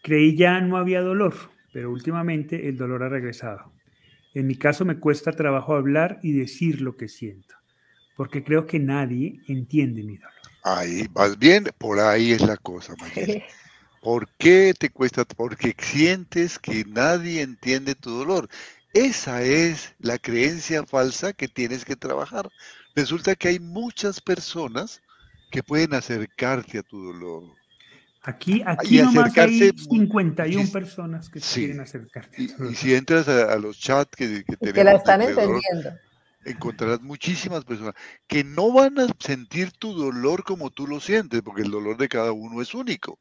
Creí 0.04 0.36
ya 0.36 0.62
no 0.62 0.78
había 0.78 1.02
dolor, 1.02 1.34
pero 1.74 1.92
últimamente 1.92 2.70
el 2.70 2.78
dolor 2.78 3.04
ha 3.04 3.10
regresado. 3.10 3.72
En 4.34 4.48
mi 4.48 4.56
caso 4.56 4.86
me 4.86 5.00
cuesta 5.00 5.32
trabajo 5.32 5.76
hablar 5.76 6.20
y 6.22 6.34
decir 6.34 6.82
lo 6.82 6.96
que 6.96 7.08
siento, 7.08 7.56
porque 8.16 8.44
creo 8.44 8.68
que 8.68 8.80
nadie 8.80 9.42
entiende 9.48 10.04
mi 10.04 10.18
dolor. 10.18 10.34
Ahí, 10.64 11.08
vas 11.12 11.38
bien, 11.40 11.66
por 11.80 12.00
ahí 12.00 12.32
es 12.32 12.42
la 12.42 12.58
cosa, 12.58 12.94
Mayeli. 13.00 13.44
¿Por 14.02 14.28
qué 14.38 14.74
te 14.78 14.90
cuesta? 14.90 15.26
Porque 15.26 15.76
sientes 15.78 16.58
que 16.58 16.84
nadie 16.86 17.42
entiende 17.42 17.94
tu 17.94 18.10
dolor. 18.10 18.50
Esa 18.94 19.42
es 19.42 19.94
la 20.00 20.18
creencia 20.18 20.86
falsa 20.86 21.34
que 21.34 21.48
tienes 21.48 21.86
que 21.86 21.96
trabajar. 21.96 22.50
Resulta 22.96 23.36
que 23.36 23.48
hay 23.50 23.60
muchas 23.60 24.20
personas 24.20 25.02
que 25.50 25.64
pueden 25.64 25.94
acercarte 25.94 26.80
a 26.80 26.84
tu 26.84 27.02
dolor. 27.02 27.44
Aquí, 28.24 28.62
aquí 28.66 29.02
nomás 29.02 29.36
hay 29.38 29.72
51 29.76 30.72
personas 30.72 31.30
que 31.30 31.40
quieren 31.40 31.80
acercarte. 31.80 32.44
Y, 32.44 32.76
si 32.76 32.94
entras 32.94 33.28
a, 33.28 33.56
los 33.58 33.80
chats 33.80 34.16
que, 34.16 34.44
que, 34.44 34.74
que 34.74 34.84
la 34.84 34.94
están 34.94 35.22
entendiendo, 35.22 35.92
encontrarás 36.46 37.02
muchísimas 37.02 37.66
personas 37.66 37.96
que 38.28 38.44
no 38.44 38.72
van 38.72 39.00
a 39.00 39.08
sentir 39.20 39.72
tu 39.72 39.94
dolor 39.94 40.44
como 40.44 40.70
tú 40.70 40.86
lo 40.86 41.00
sientes, 41.00 41.42
porque 41.42 41.64
el 41.64 41.72
dolor 41.72 41.98
de 41.98 42.10
cada 42.10 42.32
uno 42.32 42.62
es 42.62 42.76
único 42.76 43.20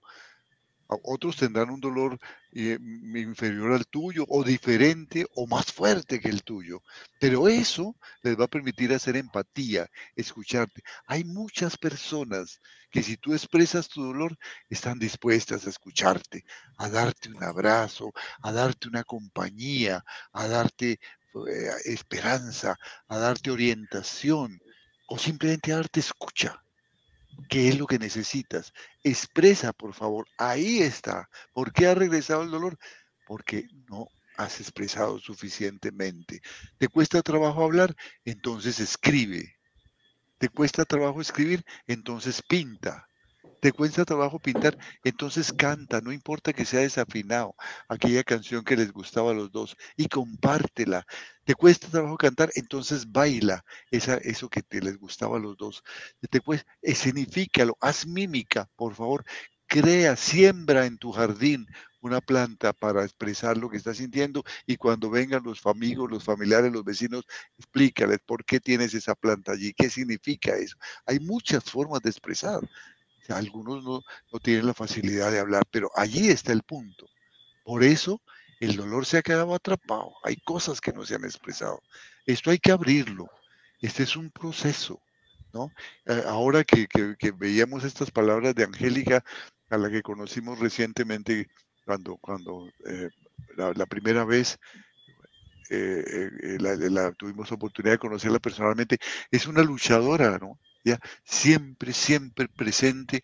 otros 1.05 1.37
tendrán 1.37 1.71
un 1.71 1.81
dolor 1.81 2.19
eh, 2.53 2.79
inferior 2.81 3.73
al 3.73 3.87
tuyo 3.87 4.25
o 4.29 4.43
diferente 4.45 5.27
o 5.35 5.47
más 5.47 5.73
fuerte 5.73 6.21
que 6.21 6.29
el 6.29 6.43
tuyo. 6.43 6.83
Pero 7.19 7.49
eso 7.49 7.97
les 8.23 8.39
va 8.39 8.45
a 8.45 8.49
permitir 8.49 8.93
hacer 8.93 9.17
empatía, 9.17 9.89
escucharte. 10.17 10.83
Hay 11.07 11.25
muchas 11.25 11.77
personas 11.77 12.61
que 12.91 13.03
si 13.03 13.17
tú 13.17 13.33
expresas 13.33 13.89
tu 13.89 14.03
dolor, 14.05 14.37
están 14.69 14.99
dispuestas 14.99 15.67
a 15.67 15.71
escucharte, 15.71 16.45
a 16.79 16.89
darte 16.89 17.29
un 17.31 17.43
abrazo, 17.43 18.13
a 18.43 18.53
darte 18.53 18.89
una 18.89 19.05
compañía, 19.05 20.05
a 20.33 20.49
darte 20.49 20.93
eh, 20.93 21.71
esperanza, 21.85 22.77
a 23.09 23.19
darte 23.19 23.51
orientación 23.51 24.61
o 25.07 25.19
simplemente 25.19 25.73
a 25.73 25.77
darte 25.77 26.01
escucha. 26.01 26.61
¿Qué 27.49 27.69
es 27.69 27.79
lo 27.79 27.87
que 27.87 27.99
necesitas? 27.99 28.73
Expresa, 29.03 29.73
por 29.73 29.95
favor. 29.95 30.27
Ahí 30.39 30.81
está. 30.81 31.29
¿Por 31.53 31.73
qué 31.73 31.87
ha 31.87 31.95
regresado 31.95 32.43
el 32.43 32.51
dolor? 32.51 32.79
Porque 33.27 33.67
no 33.89 34.07
has 34.37 34.61
expresado 34.61 35.19
suficientemente. 35.19 36.41
¿Te 36.79 36.89
cuesta 36.89 37.23
trabajo 37.23 37.63
hablar? 37.65 37.95
Entonces 38.25 38.81
escribe. 38.81 39.57
¿Te 40.39 40.49
cuesta 40.49 40.85
trabajo 40.85 41.21
escribir? 41.21 41.63
Entonces 41.87 42.43
pinta. 42.49 43.10
¿Te 43.61 43.73
cuesta 43.73 44.05
trabajo 44.07 44.39
pintar? 44.41 44.77
Entonces 45.05 45.53
canta, 45.53 46.01
no 46.01 46.13
importa 46.13 46.53
que 46.55 46.65
sea 46.65 46.81
desafinado, 46.81 47.55
aquella 47.89 48.25
canción 48.25 48.65
que 48.65 48.77
les 48.77 48.91
gustaba 48.93 49.33
a 49.33 49.35
los 49.35 49.53
dos, 49.53 49.77
y 49.97 50.09
compártela. 50.09 51.05
¿Te 51.45 51.55
cuesta 51.55 51.89
trabajo 51.89 52.17
cantar? 52.17 52.51
Entonces 52.55 53.11
baila 53.13 53.65
esa, 53.91 54.17
eso 54.17 54.49
que 54.49 54.63
te 54.63 54.81
les 54.81 54.99
gustaba 54.99 55.37
a 55.37 55.41
los 55.41 55.57
dos. 55.57 55.83
Te 56.31 56.41
cuesta, 56.41 56.71
escenifícalo, 56.81 57.77
haz 57.81 58.07
mímica, 58.07 58.69
por 58.77 58.95
favor. 58.95 59.25
Crea, 59.67 60.17
siembra 60.17 60.87
en 60.87 60.99
tu 60.99 61.13
jardín 61.13 61.67
una 62.01 62.21
planta 62.21 62.73
para 62.73 63.05
expresar 63.05 63.57
lo 63.57 63.69
que 63.69 63.77
estás 63.77 63.99
sintiendo 63.99 64.43
y 64.67 64.77
cuando 64.77 65.11
vengan 65.11 65.43
los 65.45 65.65
amigos, 65.67 66.11
los 66.11 66.25
familiares, 66.25 66.73
los 66.73 66.83
vecinos, 66.85 67.25
explícales 67.59 68.19
por 68.27 68.45
qué 68.45 68.59
tienes 68.59 68.95
esa 68.95 69.15
planta 69.15 69.53
allí, 69.53 69.73
qué 69.75 69.91
significa 69.91 70.57
eso. 70.57 70.77
Hay 71.07 71.21
muchas 71.21 71.65
formas 71.65 72.01
de 72.03 72.11
expresar. 72.11 72.61
Algunos 73.29 73.85
no, 73.85 74.03
tienen 74.41 74.67
la 74.67 74.75
facilidad 74.75 75.31
de 75.31 75.39
hablar, 75.39 75.65
pero 75.71 75.91
allí 75.95 76.29
está 76.29 76.53
el 76.53 76.63
punto. 76.63 77.07
Por 77.65 77.85
eso 77.85 78.21
el 78.61 78.77
dolor 78.77 79.07
se 79.07 79.19
ha 79.19 79.23
quedado 79.23 79.55
atrapado. 79.55 80.13
Hay 80.25 80.37
cosas 80.37 80.81
que 80.81 80.93
no 80.93 81.05
se 81.05 81.15
han 81.15 81.25
expresado. 81.25 81.81
Esto 82.27 82.51
hay 82.51 82.59
que 82.59 82.73
abrirlo. 82.73 83.29
Este 83.81 84.03
es 84.03 84.17
un 84.17 84.31
proceso. 84.31 85.01
¿no? 85.53 85.73
Eh, 86.07 86.23
ahora 86.27 86.65
que, 86.65 86.87
veíamos 87.37 87.85
estas 87.85 88.11
palabras 88.11 88.55
de 88.55 88.65
Angélica, 88.65 89.25
a 89.69 89.79
la 89.79 89.91
que 89.91 90.03
conocimos 90.03 90.59
recientemente, 90.59 91.49
cuando, 91.85 92.17
cuando 92.19 92.69
eh, 92.87 93.09
la, 93.57 93.87
primera 93.87 94.25
vez 94.25 94.59
eh, 95.71 96.31
eh, 96.43 96.59
la, 96.59 97.13
tuvimos 97.13 97.53
oportunidad 97.53 97.95
de 97.95 97.99
conocerla 97.99 98.41
personalmente, 98.41 98.99
es 99.31 99.47
una 99.47 99.63
luchadora, 99.63 100.39
¿no? 100.39 100.59
Ya 100.85 100.99
siempre, 101.25 101.93
siempre 101.93 102.49
presente, 102.49 103.23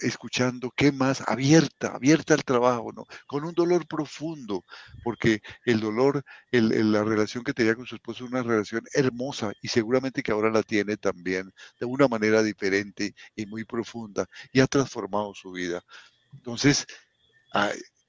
escuchando, 0.00 0.70
¿qué 0.76 0.92
más? 0.92 1.22
Abierta, 1.26 1.94
abierta 1.94 2.34
al 2.34 2.44
trabajo, 2.44 2.92
¿no? 2.92 3.04
Con 3.26 3.44
un 3.44 3.54
dolor 3.54 3.86
profundo, 3.86 4.64
porque 5.04 5.40
el 5.64 5.80
dolor, 5.80 6.24
la 6.50 7.04
relación 7.04 7.44
que 7.44 7.54
tenía 7.54 7.74
con 7.74 7.86
su 7.86 7.94
esposo 7.94 8.24
es 8.24 8.30
una 8.30 8.42
relación 8.42 8.82
hermosa 8.92 9.52
y 9.62 9.68
seguramente 9.68 10.22
que 10.22 10.32
ahora 10.32 10.50
la 10.50 10.62
tiene 10.62 10.96
también 10.96 11.52
de 11.78 11.86
una 11.86 12.08
manera 12.08 12.42
diferente 12.42 13.14
y 13.34 13.46
muy 13.46 13.64
profunda 13.64 14.26
y 14.52 14.60
ha 14.60 14.66
transformado 14.66 15.32
su 15.34 15.52
vida. 15.52 15.82
Entonces, 16.32 16.86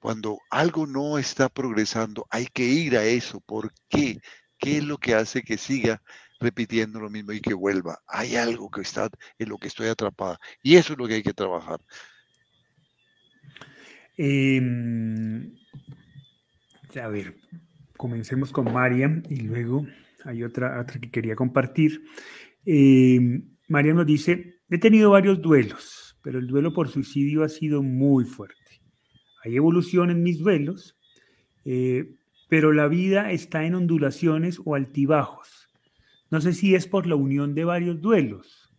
cuando 0.00 0.38
algo 0.50 0.86
no 0.86 1.18
está 1.18 1.48
progresando, 1.48 2.26
hay 2.30 2.46
que 2.46 2.64
ir 2.64 2.96
a 2.96 3.04
eso. 3.04 3.40
¿Por 3.40 3.72
qué? 3.88 4.18
¿Qué 4.58 4.78
es 4.78 4.84
lo 4.84 4.98
que 4.98 5.14
hace 5.14 5.42
que 5.42 5.56
siga 5.56 6.02
repitiendo 6.40 7.00
lo 7.00 7.10
mismo 7.10 7.32
y 7.32 7.40
que 7.40 7.54
vuelva? 7.54 8.00
Hay 8.06 8.36
algo 8.36 8.70
que 8.70 8.82
está 8.82 9.08
en 9.38 9.48
lo 9.48 9.58
que 9.58 9.68
estoy 9.68 9.88
atrapada. 9.88 10.38
Y 10.62 10.76
eso 10.76 10.92
es 10.92 10.98
lo 10.98 11.06
que 11.06 11.14
hay 11.14 11.22
que 11.22 11.32
trabajar. 11.32 11.80
Em, 14.16 15.54
a 17.00 17.08
ver, 17.08 17.36
comencemos 17.96 18.50
con 18.50 18.72
María 18.72 19.22
y 19.28 19.40
luego 19.42 19.86
hay 20.24 20.42
otra, 20.42 20.80
otra 20.80 21.00
que 21.00 21.10
quería 21.10 21.36
compartir. 21.36 22.02
Eh, 22.66 23.42
María 23.68 23.94
nos 23.94 24.06
dice, 24.06 24.60
he 24.68 24.78
tenido 24.78 25.10
varios 25.10 25.40
duelos, 25.40 26.18
pero 26.22 26.38
el 26.38 26.46
duelo 26.46 26.72
por 26.72 26.88
suicidio 26.88 27.44
ha 27.44 27.48
sido 27.48 27.82
muy 27.82 28.24
fuerte 28.24 28.68
hay 29.44 29.56
evolución 29.56 30.10
en 30.10 30.22
mis 30.22 30.38
duelos, 30.38 30.96
eh, 31.64 32.14
pero 32.48 32.72
la 32.72 32.88
vida 32.88 33.30
está 33.30 33.64
en 33.64 33.74
ondulaciones 33.74 34.60
o 34.64 34.74
altibajos. 34.74 35.67
No 36.30 36.40
sé 36.40 36.52
si 36.52 36.74
es 36.74 36.86
por 36.86 37.06
la 37.06 37.16
unión 37.16 37.54
de 37.54 37.64
varios 37.64 38.00
duelos. 38.00 38.70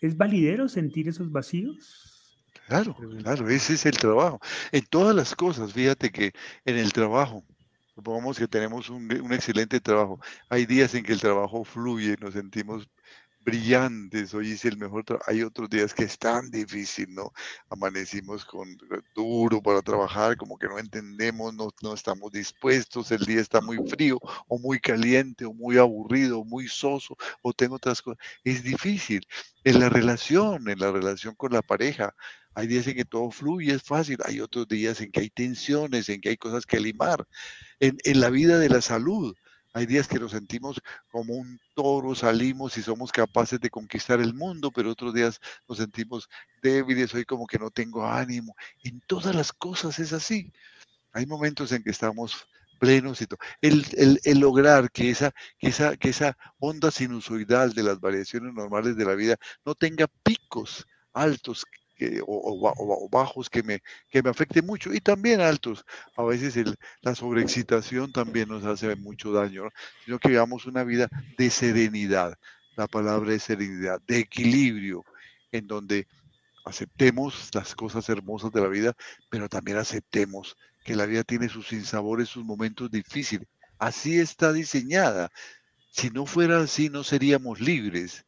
¿Es 0.00 0.16
validero 0.16 0.68
sentir 0.68 1.08
esos 1.08 1.30
vacíos? 1.30 2.36
Claro, 2.66 2.94
claro, 2.94 3.48
ese 3.48 3.74
es 3.74 3.84
el 3.86 3.96
trabajo. 3.96 4.40
En 4.70 4.84
todas 4.86 5.14
las 5.14 5.34
cosas, 5.34 5.72
fíjate 5.72 6.10
que 6.10 6.32
en 6.64 6.76
el 6.76 6.92
trabajo, 6.92 7.44
supongamos 7.94 8.38
que 8.38 8.46
tenemos 8.46 8.88
un, 8.90 9.12
un 9.20 9.32
excelente 9.32 9.80
trabajo, 9.80 10.20
hay 10.48 10.66
días 10.66 10.94
en 10.94 11.02
que 11.02 11.12
el 11.12 11.20
trabajo 11.20 11.64
fluye, 11.64 12.16
nos 12.20 12.34
sentimos 12.34 12.88
brillantes, 13.40 14.34
hoy 14.34 14.50
hice 14.52 14.68
el 14.68 14.76
mejor 14.76 15.04
trabajo, 15.04 15.30
hay 15.30 15.42
otros 15.42 15.70
días 15.70 15.94
que 15.94 16.04
es 16.04 16.18
tan 16.18 16.50
difícil, 16.50 17.14
¿no? 17.14 17.32
Amanecimos 17.68 18.44
con 18.44 18.76
duro 19.14 19.62
para 19.62 19.82
trabajar, 19.82 20.36
como 20.36 20.58
que 20.58 20.68
no 20.68 20.78
entendemos, 20.78 21.54
no, 21.54 21.70
no 21.82 21.94
estamos 21.94 22.30
dispuestos, 22.32 23.10
el 23.10 23.24
día 23.24 23.40
está 23.40 23.60
muy 23.60 23.78
frío 23.88 24.18
o 24.48 24.58
muy 24.58 24.78
caliente 24.80 25.44
o 25.46 25.52
muy 25.52 25.78
aburrido 25.78 26.40
o 26.40 26.44
muy 26.44 26.68
soso 26.68 27.16
o 27.42 27.52
tengo 27.52 27.76
otras 27.76 28.02
cosas. 28.02 28.22
Es 28.44 28.62
difícil. 28.62 29.26
En 29.64 29.80
la 29.80 29.88
relación, 29.88 30.68
en 30.68 30.78
la 30.78 30.90
relación 30.90 31.34
con 31.34 31.52
la 31.52 31.62
pareja, 31.62 32.14
hay 32.54 32.66
días 32.66 32.86
en 32.88 32.96
que 32.96 33.04
todo 33.04 33.30
fluye, 33.30 33.74
es 33.74 33.82
fácil, 33.82 34.18
hay 34.24 34.40
otros 34.40 34.68
días 34.68 35.00
en 35.00 35.10
que 35.12 35.20
hay 35.20 35.30
tensiones, 35.30 36.08
en 36.08 36.20
que 36.20 36.30
hay 36.30 36.36
cosas 36.36 36.66
que 36.66 36.80
limar. 36.80 37.26
En, 37.78 37.96
en 38.04 38.20
la 38.20 38.30
vida 38.30 38.58
de 38.58 38.68
la 38.68 38.80
salud, 38.80 39.34
hay 39.72 39.86
días 39.86 40.08
que 40.08 40.18
nos 40.18 40.32
sentimos 40.32 40.80
como 41.10 41.34
un 41.34 41.60
toro, 41.74 42.14
salimos 42.14 42.76
y 42.76 42.82
somos 42.82 43.12
capaces 43.12 43.60
de 43.60 43.70
conquistar 43.70 44.20
el 44.20 44.34
mundo, 44.34 44.70
pero 44.70 44.90
otros 44.90 45.14
días 45.14 45.40
nos 45.68 45.78
sentimos 45.78 46.28
débiles, 46.62 47.14
hoy 47.14 47.24
como 47.24 47.46
que 47.46 47.58
no 47.58 47.70
tengo 47.70 48.06
ánimo. 48.06 48.54
En 48.82 49.00
todas 49.06 49.34
las 49.34 49.52
cosas 49.52 49.98
es 49.98 50.12
así. 50.12 50.52
Hay 51.12 51.26
momentos 51.26 51.72
en 51.72 51.82
que 51.82 51.90
estamos 51.90 52.46
plenos 52.78 53.20
y 53.20 53.26
todo. 53.26 53.38
El, 53.60 54.40
lograr 54.40 54.90
que 54.90 55.10
esa, 55.10 55.32
que, 55.58 55.68
esa, 55.68 55.96
que 55.96 56.08
esa 56.08 56.36
onda 56.58 56.90
sinusoidal 56.90 57.72
de 57.72 57.82
las 57.84 58.00
variaciones 58.00 58.52
normales 58.54 58.96
de 58.96 59.04
la 59.04 59.14
vida 59.14 59.36
no 59.64 59.74
tenga 59.74 60.08
picos 60.24 60.86
altos 61.12 61.64
o, 62.26 63.08
bajos 63.10 63.50
que 63.50 63.62
me, 63.62 63.82
que 64.10 64.22
me 64.22 64.30
afecten 64.30 64.66
mucho 64.66 64.92
y 64.92 65.00
también 65.00 65.40
altos. 65.40 65.84
A 66.16 66.22
veces 66.24 66.54
la 67.02 67.14
sobreexcitación 67.14 68.12
también 68.12 68.48
nos 68.48 68.64
hace 68.64 68.94
mucho 68.96 69.32
daño, 69.32 69.68
sino 70.04 70.18
que 70.18 70.28
vivamos 70.28 70.66
una 70.66 70.84
vida 70.84 71.08
de 71.36 71.50
serenidad. 71.50 72.38
La 72.76 72.86
palabra 72.86 73.34
es 73.34 73.44
serenidad, 73.44 74.00
de 74.06 74.18
equilibrio, 74.18 75.04
en 75.52 75.66
donde 75.66 76.06
aceptemos 76.64 77.50
las 77.54 77.74
cosas 77.74 78.08
hermosas 78.08 78.52
de 78.52 78.60
la 78.60 78.68
vida, 78.68 78.94
pero 79.28 79.48
también 79.48 79.78
aceptemos 79.78 80.56
que 80.84 80.96
la 80.96 81.06
vida 81.06 81.24
tiene 81.24 81.48
sus 81.48 81.68
sinsabores, 81.68 82.28
sus 82.28 82.44
momentos 82.44 82.90
difíciles. 82.90 83.48
Así 83.78 84.18
está 84.18 84.52
diseñada. 84.52 85.30
Si 85.90 86.10
no 86.10 86.26
fuera 86.26 86.60
así, 86.60 86.88
no 86.88 87.02
seríamos 87.02 87.60
libres 87.60 88.24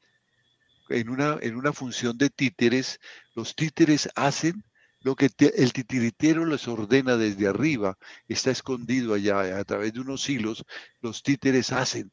en 0.92 1.08
una, 1.08 1.38
en 1.40 1.56
una 1.56 1.72
función 1.72 2.16
de 2.18 2.30
títeres, 2.30 3.00
los 3.34 3.54
títeres 3.54 4.08
hacen 4.14 4.64
lo 5.00 5.16
que 5.16 5.30
el 5.56 5.72
titiritero 5.72 6.46
les 6.46 6.68
ordena 6.68 7.16
desde 7.16 7.48
arriba, 7.48 7.98
está 8.28 8.50
escondido 8.50 9.14
allá 9.14 9.58
a 9.58 9.64
través 9.64 9.92
de 9.92 10.00
unos 10.00 10.28
hilos, 10.28 10.64
los 11.00 11.22
títeres 11.22 11.72
hacen. 11.72 12.12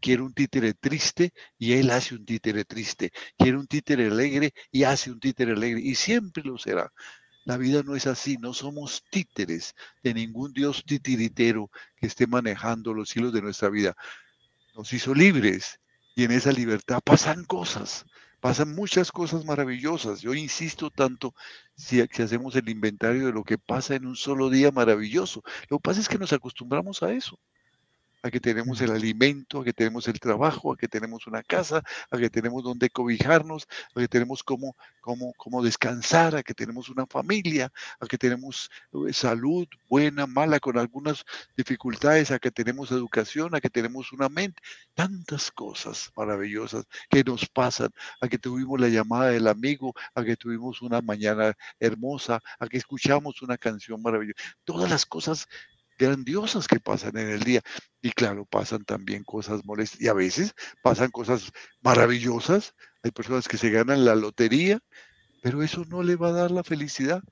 Quiere 0.00 0.22
un 0.22 0.32
títere 0.32 0.72
triste 0.72 1.32
y 1.58 1.74
él 1.74 1.90
hace 1.90 2.14
un 2.14 2.24
títere 2.24 2.64
triste. 2.64 3.12
Quiere 3.36 3.58
un 3.58 3.66
títere 3.66 4.06
alegre 4.06 4.54
y 4.72 4.84
hace 4.84 5.10
un 5.10 5.20
títere 5.20 5.52
alegre. 5.52 5.80
Y 5.82 5.94
siempre 5.96 6.42
lo 6.42 6.56
será. 6.56 6.90
La 7.44 7.58
vida 7.58 7.82
no 7.82 7.94
es 7.94 8.06
así, 8.06 8.38
no 8.38 8.54
somos 8.54 9.04
títeres 9.10 9.74
de 10.02 10.14
ningún 10.14 10.52
dios 10.52 10.82
titiritero 10.86 11.70
que 11.96 12.06
esté 12.06 12.26
manejando 12.26 12.94
los 12.94 13.14
hilos 13.14 13.34
de 13.34 13.42
nuestra 13.42 13.68
vida. 13.68 13.94
Nos 14.74 14.92
hizo 14.94 15.14
libres 15.14 15.78
y 16.14 16.24
en 16.24 16.32
esa 16.32 16.52
libertad 16.52 17.00
pasan 17.04 17.44
cosas, 17.44 18.04
pasan 18.40 18.74
muchas 18.74 19.12
cosas 19.12 19.44
maravillosas. 19.44 20.20
Yo 20.20 20.34
insisto 20.34 20.90
tanto 20.90 21.34
si, 21.76 22.00
hacemos 22.00 22.56
el 22.56 22.68
inventario 22.68 23.26
de 23.26 23.32
lo 23.32 23.44
que 23.44 23.58
pasa 23.58 23.94
en 23.94 24.06
un 24.06 24.16
solo 24.16 24.50
día 24.50 24.70
maravilloso. 24.72 25.42
Lo 25.68 25.78
que 25.78 25.82
pasa 25.82 26.00
es 26.00 26.08
que 26.08 26.18
nos 26.18 26.32
acostumbramos 26.32 27.02
a 27.02 27.12
eso 27.12 27.38
a 28.22 28.30
que 28.30 28.40
tenemos 28.40 28.80
el 28.80 28.90
alimento, 28.90 29.60
a 29.60 29.64
que 29.64 29.72
tenemos 29.72 30.08
el 30.08 30.20
trabajo, 30.20 30.72
a 30.72 30.76
que 30.76 30.88
tenemos 30.88 31.26
una 31.26 31.42
casa, 31.42 31.82
a 32.10 32.18
que 32.18 32.30
tenemos 32.30 32.62
donde 32.62 32.90
cobijarnos, 32.90 33.66
a 33.94 34.00
que 34.00 34.08
tenemos 34.08 34.42
cómo, 34.42 34.76
cómo, 35.00 35.32
cómo 35.36 35.62
descansar, 35.62 36.36
a 36.36 36.42
que 36.42 36.54
tenemos 36.54 36.88
una 36.88 37.06
familia, 37.06 37.72
a 37.98 38.06
que 38.06 38.18
tenemos 38.18 38.70
eh, 38.92 39.12
salud 39.12 39.66
buena, 39.88 40.26
mala, 40.26 40.60
con 40.60 40.78
algunas 40.78 41.24
dificultades, 41.56 42.30
a 42.30 42.38
que 42.38 42.50
tenemos 42.50 42.90
educación, 42.90 43.54
a 43.54 43.60
que 43.60 43.70
tenemos 43.70 44.12
una 44.12 44.28
mente, 44.28 44.60
tantas 44.94 45.50
cosas 45.50 46.12
maravillosas 46.16 46.84
que 47.08 47.24
nos 47.24 47.46
pasan, 47.48 47.90
a 48.20 48.28
que 48.28 48.38
tuvimos 48.38 48.80
la 48.80 48.88
llamada 48.88 49.30
del 49.30 49.48
amigo, 49.48 49.94
a 50.14 50.24
que 50.24 50.36
tuvimos 50.36 50.82
una 50.82 51.00
mañana 51.00 51.54
hermosa, 51.78 52.40
a 52.58 52.66
que 52.66 52.78
escuchamos 52.78 53.42
una 53.42 53.56
canción 53.56 54.02
maravillosa, 54.02 54.40
todas 54.64 54.90
las 54.90 55.06
cosas 55.06 55.48
grandiosas 56.00 56.66
que 56.66 56.80
pasan 56.80 57.16
en 57.18 57.28
el 57.28 57.40
día. 57.40 57.60
Y 58.00 58.10
claro, 58.10 58.46
pasan 58.46 58.84
también 58.84 59.22
cosas 59.22 59.64
molestas 59.64 60.00
y 60.00 60.08
a 60.08 60.14
veces 60.14 60.54
pasan 60.82 61.10
cosas 61.10 61.52
maravillosas, 61.82 62.74
hay 63.02 63.10
personas 63.10 63.46
que 63.46 63.58
se 63.58 63.70
ganan 63.70 64.04
la 64.04 64.14
lotería, 64.14 64.80
pero 65.42 65.62
eso 65.62 65.84
no 65.84 66.02
le 66.02 66.16
va 66.16 66.28
a 66.28 66.32
dar 66.32 66.50
la 66.50 66.64
felicidad. 66.64 67.22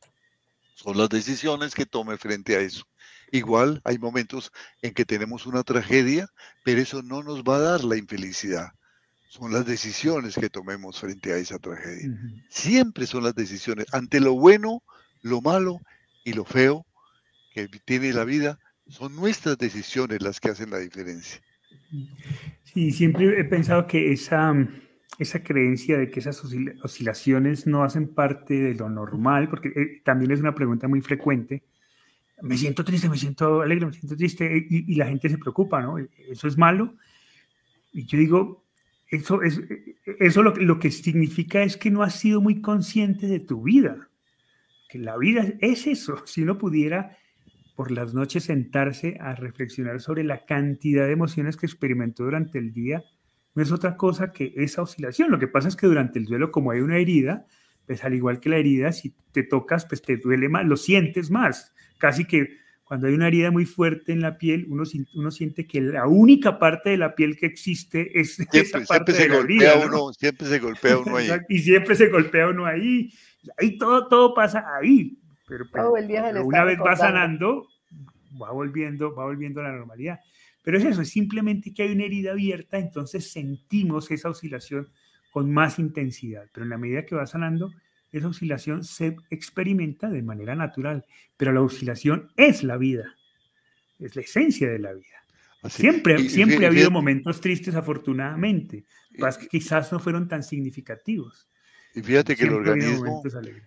Son 0.75 0.97
las 0.97 1.09
decisiones 1.09 1.75
que 1.75 1.87
tome 1.87 2.19
frente 2.19 2.57
a 2.57 2.61
eso. 2.61 2.85
Igual 3.33 3.81
hay 3.85 3.99
momentos 3.99 4.53
en 4.83 4.95
que 4.95 5.05
tenemos 5.05 5.47
una 5.47 5.63
tragedia, 5.63 6.29
pero 6.65 6.81
eso 6.81 7.03
no 7.03 7.23
nos 7.23 7.43
va 7.43 7.57
a 7.57 7.61
dar 7.61 7.85
la 7.85 7.97
infelicidad. 7.97 8.69
Son 9.29 9.53
las 9.53 9.67
decisiones 9.67 10.37
que 10.37 10.49
tomemos 10.49 11.01
frente 11.01 11.33
a 11.33 11.37
esa 11.37 11.59
tragedia. 11.59 12.11
Siempre 12.49 13.07
son 13.07 13.25
las 13.25 13.35
decisiones. 13.35 13.87
Ante 13.93 14.21
lo 14.21 14.35
bueno, 14.35 14.83
lo 15.21 15.41
malo 15.43 15.81
y 16.25 16.33
lo 16.33 16.45
feo 16.45 16.87
que 17.53 17.69
tiene 17.85 18.13
la 18.13 18.25
vida, 18.25 18.59
son 18.87 19.15
nuestras 19.17 19.59
decisiones 19.59 20.23
las 20.23 20.41
que 20.41 20.51
hacen 20.51 20.71
la 20.71 20.79
diferencia. 20.79 21.41
Sí, 22.65 22.91
siempre 22.93 23.41
he 23.41 23.45
pensado 23.45 23.87
que 23.87 24.13
esa, 24.13 24.55
esa 25.19 25.43
creencia 25.43 25.99
de 25.99 26.11
que 26.11 26.21
esas 26.21 26.43
oscilaciones 26.83 27.67
no 27.67 27.83
hacen 27.83 28.09
parte 28.09 28.55
de 28.55 28.75
lo 28.75 28.89
normal, 28.89 29.49
porque 29.49 29.69
eh, 29.69 30.03
también 30.05 30.31
es 30.31 30.41
una 30.41 30.55
pregunta 30.55 30.89
muy 30.89 31.01
frecuente, 31.01 31.65
me 32.43 32.57
siento 32.57 32.85
triste, 32.85 33.09
me 33.09 33.19
siento 33.19 33.63
alegre, 33.63 33.87
me 33.87 33.93
siento 33.93 34.17
triste, 34.17 34.67
y, 34.71 34.95
la 34.95 35.07
gente 35.07 35.29
se 35.29 35.39
preocupa, 35.39 35.83
¿no? 35.83 35.99
¿Eso 35.99 36.47
es 36.47 36.57
malo? 36.57 36.95
Y 37.93 38.05
yo 38.05 38.17
digo, 38.17 38.65
eso, 39.09 39.43
es, 39.43 39.61
eso 40.21 40.43
lo, 40.43 40.55
lo 40.55 40.79
que 40.79 40.91
significa 40.91 41.63
es 41.63 41.77
que 41.77 41.91
no 41.91 42.03
has 42.03 42.15
sido 42.15 42.41
muy 42.41 42.61
consciente 42.61 43.27
de 43.27 43.41
tu 43.41 43.63
vida, 43.63 44.09
que 44.89 44.99
la 44.99 45.17
vida 45.17 45.53
es 45.61 45.87
eso, 45.87 46.23
si 46.27 46.43
uno 46.43 46.59
pudiera 46.59 47.19
por 47.79 47.93
las 47.93 48.13
noches 48.13 48.43
sentarse 48.43 49.19
a 49.21 49.37
reflexionar 49.37 50.01
sobre 50.01 50.25
la 50.25 50.45
cantidad 50.45 51.07
de 51.07 51.13
emociones 51.13 51.57
que 51.57 51.67
experimentó 51.67 52.25
durante 52.25 52.59
el 52.59 52.73
día, 52.73 53.05
no 53.55 53.63
es 53.63 53.71
otra 53.71 53.97
cosa 53.97 54.33
que 54.33 54.53
esa 54.57 54.83
oscilación. 54.83 55.31
Lo 55.31 55.39
que 55.39 55.47
pasa 55.47 55.69
es 55.69 55.77
que 55.77 55.87
durante 55.87 56.19
el 56.19 56.25
duelo, 56.25 56.51
como 56.51 56.73
hay 56.73 56.81
una 56.81 56.99
herida, 56.99 57.47
pues 57.87 58.03
al 58.03 58.15
igual 58.15 58.41
que 58.41 58.49
la 58.49 58.57
herida, 58.57 58.91
si 58.91 59.15
te 59.31 59.45
tocas, 59.45 59.87
pues 59.87 60.03
te 60.03 60.17
duele 60.17 60.49
más, 60.49 60.67
lo 60.67 60.77
sientes 60.77 61.31
más. 61.31 61.73
Casi 61.99 62.25
que 62.25 62.49
cuando 62.83 63.07
hay 63.07 63.15
una 63.15 63.29
herida 63.29 63.53
muy 63.53 63.65
fuerte 63.65 64.11
en 64.11 64.23
la 64.23 64.39
piel, 64.39 64.67
uno, 64.69 64.83
uno 65.15 65.31
siente 65.31 65.69
que 65.69 65.81
la 65.81 66.09
única 66.09 66.59
parte 66.59 66.91
de 66.91 66.97
la 66.97 67.15
piel 67.15 67.37
que 67.37 67.47
existe 67.47 68.19
es 68.19 68.35
siempre, 68.51 68.61
esa 68.61 68.81
parte 68.81 69.13
de 69.13 69.29
la 69.29 69.37
herida. 69.37 69.87
Uno, 69.87 70.13
siempre 70.15 70.49
se 70.49 70.59
golpea 70.59 70.99
uno 70.99 71.17
ahí. 71.17 71.29
y 71.49 71.61
siempre 71.61 71.95
se 71.95 72.09
golpea 72.09 72.49
uno 72.49 72.67
ahí. 72.67 73.13
Ahí 73.57 73.79
todo, 73.79 74.09
todo 74.09 74.35
pasa 74.35 74.65
ahí. 74.81 75.17
Pero, 75.49 75.67
una 76.45 76.65
vez 76.65 76.79
va 76.79 76.95
sanando, 76.97 77.69
va 78.41 78.53
volviendo, 78.53 79.15
va 79.15 79.25
volviendo 79.25 79.61
a 79.61 79.65
la 79.65 79.73
normalidad. 79.73 80.21
Pero 80.63 80.79
es 80.79 80.85
eso, 80.85 81.03
es 81.03 81.09
simplemente 81.09 81.73
que 81.73 81.85
hay 81.85 81.93
una 81.93 82.05
herida 82.05 82.33
abierta, 82.33 82.79
entonces 82.79 83.31
sentimos 83.33 84.11
esa 84.11 84.29
oscilación 84.29 84.89
con 85.31 85.51
más 85.51 85.79
intensidad. 85.79 86.45
Pero 86.53 86.65
en 86.65 86.71
la 86.71 86.79
medida 86.79 87.07
que 87.07 87.15
va 87.15 87.27
sanando, 87.27 87.73
esa 88.13 88.29
oscilación 88.29 88.85
se 88.85 89.17
experimenta 89.31 90.11
de 90.11 90.23
manera 90.23 90.55
natural. 90.55 91.05
Pero 91.37 91.53
la 91.53 91.63
oscilación 91.63 92.31
es 92.37 92.63
la 92.63 92.77
vida, 92.77 93.15
es 93.99 94.17
la 94.17 94.23
esencia 94.23 94.69
de 94.69 94.79
la 94.79 94.93
vida. 94.93 95.25
Siempre, 95.69 96.29
siempre 96.29 96.67
ha 96.67 96.69
habido 96.69 96.91
momentos 96.91 97.41
tristes, 97.41 97.75
afortunadamente, 97.75 98.85
que 99.13 99.49
quizás 99.49 99.93
no 99.93 99.99
fueron 99.99 100.29
tan 100.29 100.43
significativos. 100.43 101.49
Y 101.99 102.03
fíjate 102.03 102.37
que 102.37 102.45
el 102.45 102.53
organismo, 102.53 103.25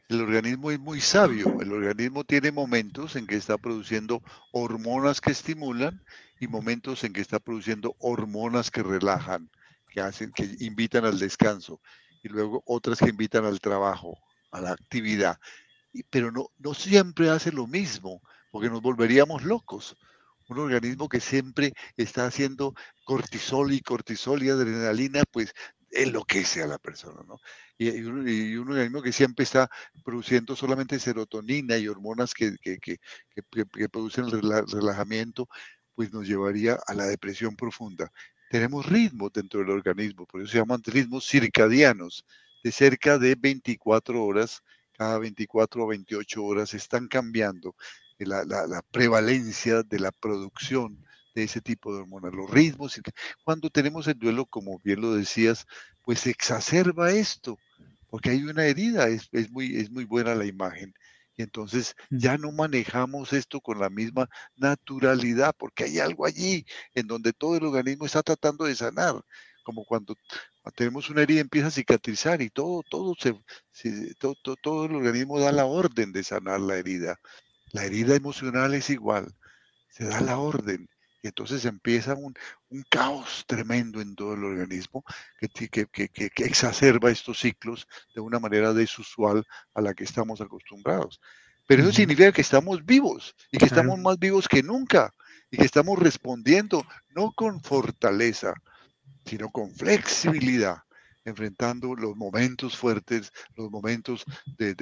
el 0.07 0.21
organismo 0.21 0.71
es 0.71 0.79
muy 0.79 1.01
sabio. 1.01 1.59
El 1.59 1.73
organismo 1.73 2.23
tiene 2.23 2.53
momentos 2.53 3.17
en 3.17 3.27
que 3.27 3.35
está 3.35 3.57
produciendo 3.57 4.23
hormonas 4.53 5.19
que 5.19 5.31
estimulan 5.31 6.01
y 6.39 6.47
momentos 6.47 7.03
en 7.03 7.11
que 7.11 7.19
está 7.19 7.39
produciendo 7.39 7.93
hormonas 7.99 8.71
que 8.71 8.83
relajan, 8.83 9.49
que 9.89 9.99
hacen, 9.99 10.31
que 10.31 10.49
invitan 10.61 11.03
al 11.03 11.19
descanso, 11.19 11.81
y 12.23 12.29
luego 12.29 12.63
otras 12.65 12.99
que 12.99 13.09
invitan 13.09 13.43
al 13.43 13.59
trabajo, 13.59 14.17
a 14.51 14.61
la 14.61 14.71
actividad. 14.71 15.37
Pero 16.09 16.31
no, 16.31 16.51
no 16.57 16.73
siempre 16.73 17.29
hace 17.29 17.51
lo 17.51 17.67
mismo, 17.67 18.21
porque 18.49 18.69
nos 18.69 18.81
volveríamos 18.81 19.43
locos 19.43 19.97
un 20.47 20.59
organismo 20.59 21.07
que 21.07 21.19
siempre 21.19 21.73
está 21.97 22.25
haciendo 22.25 22.75
cortisol 23.05 23.71
y 23.71 23.81
cortisol 23.81 24.43
y 24.43 24.49
adrenalina, 24.49 25.23
pues 25.31 25.53
enloquece 25.91 26.63
a 26.63 26.67
la 26.67 26.77
persona, 26.77 27.21
¿no? 27.27 27.39
Y, 27.77 27.89
un, 28.05 28.69
organismo 28.69 29.01
que 29.01 29.11
siempre 29.11 29.43
está 29.43 29.69
produciendo 30.03 30.55
solamente 30.55 30.99
serotonina 30.99 31.77
y 31.77 31.87
hormonas 31.87 32.33
que, 32.33 32.55
producen 33.91 34.25
el 34.25 34.41
relajamiento, 34.67 35.47
pues 35.95 36.13
nos 36.13 36.27
llevaría 36.27 36.79
a 36.87 36.93
la 36.93 37.05
depresión 37.05 37.55
profunda. 37.55 38.11
Tenemos 38.49 38.85
ritmos 38.85 39.31
dentro 39.33 39.61
del 39.61 39.71
organismo, 39.71 40.25
por 40.25 40.41
eso 40.41 40.51
se 40.51 40.57
llaman 40.59 40.81
ritmos 40.85 41.27
circadianos, 41.27 42.25
de 42.63 42.71
cerca 42.71 43.17
de 43.17 43.35
24 43.35 44.23
horas, 44.23 44.61
cada 44.93 45.17
24 45.17 45.83
o 45.83 45.87
28 45.87 46.43
horas 46.43 46.73
están 46.73 47.07
cambiando 47.07 47.75
la, 48.19 48.43
la 48.45 48.81
prevalencia 48.91 49.81
de 49.81 49.99
la 49.99 50.11
producción 50.11 51.03
de 51.33 51.43
ese 51.43 51.61
tipo 51.61 51.93
de 51.93 52.01
hormonas, 52.01 52.33
los 52.33 52.49
ritmos. 52.49 52.99
Cuando 53.43 53.69
tenemos 53.69 54.07
el 54.07 54.17
duelo, 54.19 54.45
como 54.45 54.79
bien 54.83 55.01
lo 55.01 55.15
decías, 55.15 55.65
pues 56.03 56.27
exacerba 56.27 57.11
esto, 57.11 57.57
porque 58.09 58.31
hay 58.31 58.43
una 58.43 58.65
herida, 58.65 59.07
es, 59.07 59.29
muy, 59.51 59.77
es 59.77 59.89
muy 59.91 60.05
buena 60.05 60.35
la 60.35 60.45
imagen. 60.45 60.93
Y 61.37 61.43
entonces 61.43 61.95
mm. 62.09 62.17
ya 62.17 62.37
no 62.37 62.51
manejamos 62.51 63.33
esto 63.33 63.61
con 63.61 63.79
la 63.79 63.89
misma 63.89 64.29
naturalidad, 64.55 65.55
porque 65.57 65.85
hay 65.85 65.99
algo 65.99 66.25
allí 66.25 66.65
en 66.93 67.07
donde 67.07 67.33
todo 67.33 67.57
el 67.57 67.65
organismo 67.65 68.05
está 68.05 68.21
tratando 68.21 68.65
de 68.65 68.75
sanar, 68.75 69.15
como 69.63 69.85
cuando 69.85 70.15
tenemos 70.75 71.09
una 71.09 71.21
herida 71.21 71.39
empieza 71.39 71.67
a 71.67 71.71
cicatrizar 71.71 72.41
y 72.41 72.49
todo, 72.49 72.83
todo, 72.89 73.15
se, 73.17 73.33
todo, 74.15 74.35
todo 74.61 74.85
el 74.85 74.95
organismo 74.95 75.39
da 75.39 75.51
la 75.51 75.65
orden 75.65 76.11
de 76.11 76.23
sanar 76.23 76.59
la 76.59 76.77
herida. 76.77 77.19
La 77.71 77.85
herida 77.85 78.15
emocional 78.15 78.73
es 78.73 78.89
igual, 78.89 79.33
se 79.89 80.05
da 80.05 80.19
la 80.19 80.37
orden 80.37 80.89
y 81.21 81.27
entonces 81.27 81.65
empieza 81.65 82.15
un, 82.15 82.33
caos 82.89 83.43
tremendo 83.47 84.01
en 84.01 84.15
todo 84.15 84.33
el 84.33 84.43
organismo 84.43 85.03
que, 85.39 85.67
que, 85.69 86.31
exacerba 86.37 87.11
estos 87.11 87.39
ciclos 87.39 87.87
de 88.15 88.21
una 88.21 88.39
manera 88.39 88.73
desusual 88.73 89.45
a 89.73 89.81
la 89.81 89.93
que 89.93 90.03
estamos 90.03 90.41
acostumbrados. 90.41 91.19
Pero 91.67 91.83
eso 91.83 91.91
significa 91.91 92.31
que 92.31 92.41
estamos 92.41 92.85
vivos 92.85 93.35
y 93.51 93.57
que 93.57 93.65
estamos 93.65 93.99
más 93.99 94.17
vivos 94.17 94.47
que 94.47 94.63
nunca 94.63 95.13
y 95.51 95.57
que 95.57 95.65
estamos 95.65 95.99
respondiendo 95.99 96.85
no 97.09 97.31
con 97.33 97.61
fortaleza, 97.61 98.53
sino 99.25 99.49
con 99.49 99.73
flexibilidad, 99.75 100.83
enfrentando 101.25 101.93
los 101.95 102.15
momentos 102.15 102.77
fuertes, 102.77 103.31
los 103.55 103.69
momentos 103.69 104.25
de, 104.57 104.73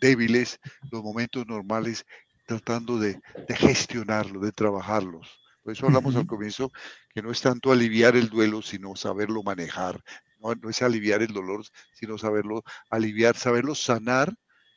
débiles, 0.00 0.58
los 0.90 1.02
momentos 1.02 1.46
normales, 1.46 2.06
tratando 2.46 2.98
de, 2.98 3.20
gestionarlos, 3.48 4.42
de 4.42 4.52
trabajarlos. 4.52 5.39
Por 5.62 5.72
eso 5.72 5.86
hablamos 5.86 6.16
al 6.16 6.26
comienzo 6.26 6.70
que 7.14 7.22
no 7.22 7.30
es 7.30 7.40
tanto 7.40 7.70
aliviar 7.70 8.16
el 8.16 8.28
duelo, 8.28 8.62
sino 8.62 8.96
saberlo 8.96 9.42
manejar. 9.42 10.02
No, 10.40 10.52
es 10.70 10.82
aliviar 10.82 11.22
el 11.22 11.32
dolor, 11.32 11.62
sino 11.92 12.16
saberlo 12.16 12.62
aliviar, 12.88 13.36
saberlo 13.36 13.74
sanar, 13.74 14.34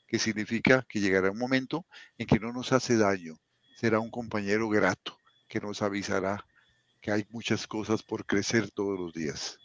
que 0.07 0.19
significa 0.19 0.85
que 0.89 0.99
llegará 0.99 1.31
un 1.31 1.37
momento 1.37 1.85
en 2.17 2.27
que 2.27 2.39
no 2.39 2.51
nos 2.51 2.73
hace 2.73 2.97
daño. 2.97 3.35
Será 3.75 3.99
un 3.99 4.11
compañero 4.11 4.69
grato 4.69 5.17
que 5.47 5.59
nos 5.59 5.81
avisará 5.81 6.45
que 7.01 7.11
hay 7.11 7.25
muchas 7.29 7.67
cosas 7.67 8.03
por 8.03 8.25
crecer 8.25 8.71
todos 8.71 8.99
los 8.99 9.13
días. 9.13 9.59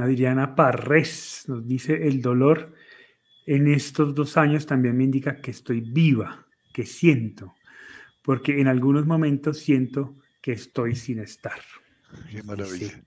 Adriana 0.00 0.54
Parres 0.54 1.44
nos 1.48 1.66
dice, 1.66 2.06
el 2.06 2.20
dolor 2.20 2.74
en 3.46 3.68
estos 3.68 4.14
dos 4.14 4.36
años 4.36 4.66
también 4.66 4.96
me 4.96 5.04
indica 5.04 5.40
que 5.40 5.50
estoy 5.50 5.80
viva, 5.80 6.46
que 6.72 6.84
siento, 6.84 7.55
porque 8.26 8.60
en 8.60 8.66
algunos 8.66 9.06
momentos 9.06 9.60
siento 9.60 10.16
que 10.42 10.50
estoy 10.50 10.96
sin 10.96 11.20
estar. 11.20 11.60
Qué 12.28 12.42
maravilla. 12.42 13.00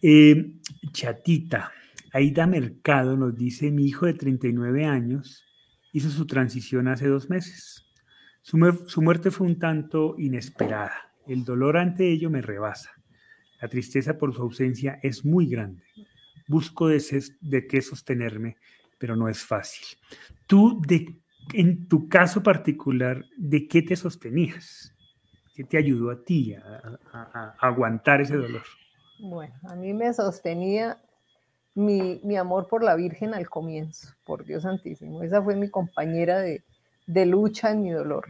Eh, 0.00 0.54
chatita, 0.92 1.70
Aida 2.14 2.46
Mercado 2.46 3.18
nos 3.18 3.36
dice, 3.36 3.70
mi 3.70 3.84
hijo 3.84 4.06
de 4.06 4.14
39 4.14 4.86
años 4.86 5.44
hizo 5.92 6.08
su 6.08 6.26
transición 6.26 6.88
hace 6.88 7.06
dos 7.06 7.28
meses. 7.28 7.86
Su, 8.40 8.56
muerte 9.02 9.30
fue 9.30 9.46
un 9.46 9.58
tanto 9.58 10.14
inesperada. 10.16 11.12
El 11.26 11.44
dolor 11.44 11.76
ante 11.76 12.10
ello 12.10 12.30
me 12.30 12.40
rebasa. 12.40 12.90
La 13.60 13.68
tristeza 13.68 14.16
por 14.16 14.34
su 14.34 14.40
ausencia 14.40 14.98
es 15.02 15.22
muy 15.22 15.48
grande. 15.48 15.82
Busco 16.46 16.88
de, 16.88 17.22
de 17.42 17.66
qué 17.66 17.82
sostenerme, 17.82 18.56
pero 18.96 19.16
no 19.16 19.28
es 19.28 19.44
fácil. 19.44 19.84
¿Tú 20.46 20.80
de 20.86 21.20
en 21.52 21.88
tu 21.88 22.08
caso 22.08 22.42
particular, 22.42 23.24
¿de 23.36 23.66
qué 23.68 23.82
te 23.82 23.96
sostenías? 23.96 24.94
¿Qué 25.54 25.64
te 25.64 25.76
ayudó 25.76 26.10
a 26.10 26.22
ti 26.22 26.54
a, 26.54 27.56
aguantar 27.60 28.20
ese 28.20 28.36
dolor? 28.36 28.62
Bueno, 29.18 29.54
a 29.64 29.74
mí 29.74 29.92
me 29.92 30.12
sostenía 30.12 30.98
mi, 31.74 32.36
amor 32.36 32.68
por 32.68 32.82
la 32.84 32.94
Virgen 32.94 33.34
al 33.34 33.48
comienzo, 33.48 34.14
por 34.24 34.44
Dios 34.44 34.62
Santísimo. 34.62 35.22
Esa 35.22 35.42
fue 35.42 35.56
mi 35.56 35.68
compañera 35.68 36.38
de, 36.38 37.26
lucha 37.26 37.70
en 37.70 37.82
mi 37.82 37.90
dolor. 37.90 38.26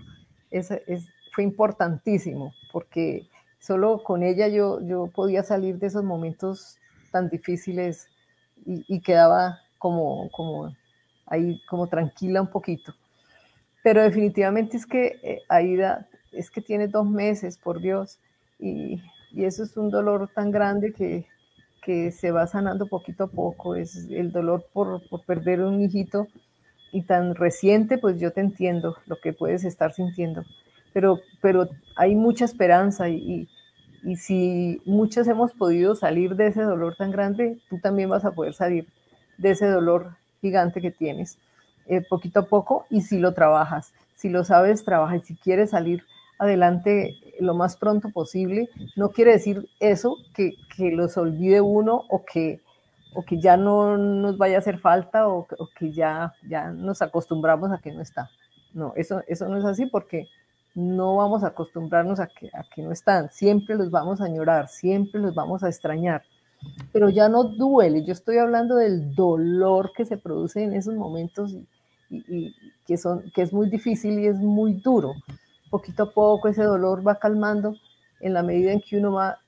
Esa, 0.51 0.77
es, 0.87 1.07
fue 1.35 1.45
importantísimo 1.45 2.55
porque 2.73 3.29
solo 3.59 4.03
con 4.03 4.23
ella 4.23 4.49
yo, 4.49 4.81
yo 4.81 5.09
podía 5.09 5.43
salir 5.43 5.79
de 5.79 5.89
esos 5.89 6.05
momentos 6.05 6.79
tan 7.11 7.29
difíciles 7.29 8.09
y, 8.65 9.01
quedaba 9.01 9.61
como, 9.79 10.31
como 10.31 10.75
ahí, 11.27 11.61
como 11.69 11.87
tranquila 11.87 12.43
un 12.43 12.51
poquito. 12.51 12.95
Pero 13.83 14.03
definitivamente 14.03 14.77
es 14.77 14.87
que 14.87 15.19
eh, 15.23 15.43
Aida, 15.49 16.09
es 16.33 16.51
que 16.51 16.61
tiene 16.61 16.89
dos 16.89 17.09
meses, 17.09 17.59
por 17.59 17.81
Dios, 17.81 18.19
y, 18.59 19.01
y 19.33 19.45
eso 19.45 19.63
es 19.63 19.77
un 19.77 19.91
dolor 19.91 20.31
tan 20.35 20.51
grande 20.51 20.93
que, 20.93 21.27
que 21.83 22.11
se 22.13 22.31
va 22.33 22.47
sanando 22.47 22.87
poquito 22.87 23.25
a 23.25 23.29
poco. 23.29 23.75
Es 23.77 24.09
el 24.11 24.33
dolor 24.33 24.67
por, 24.73 25.09
por 25.09 25.25
perder 25.25 25.61
un 25.63 25.81
hijito 25.81 26.29
y 26.93 27.03
tan 27.03 27.35
reciente, 27.35 27.99
pues 27.99 28.21
yo 28.21 28.33
te 28.33 28.41
entiendo 28.41 28.97
lo 29.07 29.17
que 29.23 29.33
puedes 29.33 29.65
estar 29.65 29.93
sintiendo. 29.93 30.45
Pero, 30.93 31.21
pero 31.41 31.69
hay 31.97 32.15
mucha 32.15 32.45
esperanza 32.45 33.09
y, 33.09 33.49
y 34.03 34.17
si 34.17 34.81
muchos 34.85 35.29
hemos 35.29 35.53
podido 35.53 35.95
salir 35.95 36.35
de 36.37 36.49
ese 36.49 36.63
dolor 36.63 36.97
tan 36.97 37.11
grande, 37.11 37.59
tú 37.69 37.79
también 37.79 38.09
vas 38.09 38.25
a 38.25 38.33
poder 38.33 38.55
salir 38.55 38.87
de 39.37 39.51
ese 39.51 39.67
dolor 39.67 40.17
gigante 40.41 40.81
que 40.81 40.91
tienes, 40.91 41.39
eh, 41.89 42.03
poquito 42.09 42.41
a 42.41 42.47
poco, 42.47 42.87
y 42.91 43.01
si 43.01 43.19
lo 43.19 43.35
trabajas, 43.35 43.93
si 44.15 44.29
lo 44.29 44.45
sabes, 44.45 44.85
trabaja, 44.85 45.17
y 45.17 45.21
si 45.21 45.37
quieres 45.37 45.71
salir 45.71 46.05
adelante 46.39 47.17
lo 47.41 47.55
más 47.55 47.77
pronto 47.77 48.11
posible, 48.11 48.69
no 48.97 49.11
quiere 49.11 49.33
decir 49.33 49.69
eso 49.81 50.17
que, 50.35 50.53
que 50.77 50.91
los 50.91 51.17
olvide 51.17 51.61
uno 51.61 52.05
o 52.09 52.25
que, 52.25 52.61
o 53.15 53.23
que 53.23 53.41
ya 53.41 53.57
no 53.57 53.97
nos 53.97 54.39
vaya 54.39 54.57
a 54.57 54.59
hacer 54.61 54.79
falta 54.79 55.29
o, 55.29 55.47
que 55.79 55.93
ya, 55.93 56.35
ya 56.49 56.71
nos 56.71 57.03
acostumbramos 57.03 57.73
a 57.73 57.79
que 57.79 57.93
no 57.93 58.01
está. 58.01 58.31
No, 58.73 58.93
eso, 58.97 59.23
eso 59.27 59.49
no 59.49 59.57
es 59.57 59.65
así 59.65 59.87
porque 59.87 60.29
no 60.75 61.17
vamos 61.17 61.43
a 61.43 61.49
acostumbrarnos 61.49 62.21
a 62.21 62.29
que, 62.29 62.49
a 62.49 62.65
que 62.73 62.83
no 62.83 62.93
están, 62.93 63.31
siempre 63.31 63.75
los 63.75 63.91
vamos 63.91 64.21
a 64.21 64.27
añorar, 64.27 64.69
siempre 64.69 65.21
los 65.21 65.35
vamos 65.35 65.65
a 65.65 65.69
extrañar, 65.69 66.23
pero 66.93 67.09
ya 67.09 67.29
no 67.29 67.45
duele, 67.45 68.05
yo 68.05 68.13
estoy 68.13 68.39
hablando 68.39 68.77
del 68.77 69.15
dolor 69.15 69.93
que 69.97 70.05
se 70.05 70.19
produce 70.19 70.63
en 70.63 70.75
esos 70.75 70.95
momentos 70.95 71.57
que, 72.87 72.97
son, 72.97 73.31
que 73.35 73.43
es 73.43 73.53
muy 73.53 73.69
difícil 73.69 74.19
y 74.19 74.27
es 74.27 74.37
muy 74.37 74.75
duro. 74.75 75.15
Poquito 75.71 76.05
a 76.05 76.11
poco 76.11 76.49
ese 76.49 76.63
dolor 76.63 77.07
va 77.07 77.19
calmando 77.19 77.75
en 78.21 78.35
la 78.35 78.43
medida 78.43 78.73
en 78.73 78.81
que 78.81 78.99
uno 78.99 79.13
va 79.13 79.39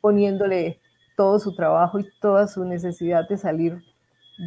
poniéndole 0.00 0.80
todo 1.16 1.38
su 1.38 1.54
trabajo 1.54 1.98
y 1.98 2.08
toda 2.20 2.46
su 2.46 2.64
necesidad 2.64 3.28
de 3.28 3.36
salir 3.36 3.82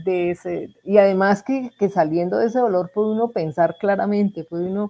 de 0.05 0.31
ese, 0.31 0.69
y 0.83 0.97
además 0.97 1.43
que, 1.43 1.69
que 1.77 1.87
saliendo 1.87 2.37
de 2.37 2.47
ese 2.47 2.57
dolor 2.57 2.89
puede 2.91 3.11
uno 3.11 3.29
pensar 3.29 3.77
claramente, 3.79 4.43
puede 4.43 4.65
uno 4.65 4.89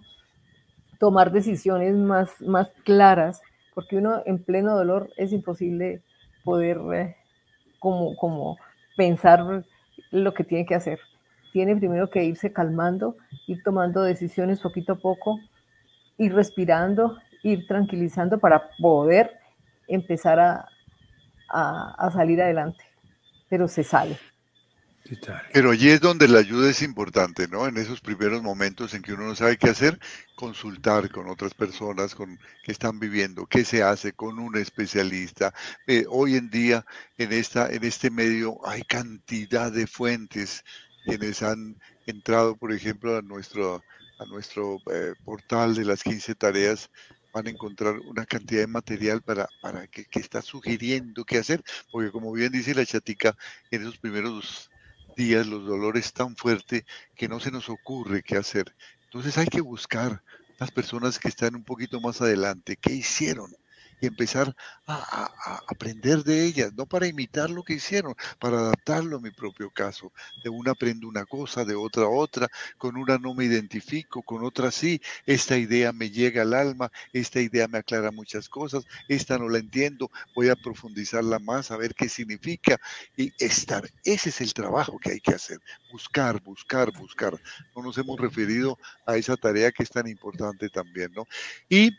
tomar 0.97 1.33
decisiones 1.33 1.95
más, 1.95 2.39
más 2.41 2.71
claras, 2.85 3.41
porque 3.75 3.97
uno 3.97 4.21
en 4.25 4.41
pleno 4.41 4.77
dolor 4.77 5.09
es 5.17 5.33
imposible 5.33 6.01
poder 6.45 6.79
eh, 6.93 7.17
como, 7.79 8.15
como 8.15 8.57
pensar 8.95 9.65
lo 10.11 10.33
que 10.33 10.45
tiene 10.45 10.65
que 10.65 10.75
hacer. 10.75 10.99
Tiene 11.53 11.77
primero 11.77 12.09
que 12.09 12.25
irse 12.25 12.51
calmando, 12.51 13.15
ir 13.47 13.63
tomando 13.63 14.01
decisiones 14.01 14.59
poquito 14.59 14.93
a 14.93 14.99
poco, 14.99 15.39
ir 16.17 16.33
respirando, 16.33 17.17
ir 17.43 17.65
tranquilizando 17.67 18.39
para 18.39 18.69
poder 18.79 19.39
empezar 19.87 20.39
a, 20.39 20.67
a 21.49 22.11
salir 22.11 22.41
adelante. 22.41 22.83
Pero 23.47 23.69
se 23.69 23.83
sale. 23.83 24.17
Pero 25.51 25.71
allí 25.71 25.89
es 25.89 25.99
donde 25.99 26.29
la 26.29 26.39
ayuda 26.39 26.69
es 26.69 26.81
importante, 26.81 27.47
¿no? 27.49 27.67
En 27.67 27.77
esos 27.77 27.99
primeros 27.99 28.41
momentos 28.41 28.93
en 28.93 29.01
que 29.01 29.13
uno 29.13 29.27
no 29.27 29.35
sabe 29.35 29.57
qué 29.57 29.69
hacer, 29.69 29.99
consultar 30.35 31.09
con 31.09 31.29
otras 31.29 31.53
personas 31.53 32.15
con, 32.15 32.39
que 32.63 32.71
están 32.71 32.99
viviendo, 32.99 33.45
qué 33.45 33.65
se 33.65 33.83
hace 33.83 34.13
con 34.13 34.39
un 34.39 34.57
especialista. 34.57 35.53
Eh, 35.87 36.05
hoy 36.09 36.37
en 36.37 36.49
día, 36.49 36.85
en, 37.17 37.33
esta, 37.33 37.69
en 37.69 37.83
este 37.83 38.11
medio, 38.11 38.65
hay 38.65 38.83
cantidad 38.83 39.71
de 39.73 39.87
fuentes 39.87 40.63
quienes 41.03 41.41
han 41.43 41.77
entrado, 42.05 42.55
por 42.55 42.71
ejemplo, 42.71 43.17
a 43.17 43.21
nuestro, 43.21 43.83
a 44.19 44.25
nuestro 44.25 44.77
eh, 44.91 45.13
portal 45.23 45.75
de 45.75 45.85
las 45.85 46.03
15 46.03 46.35
tareas 46.35 46.89
van 47.33 47.47
a 47.47 47.49
encontrar 47.49 47.97
una 47.99 48.25
cantidad 48.25 48.61
de 48.61 48.67
material 48.67 49.21
para, 49.21 49.47
para 49.61 49.87
que, 49.87 50.05
que, 50.05 50.19
está 50.19 50.41
sugiriendo 50.41 51.25
qué 51.25 51.39
hacer, 51.39 51.63
porque 51.91 52.11
como 52.11 52.31
bien 52.31 52.51
dice 52.51 52.75
la 52.75 52.85
chatica, 52.85 53.35
en 53.71 53.81
esos 53.81 53.97
primeros 53.97 54.69
días 55.17 55.47
los 55.47 55.65
dolores 55.65 56.13
tan 56.13 56.35
fuertes 56.35 56.83
que 57.15 57.27
no 57.27 57.39
se 57.39 57.51
nos 57.51 57.69
ocurre 57.69 58.23
qué 58.23 58.37
hacer. 58.37 58.75
Entonces 59.05 59.37
hay 59.37 59.47
que 59.47 59.61
buscar 59.61 60.23
las 60.59 60.71
personas 60.71 61.19
que 61.19 61.27
están 61.27 61.55
un 61.55 61.63
poquito 61.63 61.99
más 61.99 62.21
adelante, 62.21 62.77
qué 62.77 62.93
hicieron, 62.93 63.51
y 64.03 64.07
empezar 64.07 64.53
a, 64.85 65.31
aprender 65.67 66.23
de 66.23 66.43
ellas, 66.43 66.73
no 66.73 66.85
para 66.85 67.07
imitar 67.07 67.49
lo 67.49 67.63
que 67.63 67.73
hicieron, 67.73 68.15
para 68.37 68.59
adaptarlo 68.59 69.17
a 69.17 69.21
mi 69.21 69.31
propio 69.31 69.71
caso. 69.71 70.11
De 70.43 70.49
una 70.49 70.71
aprendo 70.71 71.07
una 71.07 71.25
cosa, 71.25 71.63
de 71.63 71.73
otra 71.73 72.07
otra, 72.07 72.49
con 72.77 72.97
una 72.97 73.17
no 73.17 73.33
me 73.33 73.45
identifico, 73.45 74.21
con 74.21 74.43
otra 74.43 74.71
sí, 74.71 75.01
esta 75.25 75.57
idea 75.57 75.93
me 75.93 76.09
llega 76.09 76.41
al 76.41 76.53
alma, 76.53 76.91
esta 77.13 77.39
idea 77.39 77.69
me 77.69 77.77
aclara 77.77 78.11
muchas 78.11 78.49
cosas, 78.49 78.83
esta 79.07 79.37
no 79.37 79.47
la 79.47 79.59
entiendo, 79.59 80.11
voy 80.35 80.49
a 80.49 80.55
profundizarla 80.57 81.39
más, 81.39 81.71
a 81.71 81.77
ver 81.77 81.95
qué 81.95 82.09
significa 82.09 82.77
y 83.15 83.31
estar. 83.39 83.89
Ese 84.03 84.29
es 84.29 84.41
el 84.41 84.53
trabajo 84.53 84.99
que 84.99 85.11
hay 85.11 85.19
que 85.21 85.33
hacer, 85.33 85.59
buscar, 85.93 86.43
buscar, 86.43 86.91
buscar. 86.91 87.41
No 87.73 87.83
nos 87.83 87.97
hemos 87.97 88.19
referido 88.19 88.77
a 89.05 89.15
esa 89.15 89.37
tarea 89.37 89.71
que 89.71 89.83
es 89.83 89.89
tan 89.89 90.07
importante 90.07 90.67
también, 90.69 91.13
¿no? 91.13 91.25
Y 91.69 91.91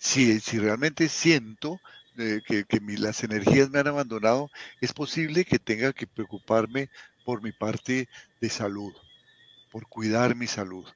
si, 0.00 0.40
si 0.40 0.58
realmente 0.58 1.08
siento 1.08 1.80
eh, 2.16 2.40
que, 2.46 2.64
las 2.98 3.22
energías 3.22 3.70
me 3.70 3.78
han 3.78 3.86
abandonado, 3.86 4.50
es 4.80 4.92
posible 4.92 5.44
que 5.44 5.58
tenga 5.58 5.92
que 5.92 6.06
preocuparme 6.06 6.88
por 7.24 7.42
mi 7.42 7.52
parte 7.52 8.08
de 8.40 8.48
salud, 8.48 8.92
por 9.70 9.86
cuidar 9.86 10.34
mi 10.34 10.46
salud. 10.46 10.86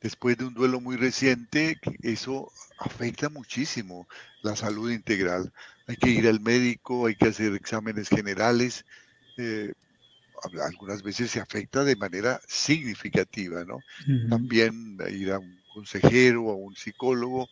Después 0.00 0.38
de 0.38 0.46
un 0.46 0.54
duelo 0.54 0.80
muy 0.80 0.96
reciente, 0.96 1.78
eso 2.02 2.50
afecta 2.78 3.28
muchísimo 3.28 4.08
la 4.42 4.56
salud 4.56 4.90
integral. 4.90 5.52
Hay 5.86 5.96
que 5.96 6.10
ir 6.10 6.26
al 6.26 6.40
médico, 6.40 7.06
hay 7.06 7.16
que 7.16 7.28
hacer 7.28 7.54
exámenes 7.54 8.08
generales. 8.08 8.84
Eh, 9.36 9.72
algunas 10.64 11.02
veces 11.02 11.30
se 11.30 11.40
afecta 11.40 11.84
de 11.84 11.96
manera 11.96 12.40
significativa, 12.46 13.64
¿no? 13.64 13.80
También 14.30 14.96
ir 15.10 15.32
a 15.32 15.38
un 15.38 15.60
consejero, 15.74 16.50
a 16.50 16.54
un 16.54 16.76
psicólogo, 16.76 17.48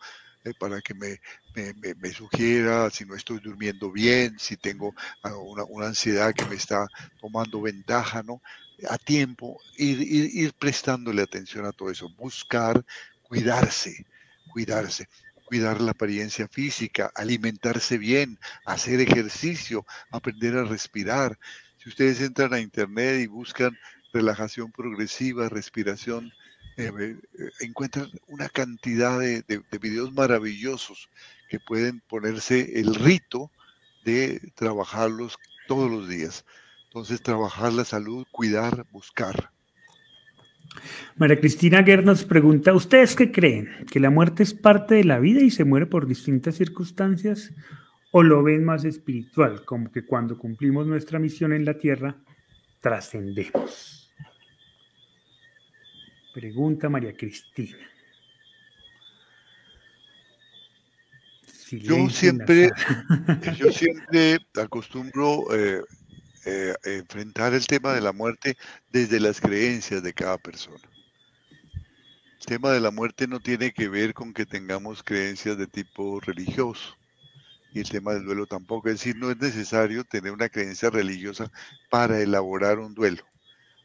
eh, 0.46 0.52
para 0.58 0.80
que 0.80 0.94
me, 0.94 1.18
me, 1.54 2.10
sugiera 2.12 2.88
si 2.90 3.04
no 3.04 3.14
estoy 3.14 3.40
durmiendo 3.40 3.90
bien, 3.90 4.38
si 4.38 4.56
tengo 4.56 4.94
ah, 5.22 5.36
una, 5.36 5.64
una, 5.64 5.86
ansiedad 5.88 6.32
que 6.34 6.44
me 6.46 6.54
está 6.54 6.86
tomando 7.20 7.60
ventaja, 7.60 8.22
¿no? 8.22 8.40
A 8.88 8.98
tiempo, 8.98 9.58
ir, 9.76 10.00
ir, 10.00 10.52
prestándole 10.54 11.22
atención 11.22 11.66
a 11.66 11.72
todo 11.72 11.90
eso, 11.90 12.08
buscar 12.16 12.84
cuidarse, 13.22 14.06
cuidarse 14.52 15.08
cuidar 15.46 15.80
la 15.80 15.92
apariencia 15.92 16.48
física, 16.48 17.10
alimentarse 17.14 17.98
bien, 17.98 18.38
hacer 18.64 19.00
ejercicio, 19.00 19.86
aprender 20.10 20.56
a 20.56 20.64
respirar. 20.64 21.38
Si 21.78 21.88
ustedes 21.88 22.20
entran 22.20 22.52
a 22.52 22.58
internet 22.58 23.20
y 23.20 23.28
buscan 23.28 23.78
relajación 24.12 24.72
progresiva, 24.72 25.48
respiración 25.48 26.32
eh, 26.76 26.92
eh, 26.98 27.16
encuentran 27.60 28.10
una 28.26 28.48
cantidad 28.50 29.18
de, 29.18 29.42
videos 29.80 30.12
maravillosos 30.12 31.08
que 31.48 31.58
pueden 31.58 32.00
ponerse 32.00 32.78
el 32.80 32.94
rito 32.94 33.50
de 34.04 34.40
trabajarlos 34.54 35.38
todos 35.68 35.90
los 35.90 36.08
días. 36.08 36.44
Entonces, 36.88 37.22
trabajar 37.22 37.72
la 37.72 37.84
salud, 37.84 38.26
cuidar, 38.30 38.86
buscar. 38.92 39.50
María 41.16 41.40
Cristina 41.40 41.80
Guerra 41.80 42.02
nos 42.02 42.24
pregunta, 42.24 42.74
¿ustedes 42.74 43.16
qué 43.16 43.32
creen? 43.32 43.86
¿Que 43.90 44.00
la 44.00 44.10
muerte 44.10 44.42
es 44.42 44.52
parte 44.52 44.96
de 44.96 45.04
la 45.04 45.18
vida 45.18 45.40
y 45.40 45.50
se 45.50 45.64
muere 45.64 45.86
por 45.86 46.06
distintas 46.06 46.56
circunstancias? 46.56 47.52
¿O 48.12 48.22
lo 48.22 48.42
ven 48.42 48.64
más 48.64 48.84
espiritual, 48.84 49.64
como 49.64 49.90
que 49.90 50.04
cuando 50.04 50.38
cumplimos 50.38 50.86
nuestra 50.86 51.18
misión 51.18 51.52
en 51.52 51.64
la 51.64 51.78
tierra, 51.78 52.16
trascendemos? 52.80 54.05
Pregunta 56.36 56.90
María 56.90 57.16
Cristina. 57.16 57.78
yo 61.70 62.10
siempre, 62.10 62.70
yo 63.56 63.72
siempre 63.72 64.38
acostumbro 64.62 65.46
eh, 65.56 65.82
eh, 66.44 66.74
enfrentar 66.84 67.54
el 67.54 67.66
tema 67.66 67.94
de 67.94 68.02
la 68.02 68.12
muerte 68.12 68.54
desde 68.92 69.18
las 69.18 69.40
creencias 69.40 70.02
de 70.02 70.12
cada 70.12 70.36
persona. 70.36 70.86
El 71.72 72.44
tema 72.44 72.70
de 72.70 72.80
la 72.80 72.90
muerte 72.90 73.26
no 73.26 73.40
tiene 73.40 73.72
que 73.72 73.88
ver 73.88 74.12
con 74.12 74.34
que 74.34 74.44
tengamos 74.44 75.02
creencias 75.02 75.56
de 75.56 75.66
tipo 75.66 76.20
religioso 76.20 76.98
y 77.72 77.78
el 77.80 77.88
tema 77.88 78.12
del 78.12 78.26
duelo 78.26 78.44
tampoco. 78.44 78.90
Es 78.90 78.96
decir, 78.96 79.16
no 79.16 79.30
es 79.30 79.38
necesario 79.38 80.04
tener 80.04 80.32
una 80.32 80.50
creencia 80.50 80.90
religiosa 80.90 81.50
para 81.88 82.20
elaborar 82.20 82.78
un 82.78 82.92
duelo. 82.94 83.24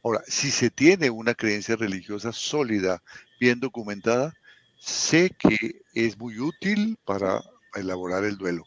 Ahora, 0.04 0.22
si 0.28 0.50
se 0.50 0.72
tiene 0.72 1.10
una 1.10 1.36
creencia 1.36 1.76
religiosa 1.76 2.32
sólida, 2.32 3.04
bien 3.40 3.60
documentada, 3.60 4.34
sé 4.80 5.30
que 5.38 5.82
es 5.94 6.18
muy 6.18 6.40
útil 6.40 6.98
para 7.06 7.44
elaborar 7.76 8.24
el 8.26 8.38
duelo. 8.38 8.64